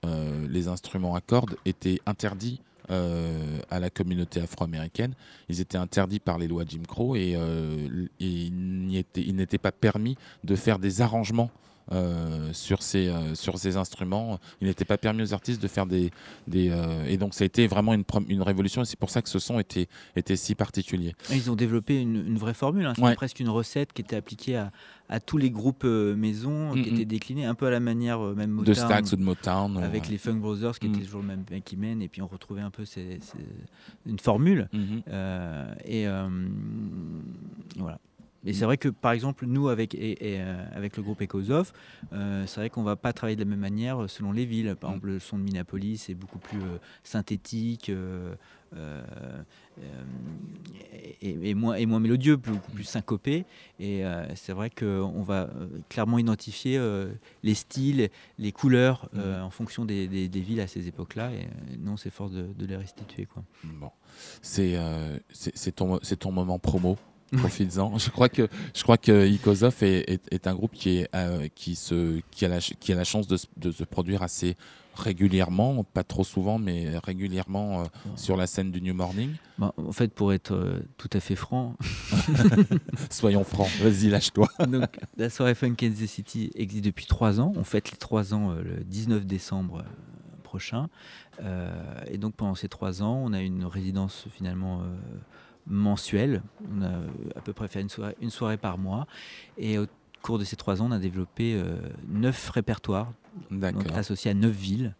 euh, 0.05 0.47
les 0.47 0.67
instruments 0.67 1.15
à 1.15 1.21
cordes 1.21 1.55
étaient 1.65 1.99
interdits 2.05 2.61
euh, 2.89 3.59
à 3.69 3.79
la 3.79 3.89
communauté 3.89 4.41
afro-américaine. 4.41 5.13
Ils 5.49 5.61
étaient 5.61 5.77
interdits 5.77 6.19
par 6.19 6.37
les 6.37 6.47
lois 6.47 6.63
Jim 6.67 6.83
Crow 6.87 7.15
et, 7.15 7.33
euh, 7.35 8.07
et 8.19 8.25
il 8.25 9.35
n'était 9.35 9.57
pas 9.57 9.71
permis 9.71 10.17
de 10.43 10.55
faire 10.55 10.79
des 10.79 11.01
arrangements 11.01 11.49
euh, 11.91 12.51
sur, 12.53 12.81
ces, 12.81 13.07
euh, 13.09 13.35
sur 13.35 13.57
ces 13.59 13.77
instruments. 13.77 14.39
Il 14.61 14.67
n'était 14.67 14.85
pas 14.85 14.97
permis 14.97 15.21
aux 15.23 15.33
artistes 15.33 15.61
de 15.61 15.67
faire 15.67 15.85
des... 15.85 16.11
des 16.47 16.69
euh, 16.71 17.05
et 17.05 17.17
donc 17.17 17.33
ça 17.33 17.43
a 17.43 17.45
été 17.45 17.67
vraiment 17.67 17.93
une, 17.93 18.03
une 18.27 18.41
révolution 18.41 18.81
et 18.81 18.85
c'est 18.85 18.99
pour 18.99 19.09
ça 19.09 19.21
que 19.21 19.29
ce 19.29 19.39
son 19.39 19.59
était, 19.59 19.87
était 20.15 20.35
si 20.35 20.55
particulier. 20.55 21.13
Et 21.31 21.35
Ils 21.35 21.51
ont 21.51 21.55
développé 21.55 22.01
une, 22.01 22.15
une 22.27 22.37
vraie 22.37 22.53
formule. 22.53 22.85
hein. 22.85 22.93
C'était 22.95 23.07
Ouais. 23.07 23.15
presque 23.15 23.39
une 23.39 23.49
recette 23.49 23.93
qui 23.93 24.01
était 24.01 24.15
appliquée 24.15 24.55
à, 24.57 24.71
à 25.09 25.19
tous 25.19 25.37
les 25.37 25.51
groupes 25.51 25.83
maisons, 25.83 26.71
qui 26.73 26.89
était 26.89 27.05
déclinée 27.05 27.45
un 27.45 27.53
peu 27.53 27.67
à 27.67 27.69
la 27.69 27.79
manière 27.79 28.19
même 28.19 28.49
De 28.49 28.53
Motown, 28.55 28.75
Stax 28.75 29.11
ou 29.13 29.15
de 29.17 29.21
Motown. 29.23 29.77
avec 29.77 30.09
les 30.09 30.17
Funk 30.17 30.35
Brothers 30.37 30.79
qui 30.79 30.87
étaient 30.87 31.01
toujours 31.01 31.21
le 31.21 31.27
même 31.27 31.43
qui 31.63 31.77
mène 31.77 32.01
et 32.01 32.07
puis 32.07 32.21
on 32.23 32.27
retrouvait 32.27 32.61
un 32.61 32.71
peu 32.71 32.85
ces- 32.85 33.19
ces- 33.21 33.37
une 34.07 34.17
formule 34.19 34.67
Mhm. 34.73 35.01
Euh, 35.07 35.73
et 35.85 36.05
voilà 37.77 37.99
et 38.45 38.53
c'est 38.53 38.65
vrai 38.65 38.77
que 38.77 38.89
par 38.89 39.11
exemple 39.11 39.45
nous 39.45 39.67
avec 39.69 39.95
et, 39.95 40.11
et, 40.35 40.41
euh, 40.41 40.63
avec 40.73 40.97
le 40.97 41.03
groupe 41.03 41.21
Echoes 41.21 41.49
Off 41.51 41.73
euh, 42.13 42.45
c'est 42.47 42.59
vrai 42.61 42.69
qu'on 42.69 42.83
va 42.83 42.95
pas 42.95 43.11
travailler 43.13 43.35
de 43.35 43.43
la 43.43 43.49
même 43.49 43.59
manière 43.59 44.03
euh, 44.03 44.07
selon 44.07 44.31
les 44.31 44.45
villes 44.45 44.75
par 44.79 44.89
Mm. 44.91 44.93
exemple 44.93 45.07
le 45.07 45.19
son 45.19 45.37
de 45.37 45.43
Minneapolis 45.43 46.09
est 46.09 46.13
beaucoup 46.15 46.39
plus 46.39 46.59
euh, 46.61 46.77
synthétique 47.03 47.89
et, 51.21 51.49
et 51.49 51.53
moins, 51.53 51.75
et 51.75 51.85
moins 51.85 51.99
mélodieux, 51.99 52.35
beaucoup 52.35 52.71
plus 52.71 52.83
syncopé. 52.83 53.45
Et 53.79 54.03
c'est 54.35 54.53
vrai 54.53 54.69
qu'on 54.69 55.21
va 55.21 55.49
clairement 55.89 56.17
identifier 56.19 56.79
les 57.43 57.53
styles, 57.53 58.09
les 58.37 58.51
couleurs 58.51 59.09
en 59.15 59.49
fonction 59.49 59.85
des, 59.85 60.07
des- 60.07 60.27
des 60.27 60.41
villes 60.41 60.61
à 60.61 60.67
ces 60.67 60.87
époques-là. 60.87 61.31
Et 61.33 61.47
nous, 61.79 61.93
on 61.93 61.97
s'efforce 61.97 62.31
de, 62.31 62.47
de 62.57 62.65
les 62.65 62.75
restituer. 62.75 63.25
Quoi. 63.25 63.43
Bon, 63.63 63.91
c'est 64.41 64.75
c'est 65.31 65.55
c'est 65.55 65.71
ton, 65.73 65.99
c'est 66.01 66.17
ton 66.17 66.31
moment 66.31 66.59
promo? 66.59 66.97
Profites-en. 67.37 67.97
je 67.97 68.09
crois 68.11 68.29
que 68.29 68.47
je 68.75 68.83
crois 68.83 68.97
que 68.97 69.27
Ikozov 69.27 69.75
est, 69.83 70.09
est, 70.09 70.21
est 70.33 70.47
un 70.47 70.53
groupe 70.53 70.73
qui 70.73 70.97
est 70.97 71.09
euh, 71.15 71.47
qui 71.55 71.75
se 71.75 72.21
qui 72.31 72.45
a 72.45 72.47
la 72.47 72.61
ch- 72.61 72.77
qui 72.79 72.93
a 72.93 72.95
la 72.95 73.03
chance 73.03 73.27
de, 73.27 73.37
se- 73.37 73.47
de 73.57 73.71
se 73.71 73.83
produire 73.83 74.21
assez 74.23 74.55
régulièrement, 74.93 75.83
pas 75.83 76.03
trop 76.05 76.23
souvent, 76.23 76.57
mais 76.57 76.97
régulièrement 76.99 77.81
euh, 77.81 77.85
sur 78.15 78.37
la 78.37 78.47
scène 78.47 78.71
du 78.71 78.81
New 78.81 78.93
Morning. 78.93 79.31
Bon, 79.57 79.73
en 79.75 79.91
fait, 79.91 80.13
pour 80.13 80.31
être 80.31 80.53
euh, 80.53 80.79
tout 80.97 81.09
à 81.11 81.19
fait 81.19 81.35
franc, 81.35 81.75
Soyons 83.09 83.43
francs. 83.43 83.69
Vas-y, 83.81 84.09
lâche-toi. 84.09 84.47
donc, 84.67 84.97
la 85.17 85.29
soirée 85.29 85.55
Fun 85.55 85.73
Kansas 85.73 86.09
City 86.09 86.51
existe 86.55 86.85
depuis 86.85 87.05
trois 87.05 87.39
ans. 87.39 87.53
On 87.57 87.63
fête 87.63 87.91
les 87.91 87.97
trois 87.97 88.33
ans 88.33 88.53
le 88.53 88.83
19 88.85 89.25
décembre 89.25 89.83
prochain. 90.43 90.87
Et 92.09 92.17
donc 92.17 92.35
pendant 92.35 92.55
ces 92.55 92.69
trois 92.69 93.01
ans, 93.03 93.21
on 93.23 93.33
a 93.33 93.41
une 93.41 93.65
résidence 93.65 94.25
finalement 94.31 94.81
mensuelle. 95.67 96.41
On 96.75 96.81
a 96.81 96.87
euh, 96.87 97.07
à 97.35 97.41
peu 97.41 97.53
près 97.53 97.67
fait 97.67 97.81
une 97.81 97.89
soirée, 97.89 98.15
une 98.21 98.29
soirée 98.29 98.57
par 98.57 98.77
mois. 98.77 99.07
Et 99.57 99.77
au 99.77 99.85
cours 100.21 100.39
de 100.39 100.43
ces 100.43 100.55
trois 100.55 100.81
ans, 100.81 100.87
on 100.89 100.91
a 100.91 100.99
développé 100.99 101.53
euh, 101.55 101.77
neuf 102.07 102.49
répertoires 102.49 103.11
donc 103.51 103.91
associés 103.97 104.31
à 104.31 104.33
neuf 104.33 104.53
villes. 104.55 104.95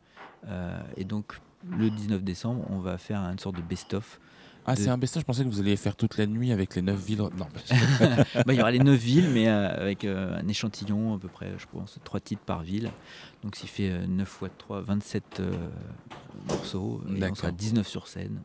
Euh, 0.47 0.77
et 0.97 1.03
donc 1.05 1.39
le 1.69 1.89
19 1.89 2.23
décembre, 2.23 2.65
on 2.69 2.79
va 2.79 2.97
faire 2.97 3.19
une 3.21 3.39
sorte 3.39 3.55
de 3.55 3.61
best-of. 3.61 4.19
Ah, 4.67 4.73
de- 4.75 4.79
c'est 4.79 4.89
un 4.89 4.97
best 4.97 5.19
Je 5.19 5.23
pensais 5.25 5.43
que 5.43 5.49
vous 5.49 5.59
alliez 5.59 5.75
faire 5.77 5.95
toute 5.95 6.17
la 6.17 6.25
nuit 6.25 6.51
avec 6.51 6.75
les 6.75 6.81
neuf 6.81 6.99
villes. 7.03 7.19
Non, 7.19 7.29
bah, 7.37 7.47
Bah, 8.45 8.53
il 8.53 8.55
y 8.55 8.59
aura 8.61 8.71
les 8.71 8.79
9 8.79 8.97
villes, 8.99 9.29
mais 9.31 9.47
euh, 9.47 9.67
avec 9.79 10.05
euh, 10.05 10.39
un 10.39 10.47
échantillon 10.47 11.15
à 11.15 11.19
peu 11.19 11.27
près, 11.27 11.53
je 11.59 11.65
pense, 11.71 11.99
3 12.03 12.19
titres 12.19 12.41
par 12.43 12.63
ville. 12.63 12.89
Donc, 13.43 13.55
s'il 13.55 13.69
fait 13.69 13.91
euh, 13.91 14.07
9 14.07 14.27
fois 14.27 14.49
3, 14.57 14.81
27 14.81 15.39
euh, 15.39 15.51
morceaux. 16.49 17.01
Et 17.15 17.23
on 17.23 17.35
sera 17.35 17.51
19 17.51 17.87
sur 17.87 18.07
scène. 18.07 18.41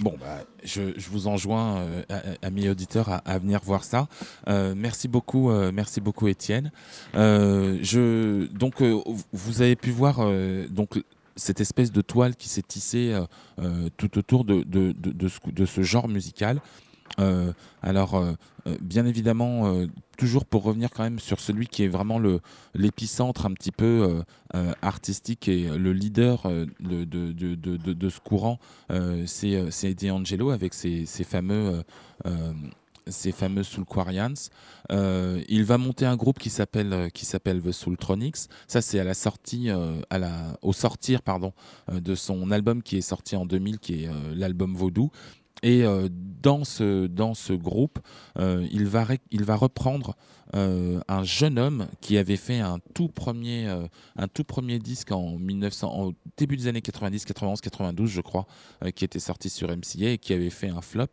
Bon, 0.00 0.14
bah, 0.20 0.44
je, 0.62 0.92
je 0.96 1.10
vous 1.10 1.26
enjoins, 1.26 1.78
euh, 1.78 2.02
amis 2.42 2.68
auditeurs, 2.68 3.08
à, 3.08 3.16
à 3.24 3.38
venir 3.38 3.60
voir 3.64 3.82
ça. 3.82 4.06
Euh, 4.48 4.74
merci 4.76 5.08
beaucoup, 5.08 5.50
euh, 5.50 5.72
merci 5.74 6.00
beaucoup, 6.00 6.28
Étienne. 6.28 6.70
Euh, 7.16 7.78
je, 7.82 8.46
donc, 8.52 8.80
euh, 8.80 9.00
vous 9.32 9.60
avez 9.60 9.74
pu 9.74 9.90
voir, 9.90 10.18
euh, 10.20 10.68
donc, 10.68 11.02
cette 11.34 11.60
espèce 11.60 11.90
de 11.92 12.00
toile 12.00 12.34
qui 12.36 12.48
s'est 12.48 12.62
tissée 12.62 13.16
tout 13.96 14.18
autour 14.18 14.44
de, 14.44 14.62
de, 14.64 14.90
de- 14.92 15.12
de 15.12 15.28
ce, 15.28 15.38
de 15.46 15.66
ce 15.66 15.82
genre 15.82 16.08
musical. 16.08 16.60
Euh, 17.18 17.52
alors, 17.82 18.14
euh, 18.14 18.32
euh, 18.66 18.76
bien 18.80 19.06
évidemment, 19.06 19.86
toujours 20.16 20.44
pour 20.44 20.62
revenir 20.62 20.90
quand 20.90 21.02
même 21.02 21.18
sur 21.18 21.40
celui 21.40 21.66
qui 21.66 21.84
est 21.84 21.88
vraiment 21.88 22.18
le 22.18 22.40
l'épicentre 22.74 23.46
un 23.46 23.52
petit 23.52 23.72
peu 23.72 24.22
artistique 24.82 25.48
et 25.48 25.68
le 25.68 25.92
leader 25.92 26.42
de, 26.80 27.04
de, 27.04 27.32
de, 27.32 27.76
de, 27.76 28.08
ce 28.08 28.20
courant, 28.20 28.58
c'est 29.26 29.94
D'Angelo 29.94 30.50
avec 30.50 30.74
ses, 30.74 31.06
ses 31.06 31.24
fameux 31.24 31.82
ces 33.06 33.32
fameux 33.32 33.62
Soulquarians. 33.62 34.34
Il 34.90 35.64
va 35.64 35.78
monter 35.78 36.04
un 36.04 36.16
groupe 36.16 36.38
qui 36.38 36.50
s'appelle 36.50 37.10
qui 37.12 37.24
s'appelle 37.24 37.62
The 37.62 37.72
Soultronics. 37.72 38.48
Ça 38.66 38.82
c'est 38.82 38.98
à 38.98 39.04
la 39.04 39.14
sortie 39.14 39.70
à 40.10 40.18
la 40.18 40.58
au 40.62 40.72
sortir 40.72 41.22
pardon 41.22 41.52
de 41.92 42.14
son 42.14 42.50
album 42.50 42.82
qui 42.82 42.98
est 42.98 43.02
sorti 43.02 43.36
en 43.36 43.46
2000 43.46 43.78
qui 43.78 44.04
est 44.04 44.10
l'album 44.34 44.74
Vaudou. 44.74 45.10
Et 45.62 45.84
euh, 45.84 46.08
dans 46.10 46.64
ce 46.64 47.06
dans 47.06 47.34
ce 47.34 47.52
groupe, 47.52 47.98
euh, 48.38 48.66
il 48.70 48.86
va 48.86 49.06
il 49.30 49.44
va 49.44 49.56
reprendre 49.56 50.16
euh, 50.54 51.00
un 51.08 51.24
jeune 51.24 51.58
homme 51.58 51.88
qui 52.00 52.16
avait 52.16 52.36
fait 52.36 52.60
un 52.60 52.78
tout 52.94 53.08
premier 53.08 53.66
un 54.16 54.28
tout 54.28 54.44
premier 54.44 54.78
disque 54.78 55.12
en 55.12 55.36
1900 55.38 56.00
au 56.00 56.14
début 56.36 56.56
des 56.56 56.68
années 56.68 56.80
90 56.80 57.24
91 57.24 57.60
92 57.60 58.08
je 58.08 58.20
crois 58.20 58.46
qui 58.94 59.04
était 59.04 59.18
sorti 59.18 59.50
sur 59.50 59.68
MCA 59.68 60.10
et 60.12 60.18
qui 60.18 60.32
avait 60.32 60.50
fait 60.50 60.68
un 60.68 60.80
flop 60.80 61.06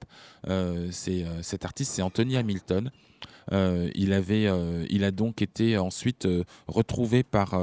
cet 0.91 1.65
artiste, 1.65 1.93
c'est 1.93 2.01
Anthony 2.01 2.37
Hamilton. 2.37 2.91
Il 3.51 4.13
avait, 4.13 4.47
il 4.89 5.03
a 5.03 5.11
donc 5.11 5.41
été 5.41 5.77
ensuite 5.77 6.27
retrouvé 6.67 7.23
par, 7.23 7.59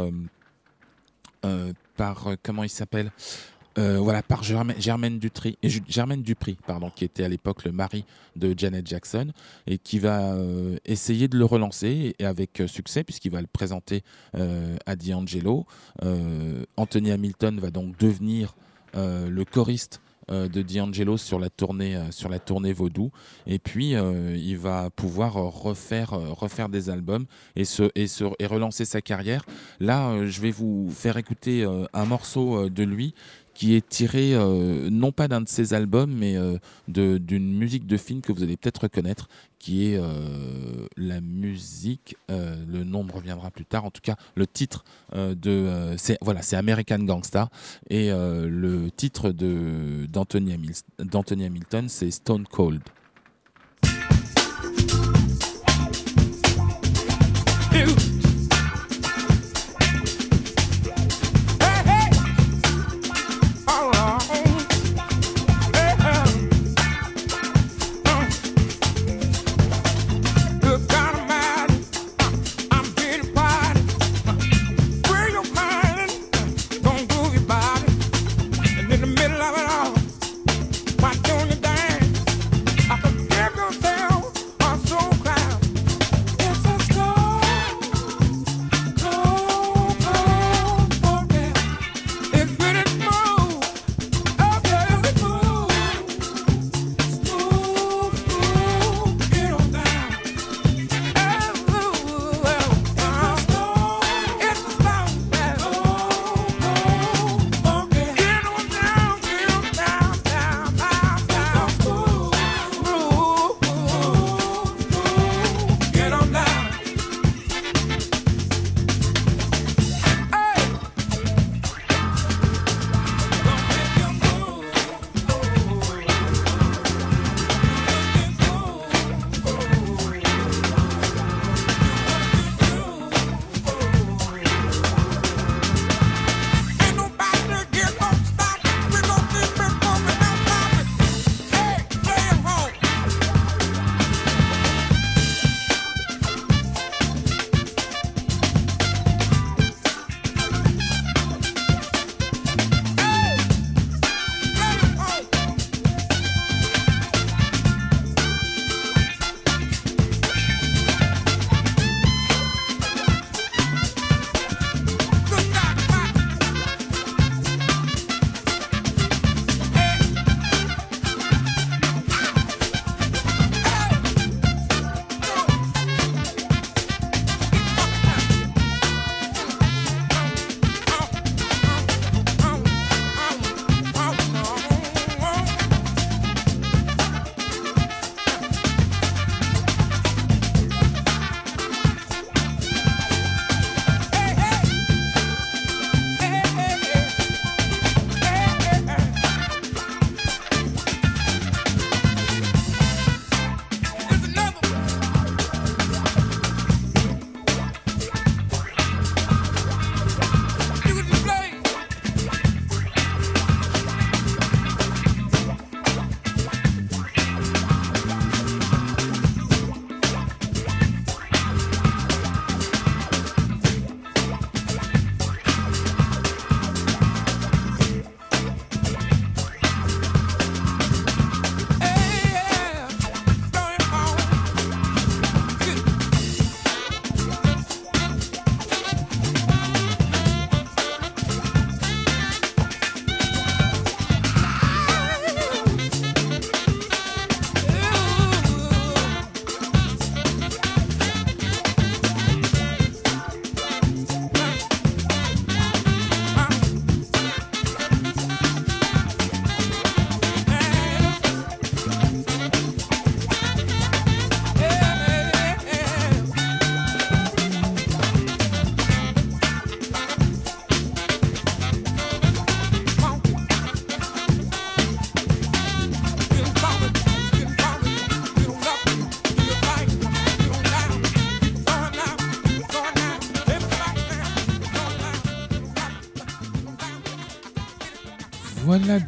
par 1.96 2.28
comment 2.42 2.64
il 2.64 2.68
s'appelle? 2.70 3.12
Euh, 3.78 3.98
voilà, 3.98 4.22
par 4.22 4.42
Germaine, 4.42 4.76
Germaine 4.78 5.18
Dupri, 5.18 6.58
pardon, 6.66 6.90
qui 6.94 7.04
était 7.04 7.24
à 7.24 7.28
l'époque 7.28 7.64
le 7.64 7.72
mari 7.72 8.04
de 8.36 8.54
Janet 8.56 8.86
Jackson, 8.86 9.32
et 9.66 9.78
qui 9.78 9.98
va 9.98 10.34
euh, 10.34 10.76
essayer 10.84 11.28
de 11.28 11.38
le 11.38 11.44
relancer, 11.44 12.14
et 12.18 12.24
avec 12.24 12.60
euh, 12.60 12.66
succès, 12.66 13.02
puisqu'il 13.04 13.32
va 13.32 13.40
le 13.40 13.46
présenter 13.46 14.02
à 14.86 14.96
D'Angelo. 14.96 15.66
Anthony 16.76 17.10
Hamilton 17.10 17.60
va 17.60 17.70
donc 17.70 17.96
devenir 17.98 18.54
le 18.94 19.44
choriste 19.44 20.00
de 20.28 20.62
D'Angelo 20.62 21.16
sur 21.16 21.38
la 21.38 21.50
tournée 21.50 22.00
sur 22.10 22.28
la 22.28 22.38
tournée 22.38 22.72
Vaudou 22.72 23.10
et 23.46 23.58
puis 23.58 23.90
il 23.92 24.56
va 24.56 24.90
pouvoir 24.90 25.34
refaire 25.34 26.10
refaire 26.10 26.68
des 26.68 26.90
albums 26.90 27.26
et 27.56 27.64
se 27.64 27.90
et 27.94 28.06
se 28.06 28.24
et 28.38 28.46
relancer 28.46 28.84
sa 28.84 29.00
carrière 29.00 29.44
là 29.80 30.24
je 30.26 30.40
vais 30.40 30.50
vous 30.50 30.88
faire 30.90 31.16
écouter 31.16 31.66
un 31.92 32.04
morceau 32.04 32.68
de 32.70 32.82
lui 32.82 33.14
qui 33.62 33.76
est 33.76 33.88
tiré 33.88 34.34
euh, 34.34 34.90
non 34.90 35.12
pas 35.12 35.28
d'un 35.28 35.40
de 35.40 35.48
ses 35.48 35.72
albums 35.72 36.12
mais 36.12 36.36
euh, 36.36 36.58
d'une 36.88 37.56
musique 37.56 37.86
de 37.86 37.96
film 37.96 38.20
que 38.20 38.32
vous 38.32 38.42
allez 38.42 38.56
peut-être 38.56 38.78
reconnaître 38.82 39.28
qui 39.60 39.86
est 39.86 39.98
euh, 39.98 40.88
la 40.96 41.20
musique 41.20 42.16
euh, 42.32 42.56
le 42.66 42.82
nom 42.82 43.06
reviendra 43.08 43.52
plus 43.52 43.64
tard 43.64 43.84
en 43.84 43.92
tout 43.92 44.00
cas 44.02 44.16
le 44.34 44.48
titre 44.48 44.82
de 45.14 45.94
c'est 45.96 46.18
voilà 46.22 46.42
c'est 46.42 46.56
American 46.56 46.98
Gangsta 47.04 47.50
et 47.88 48.10
le 48.10 48.90
titre 48.96 49.30
d'Anthony 49.30 50.54
Hamil- 50.54 50.82
d'Anthony 50.98 51.44
Hamilton, 51.44 51.88
c'est 51.88 52.10
Stone 52.10 52.46
Cold. 52.50 52.82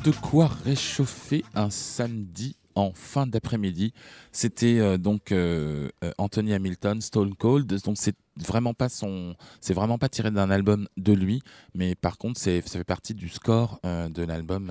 De 0.05 0.11
quoi 0.11 0.49
réchauffer 0.67 1.47
un 1.55 1.71
samedi 1.71 2.57
en 2.75 2.93
fin 2.93 3.27
d'après-midi. 3.27 3.95
C'était 4.33 4.79
euh, 4.79 4.99
donc 4.99 5.33
euh, 5.33 5.89
euh, 6.05 6.13
Anthony 6.19 6.53
Hamilton, 6.53 7.01
Stone 7.01 7.35
Cold. 7.35 7.73
Donc 7.85 7.97
c'est 7.97 8.15
vraiment 8.37 8.75
pas 8.75 8.91
son, 8.91 9.35
c'est 9.63 9.73
vraiment 9.73 9.97
pas 9.97 10.11
tiré 10.11 10.31
d'un 10.31 10.51
album 10.51 10.89
de 10.99 11.15
lui, 11.15 11.41
mais 11.75 11.95
par 11.95 12.19
contre 12.19 12.39
c'est, 12.39 12.61
ça 12.69 12.79
fait 12.79 12.85
partie 12.85 13.15
du 13.15 13.31
score 13.31 13.81
de 13.83 14.23
l'album, 14.25 14.71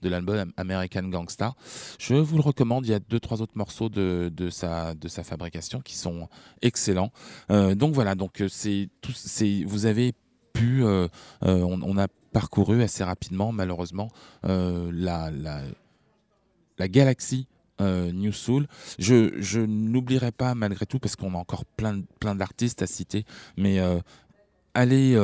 de 0.00 0.08
l'album 0.08 0.50
American 0.56 1.02
Gangsta. 1.08 1.52
Je 1.98 2.14
vous 2.14 2.36
le 2.36 2.42
recommande. 2.42 2.86
Il 2.86 2.90
y 2.90 2.94
a 2.94 3.00
deux 3.00 3.20
trois 3.20 3.42
autres 3.42 3.58
morceaux 3.58 3.90
de, 3.90 4.32
de 4.34 4.48
sa, 4.48 4.94
de 4.94 5.08
sa 5.08 5.24
fabrication 5.24 5.80
qui 5.82 5.96
sont 5.96 6.28
excellents. 6.62 7.12
Donc 7.50 7.92
voilà. 7.92 8.14
Donc 8.14 8.42
c'est 8.48 8.88
tout, 9.02 9.12
c'est, 9.12 9.64
vous 9.66 9.84
avez 9.84 10.14
pu, 10.54 10.84
on, 10.84 11.10
on 11.42 11.98
a 11.98 12.06
parcouru 12.32 12.82
assez 12.82 13.04
rapidement, 13.04 13.52
malheureusement, 13.52 14.08
euh, 14.44 14.90
la, 14.92 15.30
la, 15.30 15.62
la 16.78 16.88
galaxie 16.88 17.46
euh, 17.80 18.12
New 18.12 18.32
Soul. 18.32 18.66
Je, 18.98 19.40
je 19.40 19.60
n'oublierai 19.60 20.32
pas 20.32 20.54
malgré 20.54 20.86
tout, 20.86 20.98
parce 20.98 21.16
qu'on 21.16 21.34
a 21.34 21.38
encore 21.38 21.64
plein, 21.64 22.02
plein 22.20 22.34
d'artistes 22.34 22.82
à 22.82 22.86
citer, 22.86 23.24
mais 23.56 23.80
euh, 23.80 24.00
allez 24.74 25.16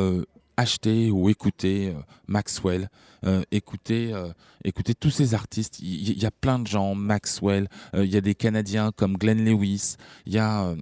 acheter 0.57 1.11
ou 1.11 1.29
écouter 1.29 1.89
euh, 1.89 2.01
Maxwell, 2.27 2.89
euh, 3.25 3.43
écouter, 3.51 4.13
euh, 4.13 4.33
écouter 4.65 4.95
tous 4.95 5.11
ces 5.11 5.35
artistes. 5.35 5.81
Il 5.81 6.21
y, 6.21 6.27
a 6.27 6.31
plein 6.31 6.59
de 6.59 6.67
gens, 6.67 6.95
Maxwell, 6.95 7.69
euh, 7.95 8.05
il 8.05 8.13
y 8.13 8.17
a 8.17 8.21
des 8.21 8.35
Canadiens 8.35 8.93
comme 8.93 9.17
Glenn 9.17 9.45
Lewis, 9.45 9.97
il 10.27 10.35
y 10.35 10.39
a 10.39 10.67
euh, 10.67 10.77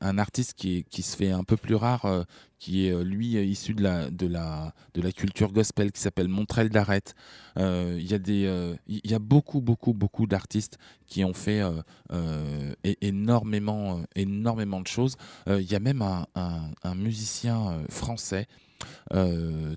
un, 0.00 0.18
artiste 0.18 0.54
qui, 0.54 0.84
qui 0.90 1.02
se 1.02 1.16
fait 1.16 1.30
un 1.30 1.44
peu 1.44 1.56
plus 1.56 1.74
rare, 1.74 2.04
euh, 2.04 2.22
qui 2.58 2.86
est 2.86 2.92
euh, 2.92 3.02
lui 3.02 3.36
euh, 3.36 3.42
issu 3.42 3.74
de 3.74 3.82
la, 3.82 4.10
de, 4.10 4.26
la, 4.26 4.72
de 4.94 5.02
la 5.02 5.12
culture 5.12 5.52
gospel, 5.52 5.90
qui 5.92 6.00
s'appelle 6.00 6.28
Montrell 6.28 6.68
d'Arrête. 6.68 7.14
Euh, 7.58 7.96
Il 7.98 8.10
y 8.10 8.14
a 8.14 8.18
euh, 8.28 8.76
y 8.86 9.14
a 9.14 9.18
beaucoup, 9.18 9.60
beaucoup, 9.60 9.94
beaucoup 9.94 10.26
d'artistes 10.26 10.78
qui 11.06 11.24
ont 11.24 11.34
fait 11.34 11.60
euh, 11.60 11.82
euh, 12.12 12.74
énormément, 13.00 13.98
euh, 13.98 14.02
énormément 14.14 14.80
de 14.80 14.86
choses. 14.86 15.16
Euh, 15.48 15.60
Il 15.60 15.70
y 15.70 15.74
a 15.74 15.80
même 15.80 16.02
un, 16.02 16.94
musicien 16.94 17.70
euh, 17.70 17.84
français, 17.88 18.46
euh, 18.46 18.69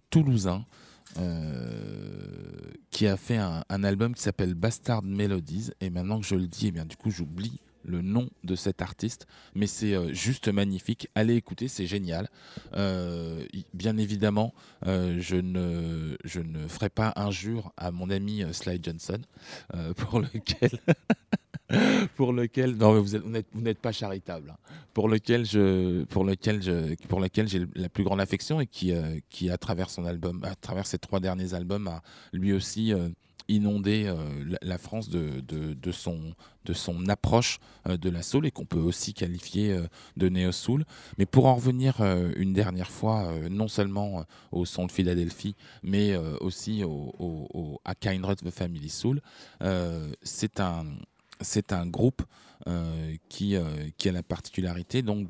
toulousain, 0.10 0.66
euh, 1.20 2.72
qui 2.90 3.08
a 3.08 3.18
fait 3.18 3.38
un, 3.38 3.84
album 3.84 4.14
qui 4.14 4.22
s'appelle 4.22 4.54
Bastard 4.54 5.04
Melodies. 5.04 5.72
Et 5.82 5.90
maintenant 5.90 6.20
que 6.20 6.26
je 6.26 6.36
le 6.36 6.48
dis, 6.48 6.68
eh 6.68 6.72
bien, 6.72 6.86
du 6.86 6.96
coup, 6.96 7.12
j'oublie 7.12 7.60
le 7.86 8.02
nom 8.02 8.30
de 8.44 8.56
cet 8.56 8.82
artiste, 8.82 9.28
mais 9.56 9.68
c'est 9.68 9.94
euh, 9.94 10.14
juste 10.14 10.48
magnifique. 10.48 11.10
Allez 11.16 11.36
écouter, 11.36 11.68
c'est 11.68 11.86
génial. 11.86 12.30
Euh, 12.76 13.46
bien 13.74 13.98
évidemment, 13.98 14.54
euh, 14.88 15.18
je, 15.20 15.36
ne, 15.36 16.16
je 16.24 16.40
ferai 16.70 16.90
pas 16.90 17.12
injure 17.18 17.74
à 17.76 17.92
mon 17.92 18.10
ami 18.10 18.44
euh, 18.44 18.54
Sly 18.54 18.80
Johnson, 18.82 19.20
euh, 19.76 19.94
pour 19.96 20.20
lequel. 20.22 20.80
pour 22.16 22.34
lequel 22.34 22.76
non 22.76 22.94
mais 22.94 23.00
vous 23.00 23.16
êtes- 23.16 23.24
vous 23.54 23.62
n'êtes 23.62 23.80
pas 23.80 23.92
charitable 23.92 24.52
hein. 24.52 24.58
pour 24.94 25.08
lequel 25.10 25.46
je 25.46 26.04
pour 26.06 26.24
lequel 26.24 26.62
je 26.62 26.96
pour 27.08 27.20
lequel 27.20 27.48
j'ai 27.48 27.66
la 27.76 27.90
plus 27.90 28.04
grande 28.04 28.22
affection 28.22 28.60
et 28.62 28.68
qui 28.68 28.92
euh, 28.94 29.20
qui 29.30 29.50
à 29.50 29.58
travers 29.58 29.90
son 29.90 30.06
album 30.06 30.42
à 30.44 30.56
travers 30.56 30.86
ses 30.88 30.98
trois 31.00 31.20
derniers 31.20 31.54
albums 31.54 31.88
a 31.88 32.02
lui 32.32 32.54
aussi 32.54 32.94
euh, 32.94 33.10
inondé 33.50 34.06
euh, 34.08 34.16
la, 34.62 34.78
France 34.78 35.10
de, 35.10 35.42
de, 35.42 35.74
de 35.74 35.92
son 35.92 36.34
de 36.64 36.72
son 36.72 37.10
approche 37.10 37.60
de 37.86 38.10
la 38.10 38.22
soul 38.24 38.46
et 38.46 38.52
qu'on 38.52 38.66
peut 38.66 38.80
aussi 38.80 39.14
qualifier 39.14 39.78
de 40.16 40.30
néo 40.30 40.54
soul 40.54 40.86
mais 41.18 41.26
pour 41.26 41.48
en 41.48 41.56
revenir 41.56 42.02
une 42.38 42.54
dernière 42.54 42.90
fois 42.90 43.30
non 43.52 43.68
seulement 43.68 44.24
au 44.54 44.64
son 44.64 44.86
de 44.86 44.92
Philadelphie 44.94 45.56
mais 45.84 46.16
aussi 46.40 46.86
au, 46.86 47.82
à 47.84 47.96
Kindred 47.96 48.38
the 48.38 48.50
Family 48.50 48.88
Soul 48.90 49.20
c'est 50.22 50.62
un 50.62 50.86
c'est 51.42 51.74
un 51.74 51.86
groupe 51.86 52.24
euh, 52.68 53.16
qui, 53.28 53.58
euh, 53.58 53.90
qui 53.98 54.08
a 54.08 54.14
la 54.14 54.24
particularité 54.24 55.02
donc 55.02 55.28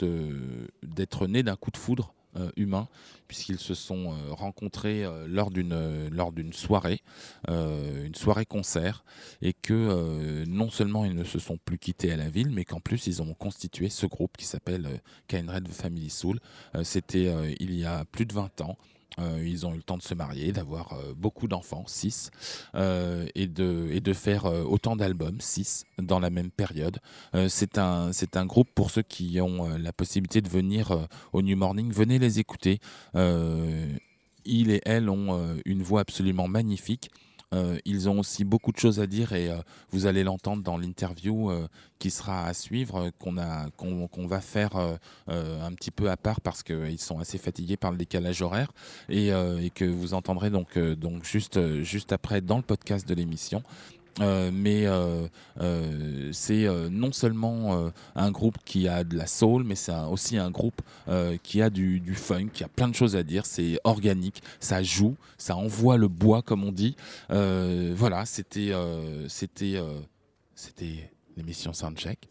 d'être 0.84 1.26
né 1.26 1.42
d'un 1.42 1.56
coup 1.56 1.72
de 1.72 1.78
foudre 1.78 2.14
euh, 2.36 2.52
humain, 2.58 2.88
puisqu'ils 3.28 3.58
se 3.58 3.74
sont 3.74 4.16
rencontrés 4.30 5.06
lors 5.28 5.50
d'une 5.50 6.54
soirée, 6.54 7.02
une 7.48 8.16
soirée 8.16 8.46
concert, 8.46 9.04
et 9.42 9.54
que 9.54 10.44
non 10.46 10.70
seulement 10.70 11.06
ils 11.06 11.16
ne 11.16 11.24
se 11.24 11.40
sont 11.40 11.58
plus 11.58 11.80
quittés 11.80 12.12
à 12.12 12.18
la 12.18 12.30
ville, 12.30 12.52
mais 12.52 12.66
qu'en 12.66 12.80
plus 12.80 13.08
ils 13.08 13.22
ont 13.22 13.34
constitué 13.34 13.90
ce 13.90 14.06
groupe 14.06 14.38
qui 14.38 14.46
s'appelle 14.46 15.02
the 15.28 15.72
Family 15.72 16.10
Soul. 16.10 16.40
C'était 16.84 17.56
il 17.60 17.74
y 17.74 17.86
a 17.86 18.06
plus 18.06 18.26
de 18.26 18.34
20 18.34 18.62
ans. 18.62 18.78
Euh, 19.20 19.44
ils 19.46 19.66
ont 19.66 19.74
eu 19.74 19.78
le 19.78 19.84
temps 19.84 19.98
de 19.98 20.04
se 20.04 20.14
marier, 20.14 20.52
d'avoir 20.52 20.94
euh, 20.94 21.14
beaucoup 21.16 21.48
d'enfants, 21.48 21.84
6, 21.88 22.32
et, 23.36 23.48
de, 23.48 23.88
et 23.92 24.00
de 24.00 24.14
faire 24.14 24.46
euh, 24.46 24.64
autant 24.64 24.96
d'albums, 24.96 25.40
6, 25.40 25.86
dans 26.00 26.20
la 26.20 26.30
même 26.30 26.52
période. 26.52 27.00
Euh, 27.36 27.48
c'est 27.50 27.78
un, 27.78 28.12
un 28.36 28.46
groupe 28.46 28.70
pour 28.74 28.92
ceux 28.92 29.02
qui 29.02 29.40
ont 29.42 29.70
euh, 29.70 29.78
la 29.78 29.94
possibilité 29.94 30.42
de 30.42 30.50
venir 30.50 30.92
euh, 30.92 31.06
au 31.34 31.42
New 31.42 31.58
Morning, 31.58 31.92
venez 31.92 32.20
les 32.20 32.40
écouter. 32.40 32.80
Euh, 33.16 33.88
ils 34.46 34.72
et 34.72 34.82
elles 34.86 35.10
ont 35.10 35.38
euh, 35.38 35.56
une 35.66 35.84
voix 35.84 36.02
absolument 36.02 36.48
magnifique. 36.48 37.10
Euh, 37.54 37.78
ils 37.86 38.10
ont 38.10 38.20
aussi 38.20 38.44
beaucoup 38.44 38.72
de 38.72 38.80
choses 38.80 39.00
à 39.00 39.08
dire 39.08 39.34
et 39.34 39.50
euh, 39.50 39.58
vous 39.92 40.06
allez 40.06 40.24
l'entendre 40.24 40.64
dans 40.64 40.78
l'interview 40.78 41.52
euh, 41.52 41.68
qui 42.00 42.10
sera 42.10 42.46
à 42.46 42.54
suivre, 42.54 43.12
qu'on 43.20 43.36
qu'on, 43.78 44.28
va 44.28 44.42
faire 44.42 44.76
un 45.28 45.74
petit 45.74 45.92
peu 45.92 46.10
à 46.10 46.18
part 46.18 46.42
parce 46.42 46.64
qu'ils 46.64 47.00
sont 47.00 47.20
assez 47.20 47.38
fatigués 47.38 47.78
par 47.78 47.92
le 47.92 47.98
décalage 47.98 48.42
horaire 48.42 48.72
et, 49.10 49.30
et 49.30 49.70
que 49.70 49.86
vous 49.86 50.14
entendrez 50.14 50.50
donc, 50.50 50.78
donc 50.78 51.24
juste, 51.24 51.82
juste 51.82 52.12
après 52.12 52.42
dans 52.42 52.58
le 52.58 52.64
podcast 52.64 53.08
de 53.08 53.14
l'émission. 53.14 53.64
Euh, 54.20 54.52
mais 54.54 54.86
euh, 54.86 55.28
euh, 55.60 56.30
c'est 56.32 56.68
non 56.90 57.12
seulement 57.12 57.92
un 58.16 58.32
groupe 58.32 58.58
qui 58.66 58.88
a 58.88 59.04
de 59.04 59.18
la 59.18 59.28
soul, 59.28 59.64
mais 59.64 59.76
c'est 59.76 59.94
aussi 60.10 60.38
un 60.38 60.52
groupe 60.52 60.82
qui 61.44 61.62
a 61.62 61.70
du, 61.70 62.14
funk, 62.16 62.50
qui 62.54 62.64
a 62.64 62.68
plein 62.68 62.88
de 62.88 62.96
choses 62.96 63.16
à 63.16 63.24
dire. 63.24 63.46
C'est 63.46 63.80
organique, 63.84 64.42
ça 64.60 64.84
joue, 64.84 65.16
ça 65.38 65.56
envoie 65.56 65.98
le 65.98 66.08
bois, 66.08 66.42
comme 66.42 66.64
on 66.64 66.72
dit. 66.72 66.96
Voilà, 67.30 68.26
c'était 68.26 68.74
c'était 69.28 69.82
c'était 70.56 71.12
l'émission 71.36 71.74
Soundcheck 71.74 72.30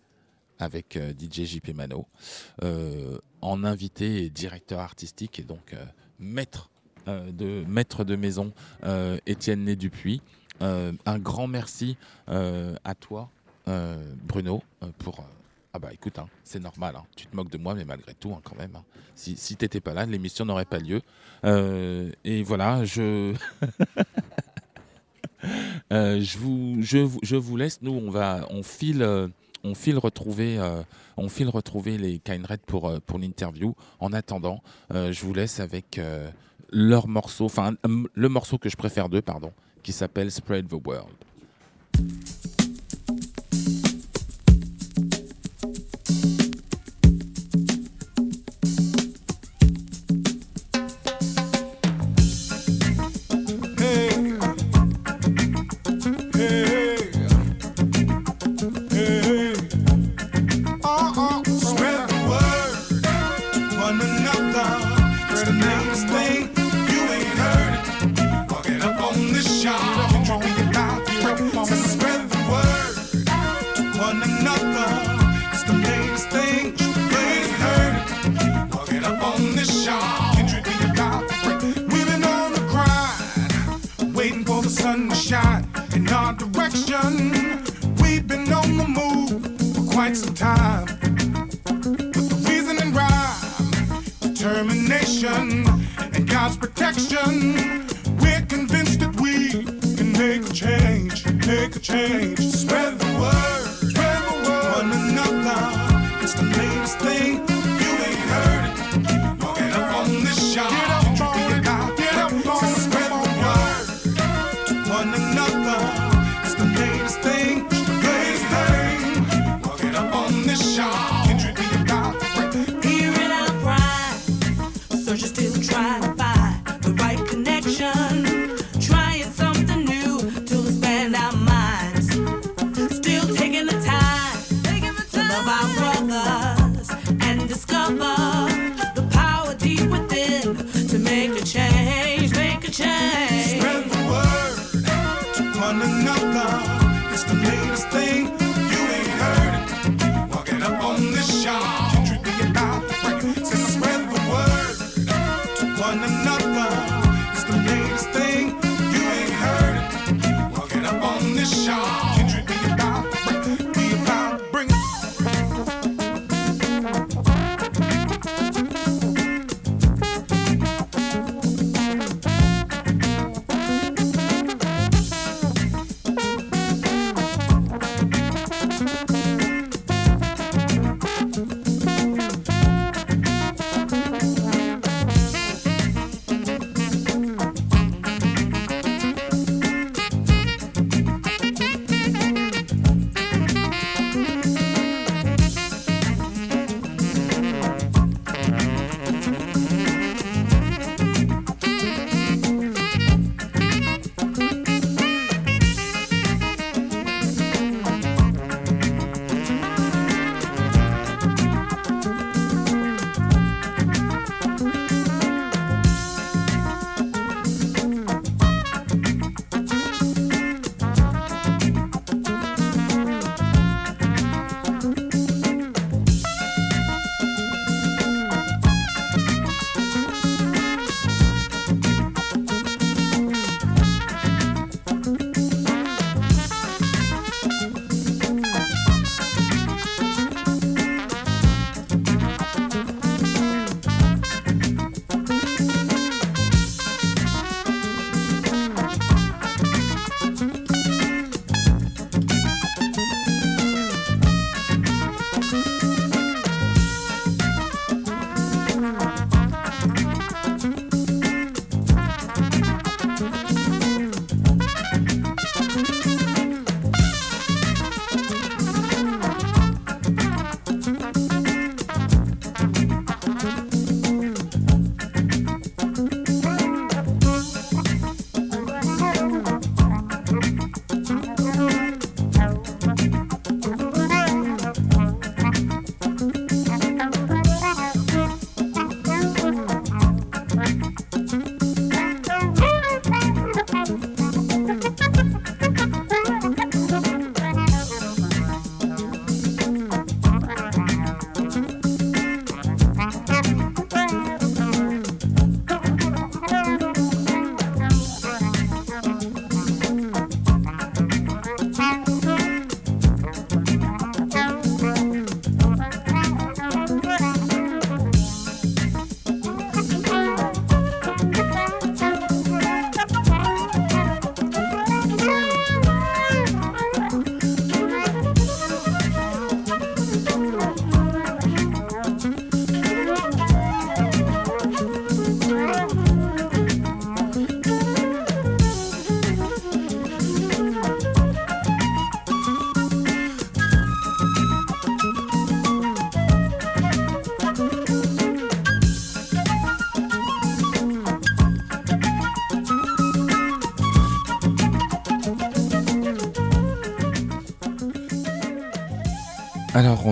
avec 0.59 0.99
DJ 1.19 1.45
JP 1.45 1.75
Mano 1.75 2.07
en 3.41 3.65
invité 3.65 4.25
et 4.25 4.31
directeur 4.31 4.81
artistique 4.81 5.39
et 5.41 5.43
donc 5.43 5.75
maître 6.19 6.71
de 7.07 7.65
maître 7.67 8.05
de 8.05 8.17
maison 8.17 8.53
Étienne 9.27 9.65
Né 9.65 9.77
Dupuis. 9.77 10.23
Euh, 10.63 10.93
un 11.07 11.19
grand 11.19 11.47
merci 11.49 11.97
euh, 12.29 12.75
à 12.85 12.95
toi, 12.95 13.29
euh, 13.69 13.97
Bruno, 14.23 14.63
pour. 14.99 15.25
ah 15.73 15.79
bah 15.79 15.89
écoute, 15.93 16.19
hein, 16.19 16.27
c'est 16.45 16.61
normal, 16.61 16.95
hein, 16.97 17.05
tu 17.17 17.27
te 17.27 17.35
moques 17.35 17.51
de 17.51 17.59
moi, 17.59 17.75
mais 17.75 17.85
malgré 17.85 18.15
tout, 18.15 18.33
hein, 18.33 18.41
quand 18.45 18.57
même. 18.57 18.75
hein. 18.77 18.85
Si, 19.15 19.37
si 19.37 19.57
t'étais 19.57 19.81
pas 19.81 19.93
là, 19.95 20.07
l'émission 20.07 20.45
n'aurait 20.45 20.65
pas 20.65 20.79
lieu. 20.79 21.03
Et 22.25 22.43
voilà, 22.43 22.85
je. 22.85 23.35
Je, 25.91 26.39
vous, 26.39 26.77
je, 26.81 27.09
je 27.23 27.37
vous 27.37 27.57
laisse. 27.57 27.83
Nous, 27.83 27.93
on 27.93 28.11
va, 28.11 28.47
on 28.51 28.63
file, 28.63 29.07
on 29.65 29.75
file 29.75 29.99
retrouver, 29.99 30.59
on 31.17 31.29
file 31.29 31.49
retrouver 31.49 31.99
les 31.99 32.19
Kindred 32.21 32.61
pour 32.61 33.01
pour 33.03 33.19
l'interview. 33.19 33.75
En 34.01 34.13
attendant, 34.13 34.63
je 34.91 35.21
vous 35.21 35.35
laisse 35.35 35.61
avec 35.61 36.01
leur 36.71 37.09
morceau, 37.09 37.47
enfin 37.47 37.75
le 38.15 38.29
morceau 38.29 38.57
que 38.57 38.69
je 38.71 38.77
préfère 38.77 39.09
d'eux, 39.09 39.21
pardon, 39.21 39.53
qui 39.83 39.93
s'appelle 39.93 40.31
Spread 40.31 40.69
the 40.69 40.79
World. 40.85 41.15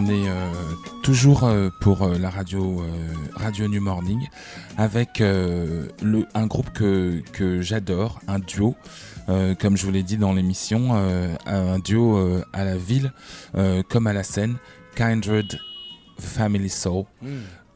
On 0.01 0.07
est 0.07 0.29
euh, 0.29 0.51
toujours 1.03 1.45
euh, 1.45 1.69
pour 1.81 2.03
euh, 2.03 2.17
la 2.17 2.31
radio 2.31 2.83
Radio 3.35 3.69
New 3.69 3.83
Morning 3.83 4.29
avec 4.79 5.21
un 5.21 6.47
groupe 6.47 6.71
que, 6.73 7.23
que 7.33 7.61
j'adore, 7.61 8.21
un 8.27 8.39
duo. 8.39 8.77
comme 9.59 9.77
je 9.77 9.85
vous 9.85 9.93
l'ai 9.93 10.03
dit 10.03 10.17
dans 10.17 10.33
l'émission, 10.33 10.95
un 11.47 11.79
duo 11.79 12.19
à 12.53 12.65
la 12.65 12.77
ville 12.77 13.13
comme 13.89 14.07
à 14.07 14.13
la 14.13 14.23
scène, 14.23 14.57
Kindred 14.97 15.61
Family 16.19 16.71
Soul. 16.71 17.05
Mm. 17.21 17.29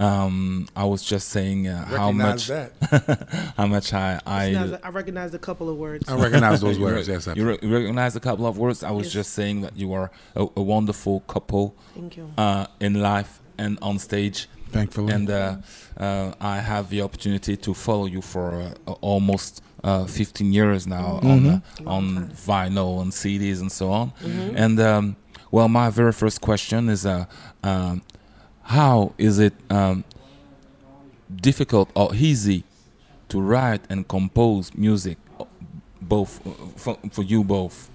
Um, 0.09 0.67
I 0.77 0.85
was 0.85 1.03
just 1.03 1.29
saying 1.31 1.67
uh, 1.69 1.85
how 1.87 2.11
much 2.13 2.49
Recognize 2.51 3.53
how 3.57 3.67
much 3.67 3.93
I 3.93 4.21
I 4.27 4.53
Recognize- 4.53 4.81
I 4.83 4.89
recognized 5.01 5.35
a 5.35 5.39
couple 5.39 5.69
of 5.71 5.77
words. 5.77 6.09
I 6.09 6.15
recognize 6.17 6.61
those 6.61 6.79
words, 6.79 7.09
re- 7.09 7.15
yes, 7.15 7.29
you 7.39 7.45
re- 7.51 7.59
recognize 7.63 8.15
a 8.17 8.21
couple 8.21 8.47
of 8.47 8.59
words. 8.59 8.83
I 8.83 8.91
was 8.91 9.07
Yes. 9.07 9.13
just 9.15 9.31
saying 9.33 9.63
that 9.63 9.75
you 9.77 9.93
are 9.99 10.11
a, 10.37 10.47
a 10.57 10.63
wonderful 10.63 11.21
couple 11.35 11.75
Thank 11.95 12.17
you. 12.19 12.27
uh, 12.37 12.67
in 12.81 12.95
life 13.13 13.41
and 13.59 13.79
on 13.89 13.99
stage. 13.99 14.49
Thankfully. 14.73 15.13
And 15.13 15.31
uh, 15.31 15.57
uh, 15.97 16.33
I 16.41 16.57
have 16.59 16.91
the 16.91 17.01
opportunity 17.03 17.57
to 17.57 17.75
follow 17.75 18.07
you 18.07 18.21
for 18.21 18.47
uh, 18.87 18.93
almost 19.01 19.63
uh, 19.85 20.05
15 20.07 20.53
years 20.53 20.87
now 20.87 21.21
on 21.23 21.41
Mhm. 21.41 21.63
uh, 21.87 21.91
on 21.97 22.05
vinyl 22.49 23.01
and 23.03 23.13
CDs 23.13 23.61
and 23.61 23.71
so 23.71 23.91
on. 23.93 24.13
Mhm. 24.21 24.55
And 24.57 24.81
um, 24.81 25.17
well, 25.53 25.69
my 25.69 25.91
very 25.91 26.13
first 26.13 26.41
question 26.41 26.89
is, 26.89 27.07
uh, 27.07 27.27
um, 27.63 28.03
how 28.65 29.15
is 29.19 29.39
it 29.39 29.55
um, 29.71 30.05
difficult 31.35 31.91
or 31.95 32.15
easy 32.15 32.65
to 33.29 33.41
write 33.41 33.83
and 33.89 34.07
compose 34.09 34.75
music, 34.75 35.19
uh, 35.39 35.45
both 36.01 36.45
uh, 36.47 36.51
for, 36.77 36.99
for 37.11 37.23
you 37.23 37.45
both? 37.45 37.91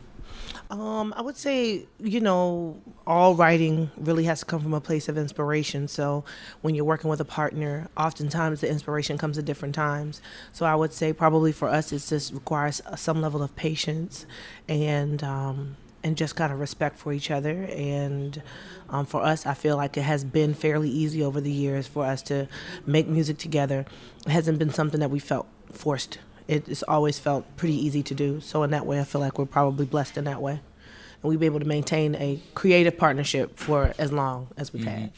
Um, 0.72 1.16
I 1.18 1.24
would 1.24 1.36
say, 1.36 1.88
you 1.98 2.20
know, 2.20 2.80
all 3.08 3.34
writing 3.34 3.90
really 3.98 4.26
has 4.26 4.42
to 4.42 4.46
come 4.46 4.62
from 4.62 4.76
a 4.76 4.82
place 4.82 5.10
of 5.10 5.18
inspiration. 5.18 5.88
So 5.88 6.24
when 6.62 6.76
you're 6.76 6.86
working 6.86 7.10
with 7.10 7.20
a 7.20 7.26
partner, 7.26 7.90
oftentimes 7.98 8.62
the 8.62 8.70
inspiration 8.70 9.18
comes 9.18 9.40
at 9.40 9.46
different 9.46 9.74
times. 9.74 10.22
So 10.54 10.68
I 10.68 10.76
would 10.76 10.94
say 10.94 11.12
probably 11.12 11.52
for 11.52 11.70
us, 11.70 11.92
it 11.92 12.06
just 12.08 12.32
requires 12.34 12.84
some 12.96 13.20
level 13.20 13.42
of 13.42 13.56
patience 13.56 14.28
and 14.68 15.24
um, 15.24 15.78
and 16.04 16.16
just 16.16 16.36
kind 16.36 16.54
of 16.54 16.60
respect 16.60 16.98
for 16.98 17.12
each 17.14 17.30
other. 17.30 17.68
And 17.72 18.42
um, 18.90 19.06
for 19.06 19.22
us, 19.22 19.46
I 19.46 19.54
feel 19.54 19.78
like 19.78 19.98
it 19.98 20.04
has 20.04 20.24
been 20.24 20.54
fairly 20.54 20.90
easy 20.90 21.24
over 21.24 21.42
the 21.42 21.52
years 21.52 21.88
for 21.88 22.06
us 22.06 22.22
to 22.24 22.48
make 22.86 23.08
music 23.08 23.38
together. 23.38 23.86
It 24.26 24.32
hasn't 24.32 24.60
been 24.60 24.72
something 24.72 25.00
that 25.00 25.12
we 25.12 25.20
felt 25.20 25.48
forced 25.72 26.20
it's 26.50 26.84
always 26.84 27.20
felt 27.20 27.46
pretty 27.58 27.76
easy 27.76 28.02
to 28.04 28.16
do. 28.16 28.42
So 28.42 28.64
in 28.64 28.72
that 28.72 28.86
way, 28.86 29.00
I 29.00 29.04
feel 29.04 29.22
like 29.22 29.38
we're 29.38 29.46
probably 29.46 29.86
blessed 29.86 30.18
in 30.18 30.24
that 30.24 30.42
way, 30.42 30.54
and 30.54 31.30
we've 31.30 31.40
been 31.40 31.46
able 31.46 31.60
to 31.60 31.66
maintain 31.66 32.16
a 32.16 32.40
creative 32.56 32.98
partnership 32.98 33.58
for 33.58 33.94
as 34.00 34.12
long 34.12 34.48
as 34.58 34.74
we've 34.74 34.84
had. 34.84 35.12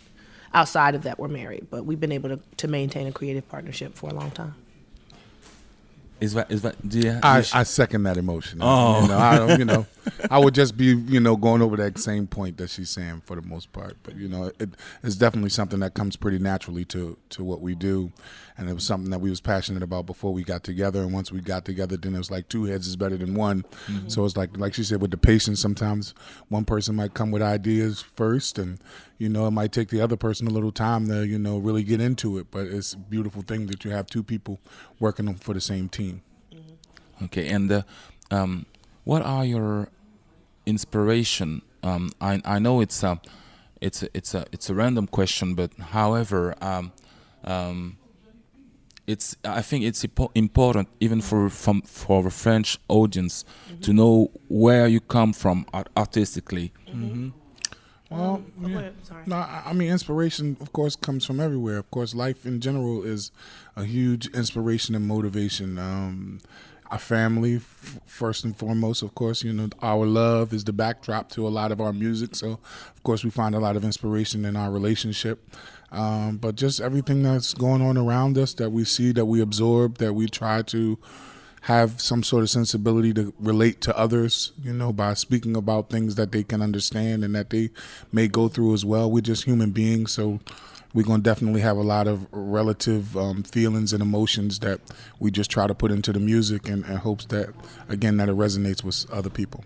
Outside 0.54 0.96
of 0.96 1.04
that, 1.04 1.18
we're 1.18 1.30
married, 1.30 1.68
but 1.70 1.86
we've 1.86 2.02
been 2.02 2.12
able 2.12 2.30
to, 2.30 2.40
to 2.58 2.68
maintain 2.68 3.08
a 3.08 3.14
creative 3.14 3.48
partnership 3.48 3.96
for 3.96 4.10
a 4.10 4.14
long 4.14 4.32
time. 4.32 4.56
Is 6.22 6.34
that 6.36 6.52
is 6.52 6.62
that? 6.62 6.88
Do 6.88 7.00
you, 7.00 7.20
I, 7.24 7.40
you 7.40 7.46
I 7.52 7.64
second 7.64 8.04
that 8.04 8.16
emotion. 8.16 8.60
Oh. 8.62 9.02
you 9.02 9.08
know, 9.08 9.18
I 9.18 9.38
don't, 9.40 9.60
you 9.60 9.66
know, 9.66 9.88
I 10.30 10.38
would 10.38 10.54
just 10.54 10.78
be, 10.78 10.86
you 10.86 11.20
know, 11.20 11.36
going 11.36 11.64
over 11.64 11.76
that 11.78 11.98
same 11.98 12.28
point 12.28 12.58
that 12.58 12.70
she's 12.70 12.92
saying 12.92 13.24
for 13.26 13.36
the 13.36 13.42
most 13.42 13.74
part. 13.74 13.98
But 14.04 14.16
you 14.18 14.30
know, 14.30 14.52
it, 14.60 14.70
it's 15.02 15.16
definitely 15.16 15.50
something 15.50 15.80
that 15.80 15.96
comes 15.96 16.16
pretty 16.16 16.38
naturally 16.38 16.86
to 16.86 17.18
to 17.30 17.44
what 17.44 17.60
we 17.60 17.74
do, 17.74 18.12
and 18.58 18.70
it 18.70 18.74
was 18.74 18.84
something 18.86 19.12
that 19.12 19.20
we 19.20 19.30
was 19.30 19.42
passionate 19.42 19.84
about 19.84 20.06
before 20.06 20.34
we 20.34 20.44
got 20.44 20.64
together. 20.64 21.02
And 21.02 21.14
once 21.14 21.32
we 21.32 21.42
got 21.42 21.66
together, 21.66 21.98
then 21.98 22.16
it 22.16 22.18
was 22.18 22.32
like 22.32 22.50
two 22.50 22.66
heads 22.66 22.88
is 22.88 22.96
better 22.96 23.18
than 23.18 23.34
one. 23.34 23.64
Mhm. 23.88 24.12
So 24.12 24.26
it's 24.26 24.38
like, 24.38 24.58
like 24.58 24.74
she 24.74 24.84
said, 24.84 25.02
with 25.02 25.12
the 25.12 25.18
patience, 25.18 25.60
sometimes 25.60 26.14
one 26.50 26.66
person 26.66 26.96
might 26.96 27.14
come 27.14 27.32
with 27.32 27.42
ideas 27.42 28.02
first, 28.02 28.60
and 28.60 28.80
you 29.18 29.30
know, 29.30 29.48
it 29.48 29.52
might 29.52 29.72
take 29.72 29.90
the 29.90 30.02
other 30.02 30.18
person 30.18 30.48
a 30.48 30.52
little 30.52 30.72
time 30.72 31.08
to, 31.08 31.26
you 31.26 31.38
know, 31.40 31.58
really 31.58 31.84
get 31.84 32.02
into 32.02 32.38
it. 32.38 32.48
But 32.52 32.68
it's 32.68 32.94
a 32.94 32.98
beautiful 32.98 33.42
thing 33.42 33.68
that 33.68 33.86
you 33.86 33.92
have 33.92 34.08
two 34.08 34.24
people 34.24 34.60
working 35.00 35.34
for 35.36 35.54
the 35.54 35.62
same 35.62 35.90
team. 35.90 36.22
Okay, 37.24 37.48
and 37.50 37.72
uh, 37.72 37.82
um, 38.32 38.66
what 39.04 39.22
are 39.22 39.46
your 39.46 39.90
inspiration? 40.66 41.62
Um, 41.84 42.12
I 42.20 42.42
I 42.46 42.60
know 42.60 42.82
it's 42.82 43.04
a 43.04 43.20
it's 43.80 44.04
a, 44.04 44.08
it's 44.14 44.34
a 44.34 44.46
it's 44.52 44.70
a 44.70 44.76
random 44.76 45.08
question, 45.08 45.54
but 45.56 45.72
however, 45.78 46.56
um, 46.62 46.92
um, 47.44 47.98
it's 49.08 49.36
I 49.44 49.62
think 49.62 49.84
it's 49.86 50.04
impo- 50.06 50.32
important 50.36 50.88
even 51.00 51.22
for 51.22 51.50
from 51.50 51.82
for 51.82 52.24
the 52.24 52.30
French 52.32 52.78
audience 52.88 53.46
to 53.82 53.94
know 53.94 54.32
where 54.48 54.88
you 54.88 55.00
come 55.00 55.34
from 55.34 55.66
art- 55.74 55.90
artistically. 55.98 56.72
Mhm. 56.90 57.34
Well, 58.10 58.44
oh, 58.60 58.62
go 58.62 58.68
yeah. 58.68 58.90
sorry. 59.04 59.24
no, 59.26 59.36
I 59.38 59.64
I 59.68 59.74
mean, 59.74 59.90
inspiration, 59.90 60.58
of 60.60 60.74
course, 60.74 60.98
comes 60.98 61.26
from 61.26 61.40
everywhere. 61.40 61.78
Of 61.78 61.90
course, 61.92 62.14
life 62.14 62.46
in 62.46 62.60
general 62.60 63.04
is 63.04 63.32
a 63.76 63.86
huge 63.86 64.28
inspiration 64.36 64.96
and 64.96 65.08
motivation. 65.08 65.80
Um, 65.80 66.40
our 66.92 67.00
family, 67.00 67.56
f- 67.56 68.02
first 68.06 68.44
and 68.44 68.54
foremost, 68.58 69.02
of 69.02 69.16
course, 69.16 69.46
you 69.46 69.54
know, 69.54 69.70
our 69.82 70.06
love 70.06 70.52
is 70.54 70.66
the 70.66 70.74
backdrop 70.74 71.30
to 71.30 71.48
a 71.48 71.50
lot 71.60 71.72
of 71.72 71.80
our 71.80 71.94
music. 71.94 72.36
So, 72.36 72.60
of 72.96 73.02
course, 73.04 73.24
we 73.24 73.30
find 73.30 73.56
a 73.56 73.60
lot 73.60 73.78
of 73.78 73.86
inspiration 73.86 74.44
in 74.44 74.58
our 74.58 74.70
relationship. 74.70 75.40
Um, 75.92 76.38
but 76.38 76.56
just 76.56 76.80
everything 76.80 77.24
that's 77.24 77.54
going 77.54 77.82
on 77.82 77.98
around 77.98 78.38
us 78.38 78.54
that 78.56 78.70
we 78.70 78.86
see, 78.86 79.12
that 79.12 79.26
we 79.26 79.42
absorb, 79.42 79.98
that 79.98 80.14
we 80.14 80.28
try 80.28 80.62
to 80.64 80.98
have 81.62 82.02
some 82.02 82.24
sort 82.24 82.44
of 82.44 82.50
sensibility 82.50 83.14
to 83.14 83.34
relate 83.40 83.82
to 83.82 83.98
others, 83.98 84.52
you 84.64 84.74
know, 84.74 84.92
by 84.92 85.14
speaking 85.14 85.56
about 85.56 85.90
things 85.90 86.16
that 86.16 86.32
they 86.32 86.44
can 86.44 86.62
understand 86.62 87.24
and 87.24 87.36
that 87.36 87.50
they 87.52 87.70
may 88.12 88.28
go 88.28 88.48
through 88.48 88.74
as 88.74 88.84
well. 88.84 89.12
We're 89.12 89.22
just 89.22 89.44
human 89.44 89.72
beings, 89.72 90.12
so 90.12 90.40
we're 90.94 91.06
going 91.06 91.20
to 91.20 91.24
definitely 91.24 91.62
have 91.62 91.78
a 91.78 91.84
lot 91.84 92.08
of 92.08 92.26
relative 92.32 93.16
um, 93.16 93.44
feelings 93.44 93.94
and 93.94 94.02
emotions 94.02 94.60
that 94.60 94.82
we 95.20 95.30
just 95.30 95.52
try 95.52 95.68
to 95.68 95.76
put 95.76 95.92
into 95.92 96.12
the 96.12 96.20
music 96.20 96.68
and, 96.68 96.84
and 96.86 97.00
hopes 97.00 97.26
that, 97.26 97.50
again, 97.90 98.18
that 98.18 98.28
it 98.28 98.36
resonates 98.36 98.84
with 98.84 99.06
other 99.12 99.30
people. 99.30 99.64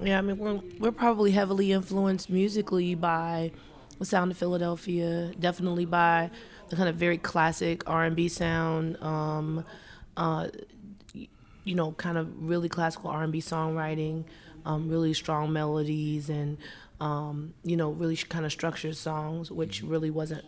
Yeah, 0.00 0.18
I 0.18 0.20
mean 0.20 0.36
we're 0.36 0.60
we're 0.78 0.92
probably 0.92 1.30
heavily 1.30 1.72
influenced 1.72 2.28
musically 2.28 2.94
by 2.94 3.52
the 3.98 4.04
sound 4.04 4.30
of 4.30 4.36
Philadelphia, 4.36 5.32
definitely 5.38 5.84
by 5.84 6.30
the 6.68 6.76
kind 6.76 6.88
of 6.88 6.96
very 6.96 7.18
classic 7.18 7.88
R 7.88 8.04
and 8.04 8.16
B 8.16 8.28
sound. 8.28 9.00
Um, 9.02 9.64
uh, 10.16 10.48
you 11.64 11.74
know, 11.74 11.92
kind 11.92 12.16
of 12.16 12.28
really 12.40 12.68
classical 12.68 13.10
R 13.10 13.24
and 13.24 13.32
B 13.32 13.40
songwriting, 13.40 14.24
um, 14.64 14.88
really 14.88 15.12
strong 15.14 15.52
melodies, 15.52 16.28
and 16.28 16.58
um, 17.00 17.54
you 17.64 17.76
know, 17.76 17.90
really 17.90 18.16
kind 18.16 18.44
of 18.44 18.52
structured 18.52 18.96
songs, 18.96 19.50
which 19.50 19.82
really 19.82 20.10
wasn't 20.10 20.44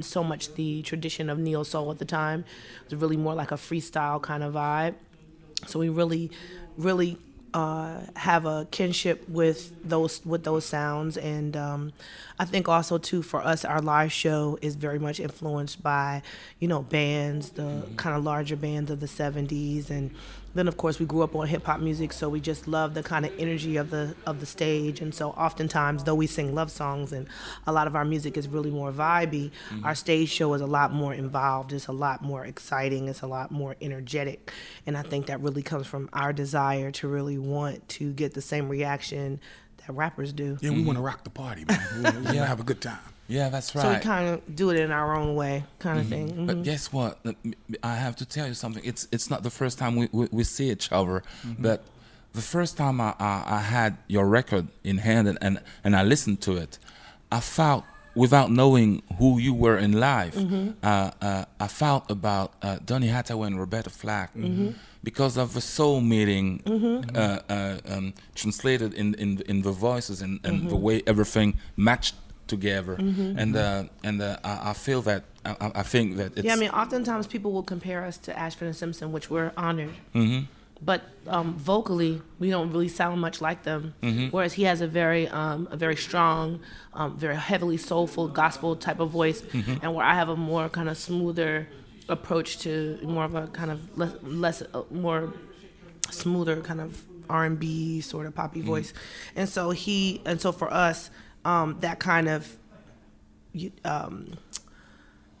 so 0.00 0.22
much 0.22 0.54
the 0.54 0.82
tradition 0.82 1.30
of 1.30 1.38
neo 1.38 1.62
soul 1.62 1.90
at 1.90 1.98
the 1.98 2.04
time. 2.04 2.44
It 2.84 2.92
was 2.92 3.00
really 3.00 3.16
more 3.16 3.34
like 3.34 3.50
a 3.50 3.56
freestyle 3.56 4.20
kind 4.20 4.42
of 4.42 4.54
vibe. 4.54 4.94
So 5.66 5.78
we 5.78 5.88
really, 5.88 6.30
really 6.76 7.18
uh, 7.58 8.00
have 8.14 8.46
a 8.46 8.68
kinship 8.70 9.28
with 9.28 9.74
those 9.82 10.24
with 10.24 10.44
those 10.44 10.64
sounds, 10.64 11.16
and 11.16 11.56
um, 11.56 11.92
I 12.38 12.44
think 12.44 12.68
also 12.68 12.98
too 12.98 13.20
for 13.20 13.40
us, 13.44 13.64
our 13.64 13.80
live 13.82 14.12
show 14.12 14.60
is 14.62 14.76
very 14.76 15.00
much 15.00 15.18
influenced 15.18 15.82
by 15.82 16.22
you 16.60 16.68
know 16.68 16.82
bands, 16.82 17.50
the 17.50 17.82
kind 17.96 18.16
of 18.16 18.22
larger 18.22 18.54
bands 18.54 18.92
of 18.92 19.00
the 19.00 19.06
'70s, 19.06 19.90
and 19.90 20.12
then 20.54 20.66
of 20.66 20.76
course 20.76 20.98
we 20.98 21.06
grew 21.06 21.22
up 21.22 21.34
on 21.36 21.46
hip 21.46 21.64
hop 21.64 21.80
music, 21.80 22.12
so 22.12 22.28
we 22.28 22.40
just 22.40 22.66
love 22.66 22.94
the 22.94 23.02
kind 23.02 23.24
of 23.26 23.32
energy 23.38 23.76
of 23.76 23.90
the 23.90 24.14
of 24.26 24.40
the 24.40 24.46
stage, 24.46 25.00
and 25.00 25.14
so 25.14 25.30
oftentimes 25.30 26.04
though 26.04 26.14
we 26.14 26.26
sing 26.26 26.54
love 26.54 26.70
songs 26.70 27.12
and 27.12 27.26
a 27.66 27.72
lot 27.72 27.86
of 27.86 27.94
our 27.94 28.04
music 28.04 28.36
is 28.36 28.48
really 28.48 28.70
more 28.70 28.90
vibey, 28.92 29.50
Mhm. 29.70 29.84
our 29.84 29.94
stage 29.94 30.28
show 30.30 30.52
is 30.54 30.60
a 30.60 30.66
lot 30.66 30.92
more 30.92 31.12
involved, 31.14 31.72
it's 31.72 31.86
a 31.86 31.92
lot 31.92 32.22
more 32.22 32.44
exciting, 32.44 33.08
it's 33.08 33.20
a 33.22 33.26
lot 33.26 33.50
more 33.50 33.76
energetic, 33.80 34.52
and 34.86 34.96
I 34.96 35.02
think 35.02 35.26
that 35.26 35.40
really 35.40 35.62
comes 35.62 35.86
from 35.86 36.08
our 36.12 36.32
desire 36.32 36.90
to 36.92 37.08
really 37.08 37.38
want 37.38 37.88
to 37.90 38.12
get 38.12 38.34
the 38.34 38.42
same 38.42 38.68
reaction 38.68 39.40
that 39.86 39.92
rappers 39.92 40.32
do. 40.32 40.58
Yeah, 40.60 40.70
we 40.70 40.82
want 40.82 40.98
to 40.98 41.02
rock 41.02 41.24
the 41.24 41.30
party, 41.30 41.64
man. 41.66 41.80
We 41.96 42.02
want 42.02 42.26
to 42.26 42.34
Yeah. 42.34 42.46
have 42.46 42.60
a 42.60 42.64
good 42.64 42.80
time. 42.80 42.98
Yeah, 43.28 43.50
that's 43.50 43.74
right. 43.74 43.82
So 43.82 43.88
we 43.92 43.98
kind 44.00 44.28
of 44.28 44.56
do 44.56 44.70
it 44.70 44.78
in 44.80 44.90
our 44.90 45.14
own 45.14 45.34
way, 45.34 45.64
kind 45.78 45.98
of 46.00 46.06
Mhm. 46.06 46.08
thing. 46.08 46.46
But 46.46 46.56
Mhm. 46.58 46.64
guess 46.64 46.92
what? 46.92 47.18
I 47.82 47.94
have 47.96 48.16
to 48.16 48.24
tell 48.24 48.46
you 48.48 48.54
something. 48.54 48.82
It's 48.84 49.06
it's 49.12 49.28
not 49.30 49.42
the 49.42 49.50
first 49.50 49.78
time 49.78 49.96
we, 49.96 50.08
we, 50.12 50.28
we 50.32 50.44
see 50.44 50.70
each 50.70 50.90
other, 50.90 51.22
Mhm. 51.46 51.56
but 51.62 51.84
the 52.32 52.40
first 52.42 52.76
time 52.76 53.00
I, 53.00 53.14
I, 53.18 53.44
I 53.58 53.60
had 53.60 53.96
your 54.06 54.26
record 54.26 54.68
in 54.84 54.98
hand 54.98 55.28
and, 55.28 55.38
and, 55.40 55.60
and 55.84 55.94
I 55.96 56.02
listened 56.02 56.40
to 56.42 56.56
it, 56.56 56.78
I 57.30 57.40
felt 57.40 57.84
without 58.14 58.50
knowing 58.50 59.02
who 59.18 59.38
you 59.38 59.52
were 59.54 59.76
in 59.78 59.92
life, 59.92 60.34
Mhm. 60.36 60.74
uh, 60.82 61.10
uh, 61.20 61.44
I 61.60 61.68
felt 61.68 62.10
about 62.10 62.52
uh, 62.62 62.78
Donny 62.84 63.08
Hathaway 63.08 63.46
and 63.48 63.58
Roberta 63.60 63.90
Flack 63.90 64.34
Mhm. 64.34 64.74
because 65.04 65.36
of 65.36 65.52
the 65.52 65.60
soul 65.60 66.00
meeting 66.00 66.62
Mhm. 66.64 67.16
uh, 67.16 67.40
uh, 67.48 67.78
um, 67.94 68.14
translated 68.34 68.94
in, 68.94 69.14
in 69.14 69.40
in 69.46 69.62
the 69.62 69.72
voices 69.72 70.22
and, 70.22 70.40
and 70.44 70.68
the 70.70 70.76
Mhm. 70.76 70.80
way 70.86 71.02
everything 71.06 71.54
matched 71.76 72.14
together, 72.48 72.96
Mhm. 72.96 73.34
and 73.38 73.56
uh, 73.56 73.84
and 74.02 74.20
uh, 74.22 74.36
I, 74.42 74.70
I 74.70 74.72
feel 74.72 75.02
that 75.02 75.22
I, 75.44 75.70
I- 75.82 75.82
think 75.82 76.16
that 76.16 76.32
it's 76.36 76.44
yeah, 76.44 76.54
I 76.54 76.56
mean, 76.56 76.70
oftentimes 76.70 77.26
people 77.26 77.52
will 77.52 77.62
compare 77.74 78.04
us 78.04 78.16
to 78.26 78.30
Ashford 78.38 78.66
and 78.66 78.76
Simpson, 78.76 79.12
which 79.12 79.30
we're 79.30 79.52
honored. 79.56 79.94
Mhm. 80.14 80.46
But 80.80 81.02
um, 81.26 81.54
vocally, 81.54 82.22
we 82.38 82.50
don't 82.50 82.70
really 82.70 82.88
sound 82.88 83.20
much 83.20 83.40
like 83.40 83.60
them. 83.64 83.94
Mhm. 84.02 84.30
Whereas 84.32 84.52
he 84.54 84.62
has 84.64 84.80
a 84.80 84.86
very, 84.86 85.26
um, 85.28 85.66
a 85.72 85.76
very 85.76 85.96
strong, 85.96 86.60
um, 86.94 87.16
very 87.18 87.36
heavily 87.36 87.76
soulful 87.76 88.28
gospel 88.28 88.76
type 88.76 89.00
of 89.00 89.10
voice, 89.10 89.40
Mhm. 89.42 89.80
and 89.82 89.94
where 89.94 90.06
I 90.06 90.14
have 90.14 90.28
a 90.28 90.36
more 90.36 90.68
kind 90.68 90.88
of 90.88 90.96
smoother 90.96 91.66
approach 92.08 92.58
to 92.64 92.98
more 93.02 93.24
of 93.24 93.34
a 93.34 93.46
kind 93.48 93.70
of 93.70 93.78
less, 93.98 94.12
less 94.22 94.62
uh, 94.72 94.82
more 94.90 95.32
smoother 96.10 96.60
kind 96.62 96.80
of 96.80 97.02
R 97.28 97.44
and 97.44 97.58
B 97.58 98.00
sort 98.00 98.26
of 98.26 98.34
poppy 98.34 98.60
Mhm. 98.62 98.66
voice, 98.72 98.92
and 99.36 99.48
so 99.48 99.70
he, 99.70 100.20
and 100.24 100.40
so 100.40 100.52
for 100.52 100.72
us, 100.72 101.10
um, 101.44 101.76
that 101.80 101.98
kind 101.98 102.28
of, 102.28 102.56
um, 103.84 104.36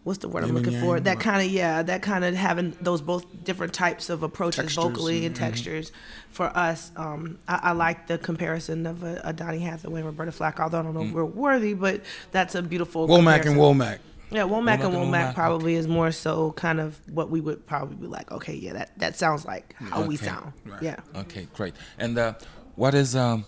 what's 0.04 0.18
the 0.20 0.28
word 0.28 0.44
I'm 0.44 0.52
looking 0.52 0.80
for? 0.80 0.98
That 0.98 1.20
kind 1.20 1.44
of 1.44 1.52
yeah, 1.52 1.82
that 1.82 2.02
kind 2.02 2.24
of 2.24 2.34
having 2.34 2.76
those 2.80 3.00
both 3.00 3.26
different 3.44 3.72
types 3.72 4.08
of 4.08 4.22
approaches 4.22 4.64
Textures 4.64 4.84
vocally 4.84 5.26
and 5.26 5.34
mhm. 5.34 5.38
textures. 5.38 5.92
For 6.30 6.46
us, 6.56 6.90
um, 6.96 7.38
I, 7.46 7.60
I 7.64 7.72
like 7.72 8.06
the 8.06 8.18
comparison 8.18 8.86
of 8.86 9.02
a, 9.02 9.20
a 9.24 9.32
Donny 9.32 9.58
Hathaway 9.58 10.00
and 10.00 10.06
Roberta 10.06 10.32
Flack. 10.32 10.60
Although 10.60 10.80
I 10.80 10.82
don't 10.82 10.94
know 10.94 11.04
if 11.04 11.12
we're 11.12 11.24
worthy, 11.24 11.74
but 11.74 12.02
that's 12.32 12.54
a 12.54 12.62
beautiful. 12.62 13.06
Womack 13.06 13.46
and. 13.46 13.56
Womack. 13.56 13.98
Yeah, 14.30 14.42
Womack 14.42 14.74
and 14.74 14.84
and 14.84 14.94
Womack 14.94 15.28
Womack, 15.30 15.34
probably 15.34 15.74
is 15.74 15.88
more 15.88 16.12
so 16.12 16.52
kind 16.52 16.80
of 16.80 17.00
what 17.08 17.30
we 17.30 17.40
would 17.40 17.66
probably 17.66 17.96
be 17.96 18.06
like. 18.06 18.30
Okay, 18.30 18.54
yeah, 18.54 18.74
that 18.74 18.98
that 18.98 19.16
sounds 19.16 19.46
like 19.46 19.74
how 19.78 20.02
we 20.02 20.16
Okay. 20.16 20.26
sound. 20.26 20.52
Yeah. 20.82 20.96
Okay, 21.16 21.48
great. 21.54 21.74
And 21.98 22.18
uh, 22.18 22.34
what 22.74 22.94
is 22.94 23.16
um, 23.16 23.46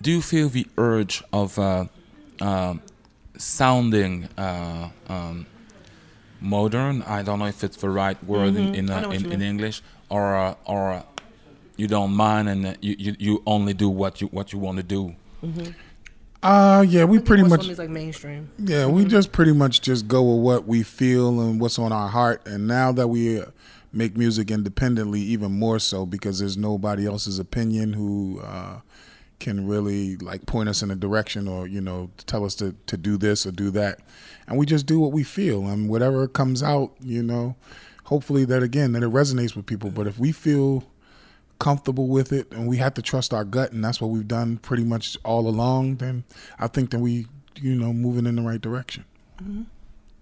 do 0.00 0.10
you 0.10 0.22
feel 0.22 0.48
the 0.48 0.66
urge 0.78 1.22
of 1.32 1.58
uh, 1.58 1.86
um, 2.40 2.82
sounding 3.36 4.28
uh, 4.36 4.90
um, 5.08 5.46
modern? 6.40 7.02
I 7.02 7.22
don't 7.22 7.38
know 7.38 7.46
if 7.46 7.64
it's 7.64 7.76
the 7.76 7.90
right 7.90 8.22
word 8.24 8.56
in 8.56 8.68
Mhm. 8.68 8.74
in, 8.74 8.90
I 8.90 9.04
uh, 9.04 9.10
in, 9.10 9.32
in. 9.32 9.42
English, 9.42 9.82
or 10.08 10.36
uh, 10.36 10.54
or 10.64 10.92
uh, 10.92 11.02
you 11.76 11.86
don't 11.86 12.12
mind 12.12 12.48
and 12.48 12.66
uh, 12.66 12.74
you, 12.80 12.96
you 12.98 13.16
you 13.18 13.42
only 13.46 13.74
do 13.74 13.88
what 13.88 14.20
you 14.20 14.28
what 14.28 14.52
you 14.52 14.58
want 14.58 14.76
to 14.78 14.82
do. 14.82 15.14
Mhm. 15.44 15.74
Uh 16.42 16.84
yeah, 16.86 17.04
we 17.04 17.18
pretty 17.18 17.42
much 17.42 17.60
of 17.60 17.66
them 17.66 17.72
is 17.72 17.78
like 17.78 17.90
mainstream. 17.90 18.50
Yeah, 18.58 18.86
we 18.86 19.04
just 19.04 19.32
pretty 19.32 19.52
much 19.52 19.80
just 19.80 20.06
go 20.06 20.22
with 20.22 20.44
what 20.44 20.66
we 20.66 20.82
feel 20.82 21.40
and 21.40 21.58
what's 21.60 21.78
on 21.78 21.92
our 21.92 22.08
heart. 22.08 22.46
And 22.46 22.66
now 22.68 22.92
that 22.92 23.08
we 23.08 23.40
uh, 23.40 23.46
make 23.92 24.16
music 24.16 24.50
independently, 24.50 25.20
even 25.22 25.52
more 25.58 25.78
so 25.78 26.04
because 26.06 26.38
there's 26.38 26.56
nobody 26.56 27.06
else's 27.06 27.38
opinion 27.38 27.94
who 27.94 28.40
uh, 28.44 28.80
can 29.38 29.66
really 29.66 30.16
like 30.16 30.46
point 30.46 30.68
us 30.68 30.82
in 30.82 30.90
a 30.90 30.96
direction 30.96 31.46
or 31.46 31.66
you 31.66 31.80
know 31.80 32.10
tell 32.26 32.44
us 32.44 32.54
to 32.56 32.74
to 32.86 32.96
do 32.96 33.16
this 33.16 33.46
or 33.46 33.50
do 33.52 33.70
that. 33.72 34.00
And 34.46 34.58
we 34.58 34.66
just 34.66 34.86
do 34.86 35.00
what 35.00 35.12
we 35.12 35.24
feel 35.24 35.66
and 35.66 35.88
whatever 35.88 36.28
comes 36.28 36.62
out, 36.62 36.92
you 37.00 37.22
know, 37.22 37.56
hopefully 38.04 38.44
that 38.44 38.62
again 38.62 38.92
that 38.92 39.02
it 39.02 39.10
resonates 39.10 39.56
with 39.56 39.66
people. 39.66 39.90
But 39.90 40.06
if 40.06 40.18
we 40.18 40.32
feel 40.32 40.84
comfortable 41.58 42.06
with 42.06 42.32
it 42.32 42.50
and 42.52 42.68
we 42.68 42.76
have 42.76 42.94
to 42.94 43.02
trust 43.02 43.32
our 43.32 43.44
gut 43.44 43.72
and 43.72 43.82
that's 43.84 44.00
what 44.00 44.08
we've 44.08 44.28
done 44.28 44.58
pretty 44.58 44.84
much 44.84 45.16
all 45.24 45.48
along 45.48 45.96
then 45.96 46.22
i 46.58 46.66
think 46.66 46.90
that 46.90 46.98
we 46.98 47.26
you 47.56 47.74
know 47.74 47.94
moving 47.94 48.26
in 48.26 48.36
the 48.36 48.42
right 48.42 48.60
direction 48.60 49.02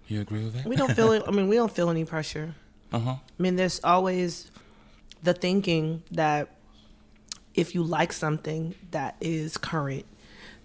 You 0.07 0.21
agree 0.21 0.45
with 0.45 0.55
that? 0.55 0.67
We 0.67 0.77
don't 0.77 0.95
feel 0.95 1.13
it. 1.13 1.23
I 1.27 1.31
mean, 1.31 1.49
we 1.49 1.57
don't 1.57 1.73
feel 1.73 1.89
any 1.91 2.05
pressure. 2.05 2.55
Uh-huh. 2.93 3.13
I 3.13 3.43
mean, 3.43 3.57
there's 3.57 3.81
always 3.83 4.51
the 5.23 5.33
thinking 5.33 6.03
that 6.11 6.49
if 7.55 7.75
you 7.75 7.83
like 7.83 8.13
something 8.13 8.75
that 8.91 9.17
is 9.21 9.57
current, 9.57 10.05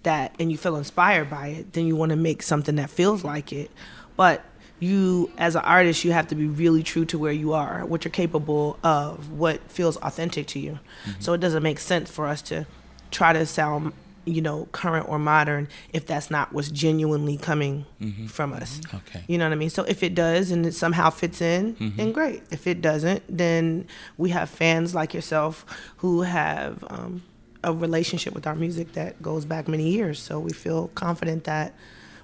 that 0.03 0.33
and 0.39 0.51
you 0.51 0.57
feel 0.57 0.75
inspired 0.75 1.29
by 1.29 1.47
it, 1.47 1.73
then 1.73 1.85
you 1.85 1.95
want 1.95 2.11
to 2.11 2.15
make 2.15 2.41
something 2.41 2.75
that 2.75 2.89
feels 2.89 3.23
like 3.23 3.51
it. 3.51 3.69
But 4.15 4.43
you, 4.79 5.31
as 5.37 5.55
an 5.55 5.61
artist, 5.63 6.03
you 6.05 6.11
have 6.13 6.27
to 6.29 6.35
be 6.35 6.47
really 6.47 6.83
true 6.83 7.05
to 7.05 7.19
where 7.19 7.33
you 7.33 7.53
are, 7.53 7.85
what 7.85 8.05
you're 8.05 8.11
capable 8.11 8.79
of, 8.81 9.31
what 9.31 9.59
feels 9.69 9.97
authentic 9.97 10.47
to 10.47 10.59
you. 10.59 10.79
Mm-hmm. 11.05 11.21
So 11.21 11.33
it 11.33 11.41
doesn't 11.41 11.63
make 11.63 11.79
sense 11.79 12.09
for 12.09 12.27
us 12.27 12.41
to 12.43 12.65
try 13.11 13.33
to 13.33 13.45
sound, 13.45 13.93
you 14.25 14.41
know, 14.41 14.67
current 14.71 15.07
or 15.09 15.17
modern 15.19 15.67
if 15.93 16.05
that's 16.05 16.29
not 16.31 16.53
what's 16.53 16.69
genuinely 16.71 17.37
coming 17.37 17.85
Mhm. 18.01 18.29
from 18.29 18.53
us. 18.53 18.79
Okay. 18.93 19.23
You 19.27 19.37
know 19.37 19.45
what 19.45 19.53
I 19.53 19.55
mean? 19.55 19.69
So 19.69 19.83
if 19.83 20.03
it 20.03 20.15
does 20.15 20.51
and 20.51 20.65
it 20.65 20.73
somehow 20.73 21.09
fits 21.09 21.41
in, 21.41 21.75
Mhm. 21.75 21.95
then 21.97 22.11
great. 22.11 22.43
If 22.51 22.67
it 22.67 22.81
doesn't, 22.81 23.23
then 23.29 23.85
we 24.17 24.29
have 24.29 24.49
fans 24.49 24.93
like 24.95 25.13
yourself 25.13 25.65
who 25.97 26.21
have 26.21 26.83
um, 26.89 27.23
a 27.63 27.73
relationship 27.73 28.33
with 28.33 28.47
our 28.47 28.55
music 28.55 28.93
that 28.93 29.21
goes 29.21 29.45
back 29.45 29.67
many 29.67 29.89
years. 29.89 30.19
So 30.19 30.39
we 30.39 30.53
feel 30.53 30.89
confident 30.95 31.43
that 31.45 31.73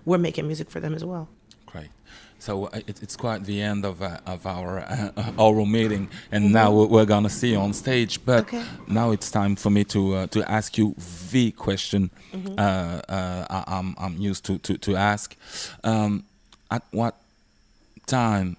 we're 0.05 0.17
making 0.17 0.47
music 0.47 0.69
for 0.71 0.79
them 0.79 0.93
as 0.93 1.03
well. 1.03 1.27
Great. 2.45 2.55
So 2.55 2.65
uh, 2.65 2.81
it, 2.87 3.01
it's 3.01 3.15
quite 3.15 3.43
the 3.45 3.61
end 3.61 3.85
of 3.85 4.01
uh, 4.01 4.17
of 4.25 4.45
our 4.45 4.79
uh, 4.79 5.31
oral 5.37 5.65
meeting, 5.65 6.09
and 6.31 6.51
now 6.51 6.71
we're, 6.71 6.87
we're 6.87 7.05
gonna 7.05 7.29
see 7.29 7.51
you 7.51 7.59
on 7.59 7.73
stage. 7.73 8.19
But 8.25 8.45
Okay. 8.47 8.63
now 8.87 9.11
it's 9.11 9.31
time 9.31 9.55
for 9.55 9.69
me 9.71 9.83
to 9.85 10.15
uh, 10.15 10.27
to 10.27 10.43
ask 10.49 10.77
you 10.77 10.95
the 11.31 11.51
question 11.51 12.09
uh, 12.57 12.61
uh, 12.61 13.45
I, 13.49 13.63
I'm 13.67 13.95
I'm 13.97 14.17
used 14.17 14.45
to 14.45 14.57
to, 14.59 14.77
to 14.77 14.95
ask. 14.95 15.35
Um, 15.83 16.23
at 16.69 16.83
what 16.91 17.15
time 18.05 18.57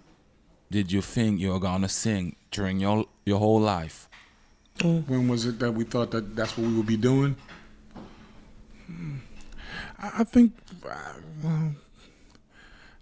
did 0.70 0.92
you 0.92 1.02
think 1.02 1.40
you 1.40 1.52
were 1.52 1.60
gonna 1.60 1.88
sing 1.88 2.36
during 2.50 2.80
your 2.80 3.06
your 3.24 3.38
whole 3.38 3.60
life? 3.60 4.08
when 4.82 5.26
was 5.26 5.46
it 5.46 5.58
that 5.58 5.72
we 5.72 5.84
thought 5.84 6.10
that 6.10 6.36
that's 6.36 6.58
what 6.58 6.66
we 6.66 6.74
would 6.76 6.86
be 6.86 6.98
doing 6.98 7.34
Hmm. 8.86 9.16
i, 9.98 10.20
I 10.20 10.24
think 10.24 10.52
uh, 10.84 11.14
well, 11.42 11.72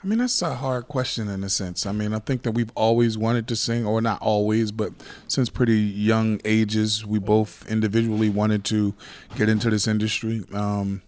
I 0.05 0.07
mean, 0.07 0.19
that's 0.19 0.43
a 0.43 0.55
hard 0.55 0.87
question 0.87 1.29
in 1.29 1.43
a 1.45 1.49
sense. 1.49 1.87
I 1.87 1.93
mean, 1.93 2.13
I 2.13 2.19
think 2.19 2.43
that 2.43 2.53
we've 2.53 2.71
always 2.75 3.17
wanted 3.17 3.49
to 3.49 3.57
sing, 3.57 3.87
or 3.87 4.03
not 4.03 4.21
always, 4.21 4.71
but 4.71 4.93
since 5.29 5.49
pretty 5.49 5.79
young 5.79 6.43
ages, 6.45 7.07
we 7.07 7.19
both 7.19 7.67
individually 7.71 8.29
wanted 8.29 8.67
to 8.67 8.93
get 9.37 9.49
into 9.49 9.71
this 9.71 9.89
industry. 9.89 10.43
Um, 10.53 11.01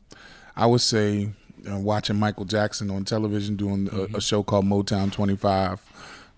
I 0.57 0.65
would 0.65 0.81
say 0.81 1.29
uh, 1.71 1.79
watching 1.79 2.17
Michael 2.17 2.47
Jackson 2.47 2.91
on 2.91 3.05
television 3.05 3.55
doing 3.57 3.91
a, 3.93 4.17
a 4.17 4.21
show 4.23 4.43
called 4.43 4.65
Motown 4.65 5.13
25 5.13 5.83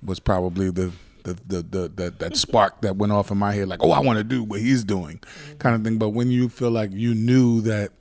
was 0.02 0.18
probably 0.18 0.70
the 0.70 0.90
the, 1.22 1.34
the, 1.46 1.62
the, 1.62 1.88
the 1.88 2.14
that 2.18 2.36
spark 2.36 2.80
that 2.80 2.96
went 2.96 3.12
off 3.12 3.30
in 3.30 3.38
my 3.38 3.52
head, 3.52 3.68
like, 3.68 3.84
oh, 3.84 3.92
I 3.92 4.00
want 4.00 4.18
to 4.18 4.24
do 4.24 4.42
what 4.42 4.60
he's 4.60 4.82
doing, 4.82 5.20
kind 5.60 5.76
of 5.76 5.84
thing. 5.84 5.98
But 5.98 6.08
when 6.10 6.30
you 6.32 6.48
feel 6.48 6.70
like 6.70 6.90
you 6.90 7.14
knew 7.14 7.60
that 7.62 7.92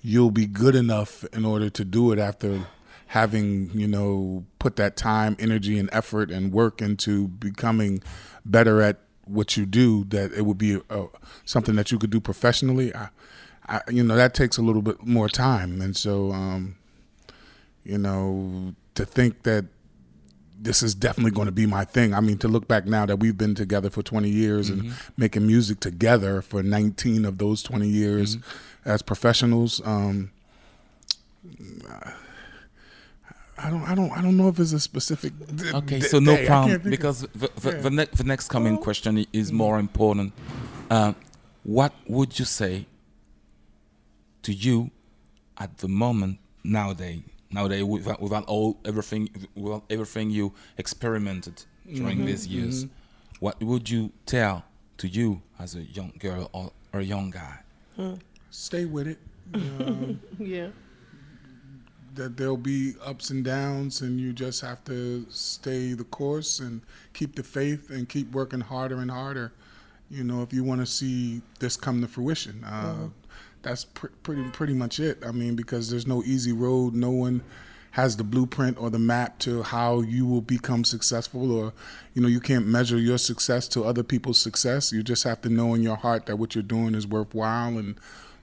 you'll 0.00 0.30
be 0.30 0.46
good 0.46 0.74
enough 0.74 1.24
in 1.32 1.44
order 1.44 1.68
to 1.68 1.84
do 1.84 2.12
it 2.12 2.18
after 2.18 2.66
having 3.08 3.70
you 3.72 3.88
know 3.88 4.44
put 4.58 4.76
that 4.76 4.96
time 4.96 5.36
energy 5.38 5.78
and 5.78 5.88
effort 5.92 6.30
and 6.30 6.52
work 6.52 6.80
into 6.82 7.28
becoming 7.28 8.02
better 8.44 8.80
at 8.82 8.98
what 9.24 9.56
you 9.56 9.64
do 9.66 10.04
that 10.04 10.32
it 10.32 10.42
would 10.46 10.58
be 10.58 10.76
uh, 10.90 11.04
something 11.44 11.74
that 11.76 11.90
you 11.90 11.98
could 11.98 12.10
do 12.10 12.20
professionally 12.20 12.94
I, 12.94 13.08
I 13.66 13.80
you 13.90 14.02
know 14.02 14.14
that 14.16 14.34
takes 14.34 14.56
a 14.58 14.62
little 14.62 14.82
bit 14.82 15.04
more 15.06 15.28
time 15.28 15.80
and 15.80 15.96
so 15.96 16.32
um 16.32 16.76
you 17.84 17.98
know 17.98 18.74
to 18.94 19.04
think 19.04 19.42
that 19.44 19.64
this 20.60 20.82
is 20.82 20.94
definitely 20.94 21.30
going 21.30 21.46
to 21.46 21.52
be 21.52 21.66
my 21.66 21.84
thing. 21.84 22.12
I 22.12 22.18
mean, 22.18 22.36
to 22.38 22.48
look 22.48 22.66
back 22.66 22.84
now 22.84 23.06
that 23.06 23.20
we've 23.20 23.38
been 23.38 23.54
together 23.54 23.90
for 23.90 24.02
20 24.02 24.28
years 24.28 24.68
and 24.70 24.82
Mhm. 24.82 24.92
making 25.16 25.46
music 25.46 25.78
together 25.78 26.42
for 26.42 26.64
19 26.64 27.24
of 27.24 27.38
those 27.38 27.62
20 27.62 27.86
years 27.88 28.34
Mm-hmm. 28.38 28.88
as 28.90 29.00
professionals, 29.02 29.80
um, 29.84 30.32
I 33.58 33.70
don't, 33.70 33.82
I 33.82 33.94
don't, 33.94 34.10
I 34.12 34.22
don't 34.22 34.36
know 34.36 34.48
if 34.48 34.58
it's 34.60 34.72
a 34.72 34.80
specific. 34.80 35.32
d- 35.56 35.70
Okay, 35.74 35.98
d- 36.00 36.06
so 36.06 36.18
no 36.20 36.36
day. 36.36 36.46
Problem 36.46 36.70
can't 36.70 36.84
of- 36.84 36.90
because 36.90 37.20
the 37.34 37.50
the, 37.60 37.70
Yeah. 37.72 37.80
the, 37.80 37.90
ne- 37.90 38.04
the 38.20 38.24
next 38.24 38.48
coming 38.48 38.76
question 38.78 39.26
is 39.32 39.52
more 39.52 39.78
important. 39.78 40.32
Uh, 40.90 41.12
what 41.64 41.92
would 42.06 42.38
you 42.38 42.44
say 42.44 42.86
to 44.42 44.52
you 44.52 44.90
at 45.58 45.78
the 45.78 45.88
moment 45.88 46.38
nowadays? 46.64 47.22
Nowadays, 47.50 47.82
without, 47.84 48.20
without 48.20 48.44
all 48.44 48.78
everything, 48.84 49.28
without 49.54 49.84
everything 49.88 50.30
you 50.30 50.52
experimented 50.76 51.64
during 51.86 52.18
Mhm, 52.18 52.26
these 52.26 52.46
years, 52.46 52.84
mhm. 52.84 52.90
what 53.40 53.62
would 53.62 53.88
you 53.88 54.12
tell 54.26 54.64
to 54.98 55.08
you 55.08 55.40
as 55.58 55.74
a 55.74 55.82
young 55.82 56.12
girl 56.18 56.50
or, 56.52 56.72
or 56.92 57.00
a 57.00 57.04
young 57.04 57.30
guy? 57.30 57.60
Stay 58.50 58.84
with 58.84 59.06
it. 59.08 59.18
Um, 59.54 60.20
yeah. 60.38 60.68
That 62.18 62.36
there'll 62.36 62.56
be 62.56 62.94
ups 63.04 63.30
and 63.30 63.44
downs, 63.44 64.00
and 64.02 64.20
you 64.20 64.32
just 64.32 64.60
have 64.60 64.84
to 64.84 65.24
stay 65.30 65.94
the 65.94 66.04
course 66.04 66.58
and 66.58 66.82
keep 67.14 67.36
the 67.36 67.42
faith 67.42 67.90
and 67.90 68.08
keep 68.08 68.30
working 68.32 68.60
harder 68.60 68.96
and 69.00 69.10
harder. 69.10 69.52
You 70.10 70.24
know, 70.24 70.42
if 70.42 70.52
you 70.52 70.64
want 70.64 70.80
to 70.80 70.86
see 70.86 71.42
this 71.60 71.76
come 71.76 72.00
to 72.02 72.08
fruition, 72.08 72.64
uh, 72.64 72.94
Mhm. 72.94 73.10
that's 73.62 73.84
pr- 73.84 74.08
pretty 74.22 74.42
pretty 74.50 74.74
much 74.74 75.00
it. 75.00 75.22
I 75.24 75.32
mean, 75.32 75.54
because 75.54 75.90
there's 75.90 76.06
no 76.06 76.22
easy 76.24 76.52
road. 76.52 76.94
No 76.94 77.10
one 77.10 77.42
has 77.92 78.16
the 78.16 78.24
blueprint 78.24 78.78
or 78.78 78.90
the 78.90 78.98
map 78.98 79.38
to 79.40 79.62
how 79.62 80.00
you 80.00 80.26
will 80.26 80.40
become 80.40 80.84
successful, 80.84 81.50
or 81.52 81.72
you 82.14 82.22
know, 82.22 82.28
you 82.28 82.40
can't 82.40 82.66
measure 82.66 82.98
your 82.98 83.18
success 83.18 83.68
to 83.68 83.84
other 83.84 84.02
people's 84.02 84.38
success. 84.40 84.92
You 84.92 85.02
just 85.02 85.24
have 85.24 85.40
to 85.42 85.48
know 85.48 85.74
in 85.74 85.82
your 85.82 85.96
heart 85.96 86.26
that 86.26 86.36
what 86.36 86.54
you're 86.54 86.62
doing 86.62 86.94
is 86.94 87.06
worthwhile 87.06 87.78
and 87.78 87.94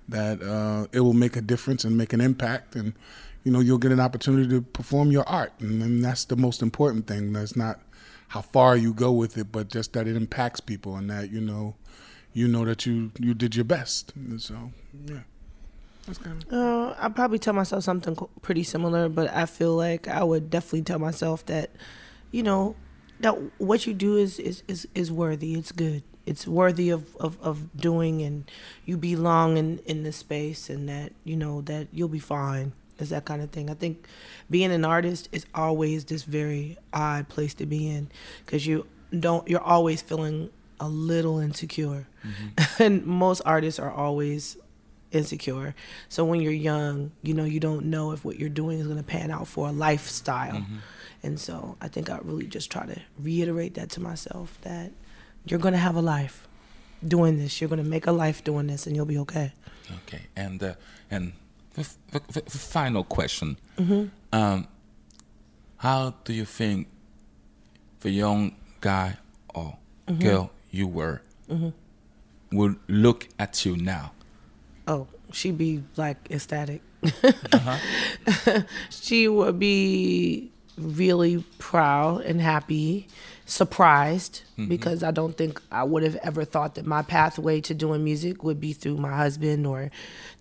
that 0.07 0.41
uh, 0.43 0.85
it 0.91 0.99
will 1.02 1.14
make 1.14 1.35
a 1.35 1.41
difference 1.41 1.84
and 1.84 1.97
make 1.97 2.14
an 2.14 2.22
impact 2.22 2.76
and 2.76 2.93
you 3.46 3.52
know 3.52 3.62
you'll 3.62 3.78
get 3.78 3.92
an 3.94 4.02
opportunity 4.02 4.50
to 4.50 4.62
perform 4.62 5.12
your 5.12 5.24
art 5.30 5.54
and, 5.60 5.82
and 5.82 6.04
that's 6.04 6.26
the 6.26 6.36
most 6.36 6.62
important 6.62 7.08
thing 7.08 7.32
that's 7.32 7.56
not 7.56 7.80
how 8.30 8.42
far 8.42 8.76
you 8.76 8.94
go 8.94 9.12
with 9.12 9.38
it 9.38 9.52
but 9.52 9.70
just 9.70 9.94
that 9.94 10.08
it 10.08 10.18
impacts 10.18 10.60
people 10.60 10.98
and 10.98 11.10
that 11.10 11.32
you 11.32 11.40
know 11.40 11.76
you 12.34 12.48
know 12.48 12.66
that 12.66 12.86
you 12.86 13.12
you 13.20 13.34
did 13.34 13.56
your 13.56 13.64
best 13.64 14.12
and 14.16 14.42
so 14.42 14.72
yeah 15.06 15.20
that's 16.06 16.18
kind 16.20 16.44
of 16.44 16.54
Uh, 16.54 16.96
I 17.00 17.10
probably 17.10 17.40
tell 17.40 17.54
myself 17.54 17.84
something 17.84 18.16
pretty 18.44 18.64
similar, 18.64 19.10
but 19.10 19.34
I 19.34 19.46
feel 19.48 19.76
like 19.76 20.08
I 20.08 20.24
would 20.24 20.52
definitely 20.52 20.84
tell 20.84 21.00
myself 21.00 21.44
that, 21.48 21.72
you 22.32 22.44
know, 22.44 22.76
that 23.22 23.32
what 23.58 23.88
you 23.88 23.94
do 23.96 24.16
is 24.16 24.38
is 24.38 24.62
is, 24.68 24.88
is 24.94 25.12
worthy. 25.12 25.56
It's 25.56 25.72
good. 25.72 26.04
It's 26.28 26.48
worthy 26.48 26.90
of, 26.92 27.16
of, 27.18 27.40
of 27.42 27.76
doing, 27.76 28.22
and 28.22 28.50
you 28.86 28.98
belong 28.98 29.58
in 29.58 29.80
in 29.86 30.04
this 30.04 30.18
space, 30.18 30.70
and 30.70 30.88
that 30.90 31.14
you 31.24 31.36
know 31.36 31.62
that 31.62 31.88
you'll 31.92 32.08
be 32.10 32.20
fine. 32.20 32.74
Is 33.00 33.10
that 33.10 33.26
kind 33.26 33.42
of 33.42 33.52
thing. 33.52 33.70
I 33.70 33.74
think 33.74 34.08
being 34.50 34.72
an 34.72 34.86
artist 34.86 35.30
is 35.32 35.46
always 35.54 36.06
this 36.06 36.24
very 36.24 36.78
odd 36.94 37.28
place 37.28 37.54
to 37.56 37.66
be 37.66 37.90
in, 37.90 38.10
because 38.46 38.66
you 38.66 38.88
don't. 39.18 39.48
You're 39.48 39.62
always 39.62 40.02
feeling 40.02 40.50
a 40.80 40.88
little 40.88 41.40
insecure, 41.40 42.08
and 42.80 43.06
most 43.06 43.42
artists 43.46 43.80
are 43.80 43.92
always 43.92 44.58
insecure. 45.12 45.76
So 46.10 46.26
when 46.26 46.42
you're 46.42 46.52
young, 46.52 47.12
you 47.24 47.34
know, 47.34 47.46
you 47.46 47.60
don't 47.60 47.86
know 47.86 48.12
if 48.12 48.26
what 48.26 48.40
you're 48.40 48.50
doing 48.50 48.80
is 48.80 48.86
going 48.88 48.98
to 48.98 49.04
pan 49.04 49.32
out 49.32 49.48
for 49.48 49.68
a 49.68 49.72
lifestyle. 49.72 50.66
And 51.24 51.40
so 51.40 51.78
I 51.82 51.88
think 51.88 52.10
I 52.10 52.20
really 52.22 52.46
just 52.48 52.70
try 52.70 52.86
to 52.86 53.02
reiterate 53.20 53.74
that 53.76 53.90
to 53.92 54.02
myself 54.02 54.58
that 54.62 54.92
you're 55.46 55.60
going 55.60 55.74
to 55.74 55.80
have 55.80 55.96
a 55.96 56.02
life 56.02 56.48
doing 57.06 57.38
this. 57.38 57.60
You're 57.62 57.70
going 57.70 57.84
to 57.84 57.90
make 57.90 58.08
a 58.08 58.12
life 58.12 58.44
doing 58.44 58.68
this 58.68 58.86
and 58.86 58.96
you'll 58.96 59.06
be 59.06 59.18
okay. 59.20 59.54
Okay, 60.08 60.24
and 60.36 60.62
uh, 60.62 60.74
and 61.10 61.34
the, 61.76 61.88
the, 62.11 62.22
the, 62.34 62.41
the 62.41 62.57
final 62.57 63.03
question: 63.03 63.57
Mhm. 63.77 64.10
um, 64.34 64.68
How 65.77 66.14
do 66.23 66.34
you 66.34 66.45
think 66.45 66.88
the 68.02 68.10
young 68.11 68.56
guy 68.81 69.18
or 69.53 69.77
Mhm. 70.07 70.19
girl 70.19 70.52
you 70.72 70.88
were 70.88 71.22
Mhm. 71.49 71.73
would 72.52 72.76
look 72.88 73.27
at 73.38 73.65
you 73.65 73.76
now? 73.77 74.11
Oh, 74.88 75.07
she'd 75.31 75.57
be 75.57 75.84
like 75.97 76.18
ecstatic. 76.31 76.81
Uh-huh. 77.52 77.80
she 78.89 79.27
would 79.27 79.60
be 79.60 80.52
really 80.77 81.43
proud 81.57 82.22
and 82.22 82.41
happy, 82.41 83.07
surprised 83.46 84.42
Mhm. 84.58 84.68
because 84.70 85.04
I 85.04 85.12
don't 85.12 85.38
think 85.38 85.62
I 85.72 85.84
would 85.84 86.04
have 86.04 86.16
ever 86.18 86.44
thought 86.46 86.76
that 86.76 86.86
my 86.86 87.02
pathway 87.04 87.62
to 87.62 87.74
doing 87.74 88.04
music 88.04 88.44
would 88.44 88.60
be 88.60 88.74
through 88.74 88.98
my 88.98 89.16
husband 89.16 89.66
or 89.68 89.92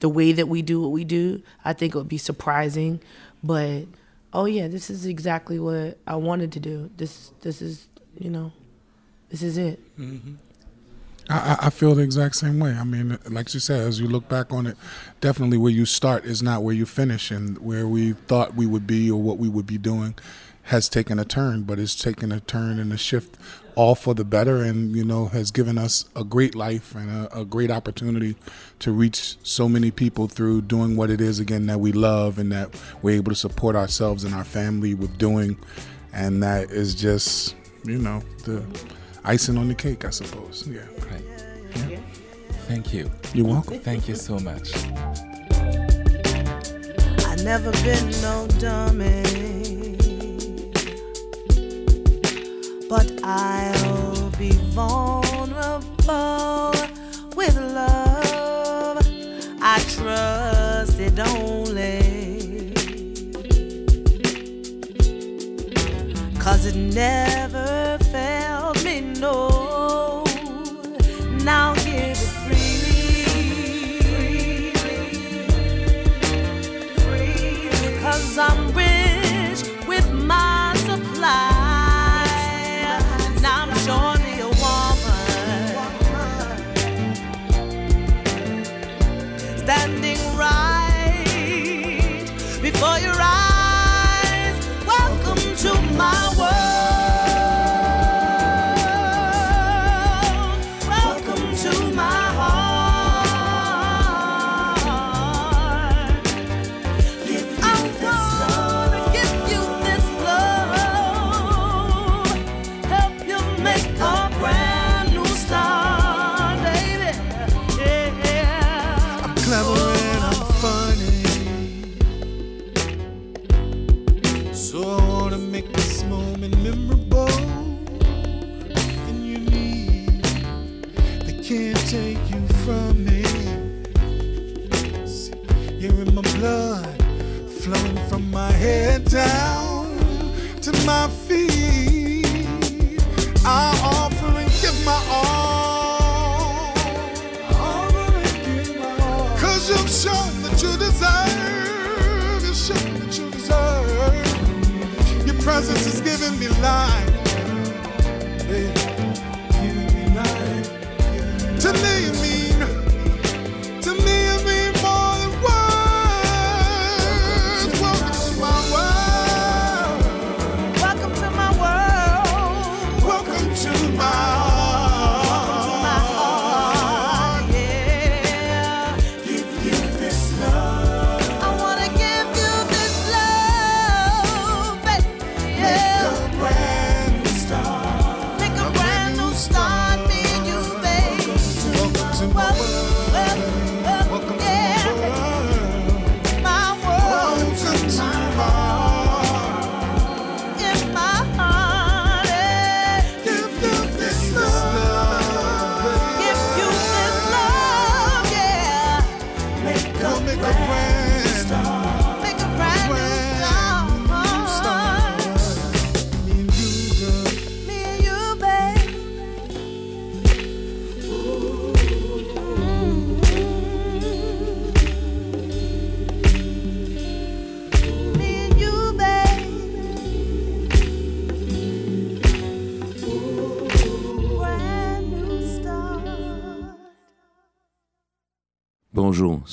the 0.01 0.09
way 0.09 0.33
that 0.33 0.49
we 0.49 0.63
do 0.63 0.81
what 0.81 0.91
we 0.91 1.05
do. 1.05 1.43
I 1.65 1.73
think 1.75 1.95
it 1.95 1.99
would 1.99 2.09
be 2.09 2.19
surprising, 2.19 3.01
but 3.43 3.85
oh 4.33 4.47
yeah, 4.47 4.69
this 4.69 4.89
is 4.91 5.05
exactly 5.07 5.59
what 5.59 5.99
I 6.07 6.17
wanted 6.17 6.51
to 6.53 6.61
do. 6.61 6.91
This 6.97 7.31
this 7.43 7.61
is, 7.61 7.87
you 8.19 8.31
know, 8.31 8.53
this 9.31 9.43
is 9.43 9.59
it. 9.59 9.81
I, 11.29 11.35
I- 11.61 11.67
I 11.67 11.71
feel 11.71 11.95
the 11.95 12.03
exact 12.03 12.37
same 12.37 12.59
way. 12.59 12.73
I 12.73 12.85
mean, 12.85 13.19
like 13.31 13.53
you 13.55 13.61
said, 13.61 13.81
as 13.81 13.99
you 14.01 14.09
look 14.09 14.29
back 14.29 14.53
on 14.53 14.67
it, 14.67 14.77
definitely 15.21 15.57
where 15.59 15.73
you 15.73 15.87
start 15.87 16.25
is 16.25 16.43
not 16.43 16.63
where 16.63 16.75
you 16.75 16.85
finish, 16.87 17.31
and 17.31 17.59
where 17.59 17.87
we 17.87 18.13
thought 18.13 18.55
we 18.55 18.67
would 18.67 18.87
be 18.87 19.11
or 19.11 19.21
what 19.21 19.39
we 19.39 19.49
would 19.49 19.67
be 19.67 19.79
doing 19.79 20.15
has 20.65 20.89
taken 20.89 21.19
a 21.19 21.25
turn, 21.25 21.63
but 21.63 21.79
it's 21.79 21.95
taken 21.95 22.33
a 22.33 22.41
turn 22.41 22.79
and 22.79 22.93
a 22.93 22.97
shift, 22.97 23.37
all 23.75 23.95
for 23.95 24.15
the 24.15 24.25
better, 24.25 24.63
and 24.63 24.95
you 24.95 25.05
know 25.05 25.27
has 25.27 25.51
given 25.51 25.79
us 25.79 26.07
a 26.17 26.25
great 26.25 26.55
life 26.55 26.95
and 26.95 27.11
a, 27.11 27.41
a 27.41 27.45
great 27.45 27.71
opportunity 27.71 28.37
to 28.79 28.93
reach 28.93 29.37
so 29.43 29.69
many 29.69 29.91
people 29.91 30.27
through 30.29 30.63
doing 30.63 30.97
what 30.97 31.11
it 31.11 31.21
is 31.21 31.39
again 31.39 31.67
that 31.67 31.81
we 31.81 31.93
love 31.93 32.39
and 32.39 32.51
that 32.53 32.75
we're 33.03 33.17
able 33.17 33.31
to 33.31 33.37
support 33.37 33.77
ourselves 33.77 34.25
and 34.25 34.35
our 34.35 34.45
family 34.45 34.95
with 34.95 35.17
doing, 35.19 35.57
and 36.13 36.43
that 36.43 36.71
is 36.71 36.95
just 36.95 37.55
you 37.85 37.99
know 37.99 38.23
the 38.45 38.65
icing 39.25 39.59
on 39.59 39.69
the 39.69 39.75
cake, 39.75 40.05
I 40.05 40.11
suppose. 40.11 40.67
Yeah. 40.67 40.83
Great. 41.01 41.25
Thank 42.67 42.95
you. 42.95 43.11
You're 43.35 43.47
welcome. 43.47 43.79
Thank 43.81 44.09
you 44.09 44.15
so 44.15 44.39
much. 44.39 44.73
I 47.27 47.37
never 47.43 47.71
been 47.83 48.11
no 48.23 48.47
dummy, 48.59 49.64
but 52.89 53.13
I'll 53.23 54.31
be 54.39 54.51
vulnerable 54.75 56.73
with 57.37 57.57
love. 57.57 58.99
I 59.61 59.79
trust 59.89 61.01
it 61.01 61.19
only, 61.19 62.73
cause 66.39 66.67
it 66.67 66.77
never 66.77 67.99
failed 68.13 68.85
me. 68.85 69.01
No, 69.01 69.49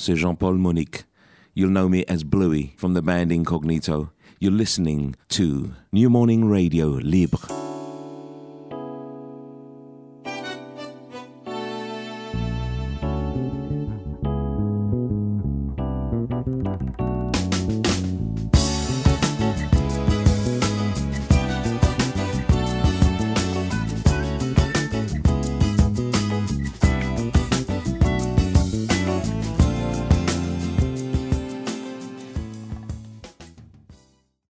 c'est 0.02 0.16
Jean-Paul 0.16 0.58
Monique. 0.58 1.04
You'll 1.54 1.70
know 1.70 1.88
me 1.88 2.04
as 2.08 2.24
Bluey 2.24 2.74
from 2.76 2.94
the 2.94 3.02
band 3.02 3.30
Incognito. 3.30 4.10
You're 4.40 4.50
listening 4.50 5.14
to 5.28 5.74
New 5.92 6.10
Morning 6.10 6.50
Radio 6.50 6.98
Libre. 7.00 7.51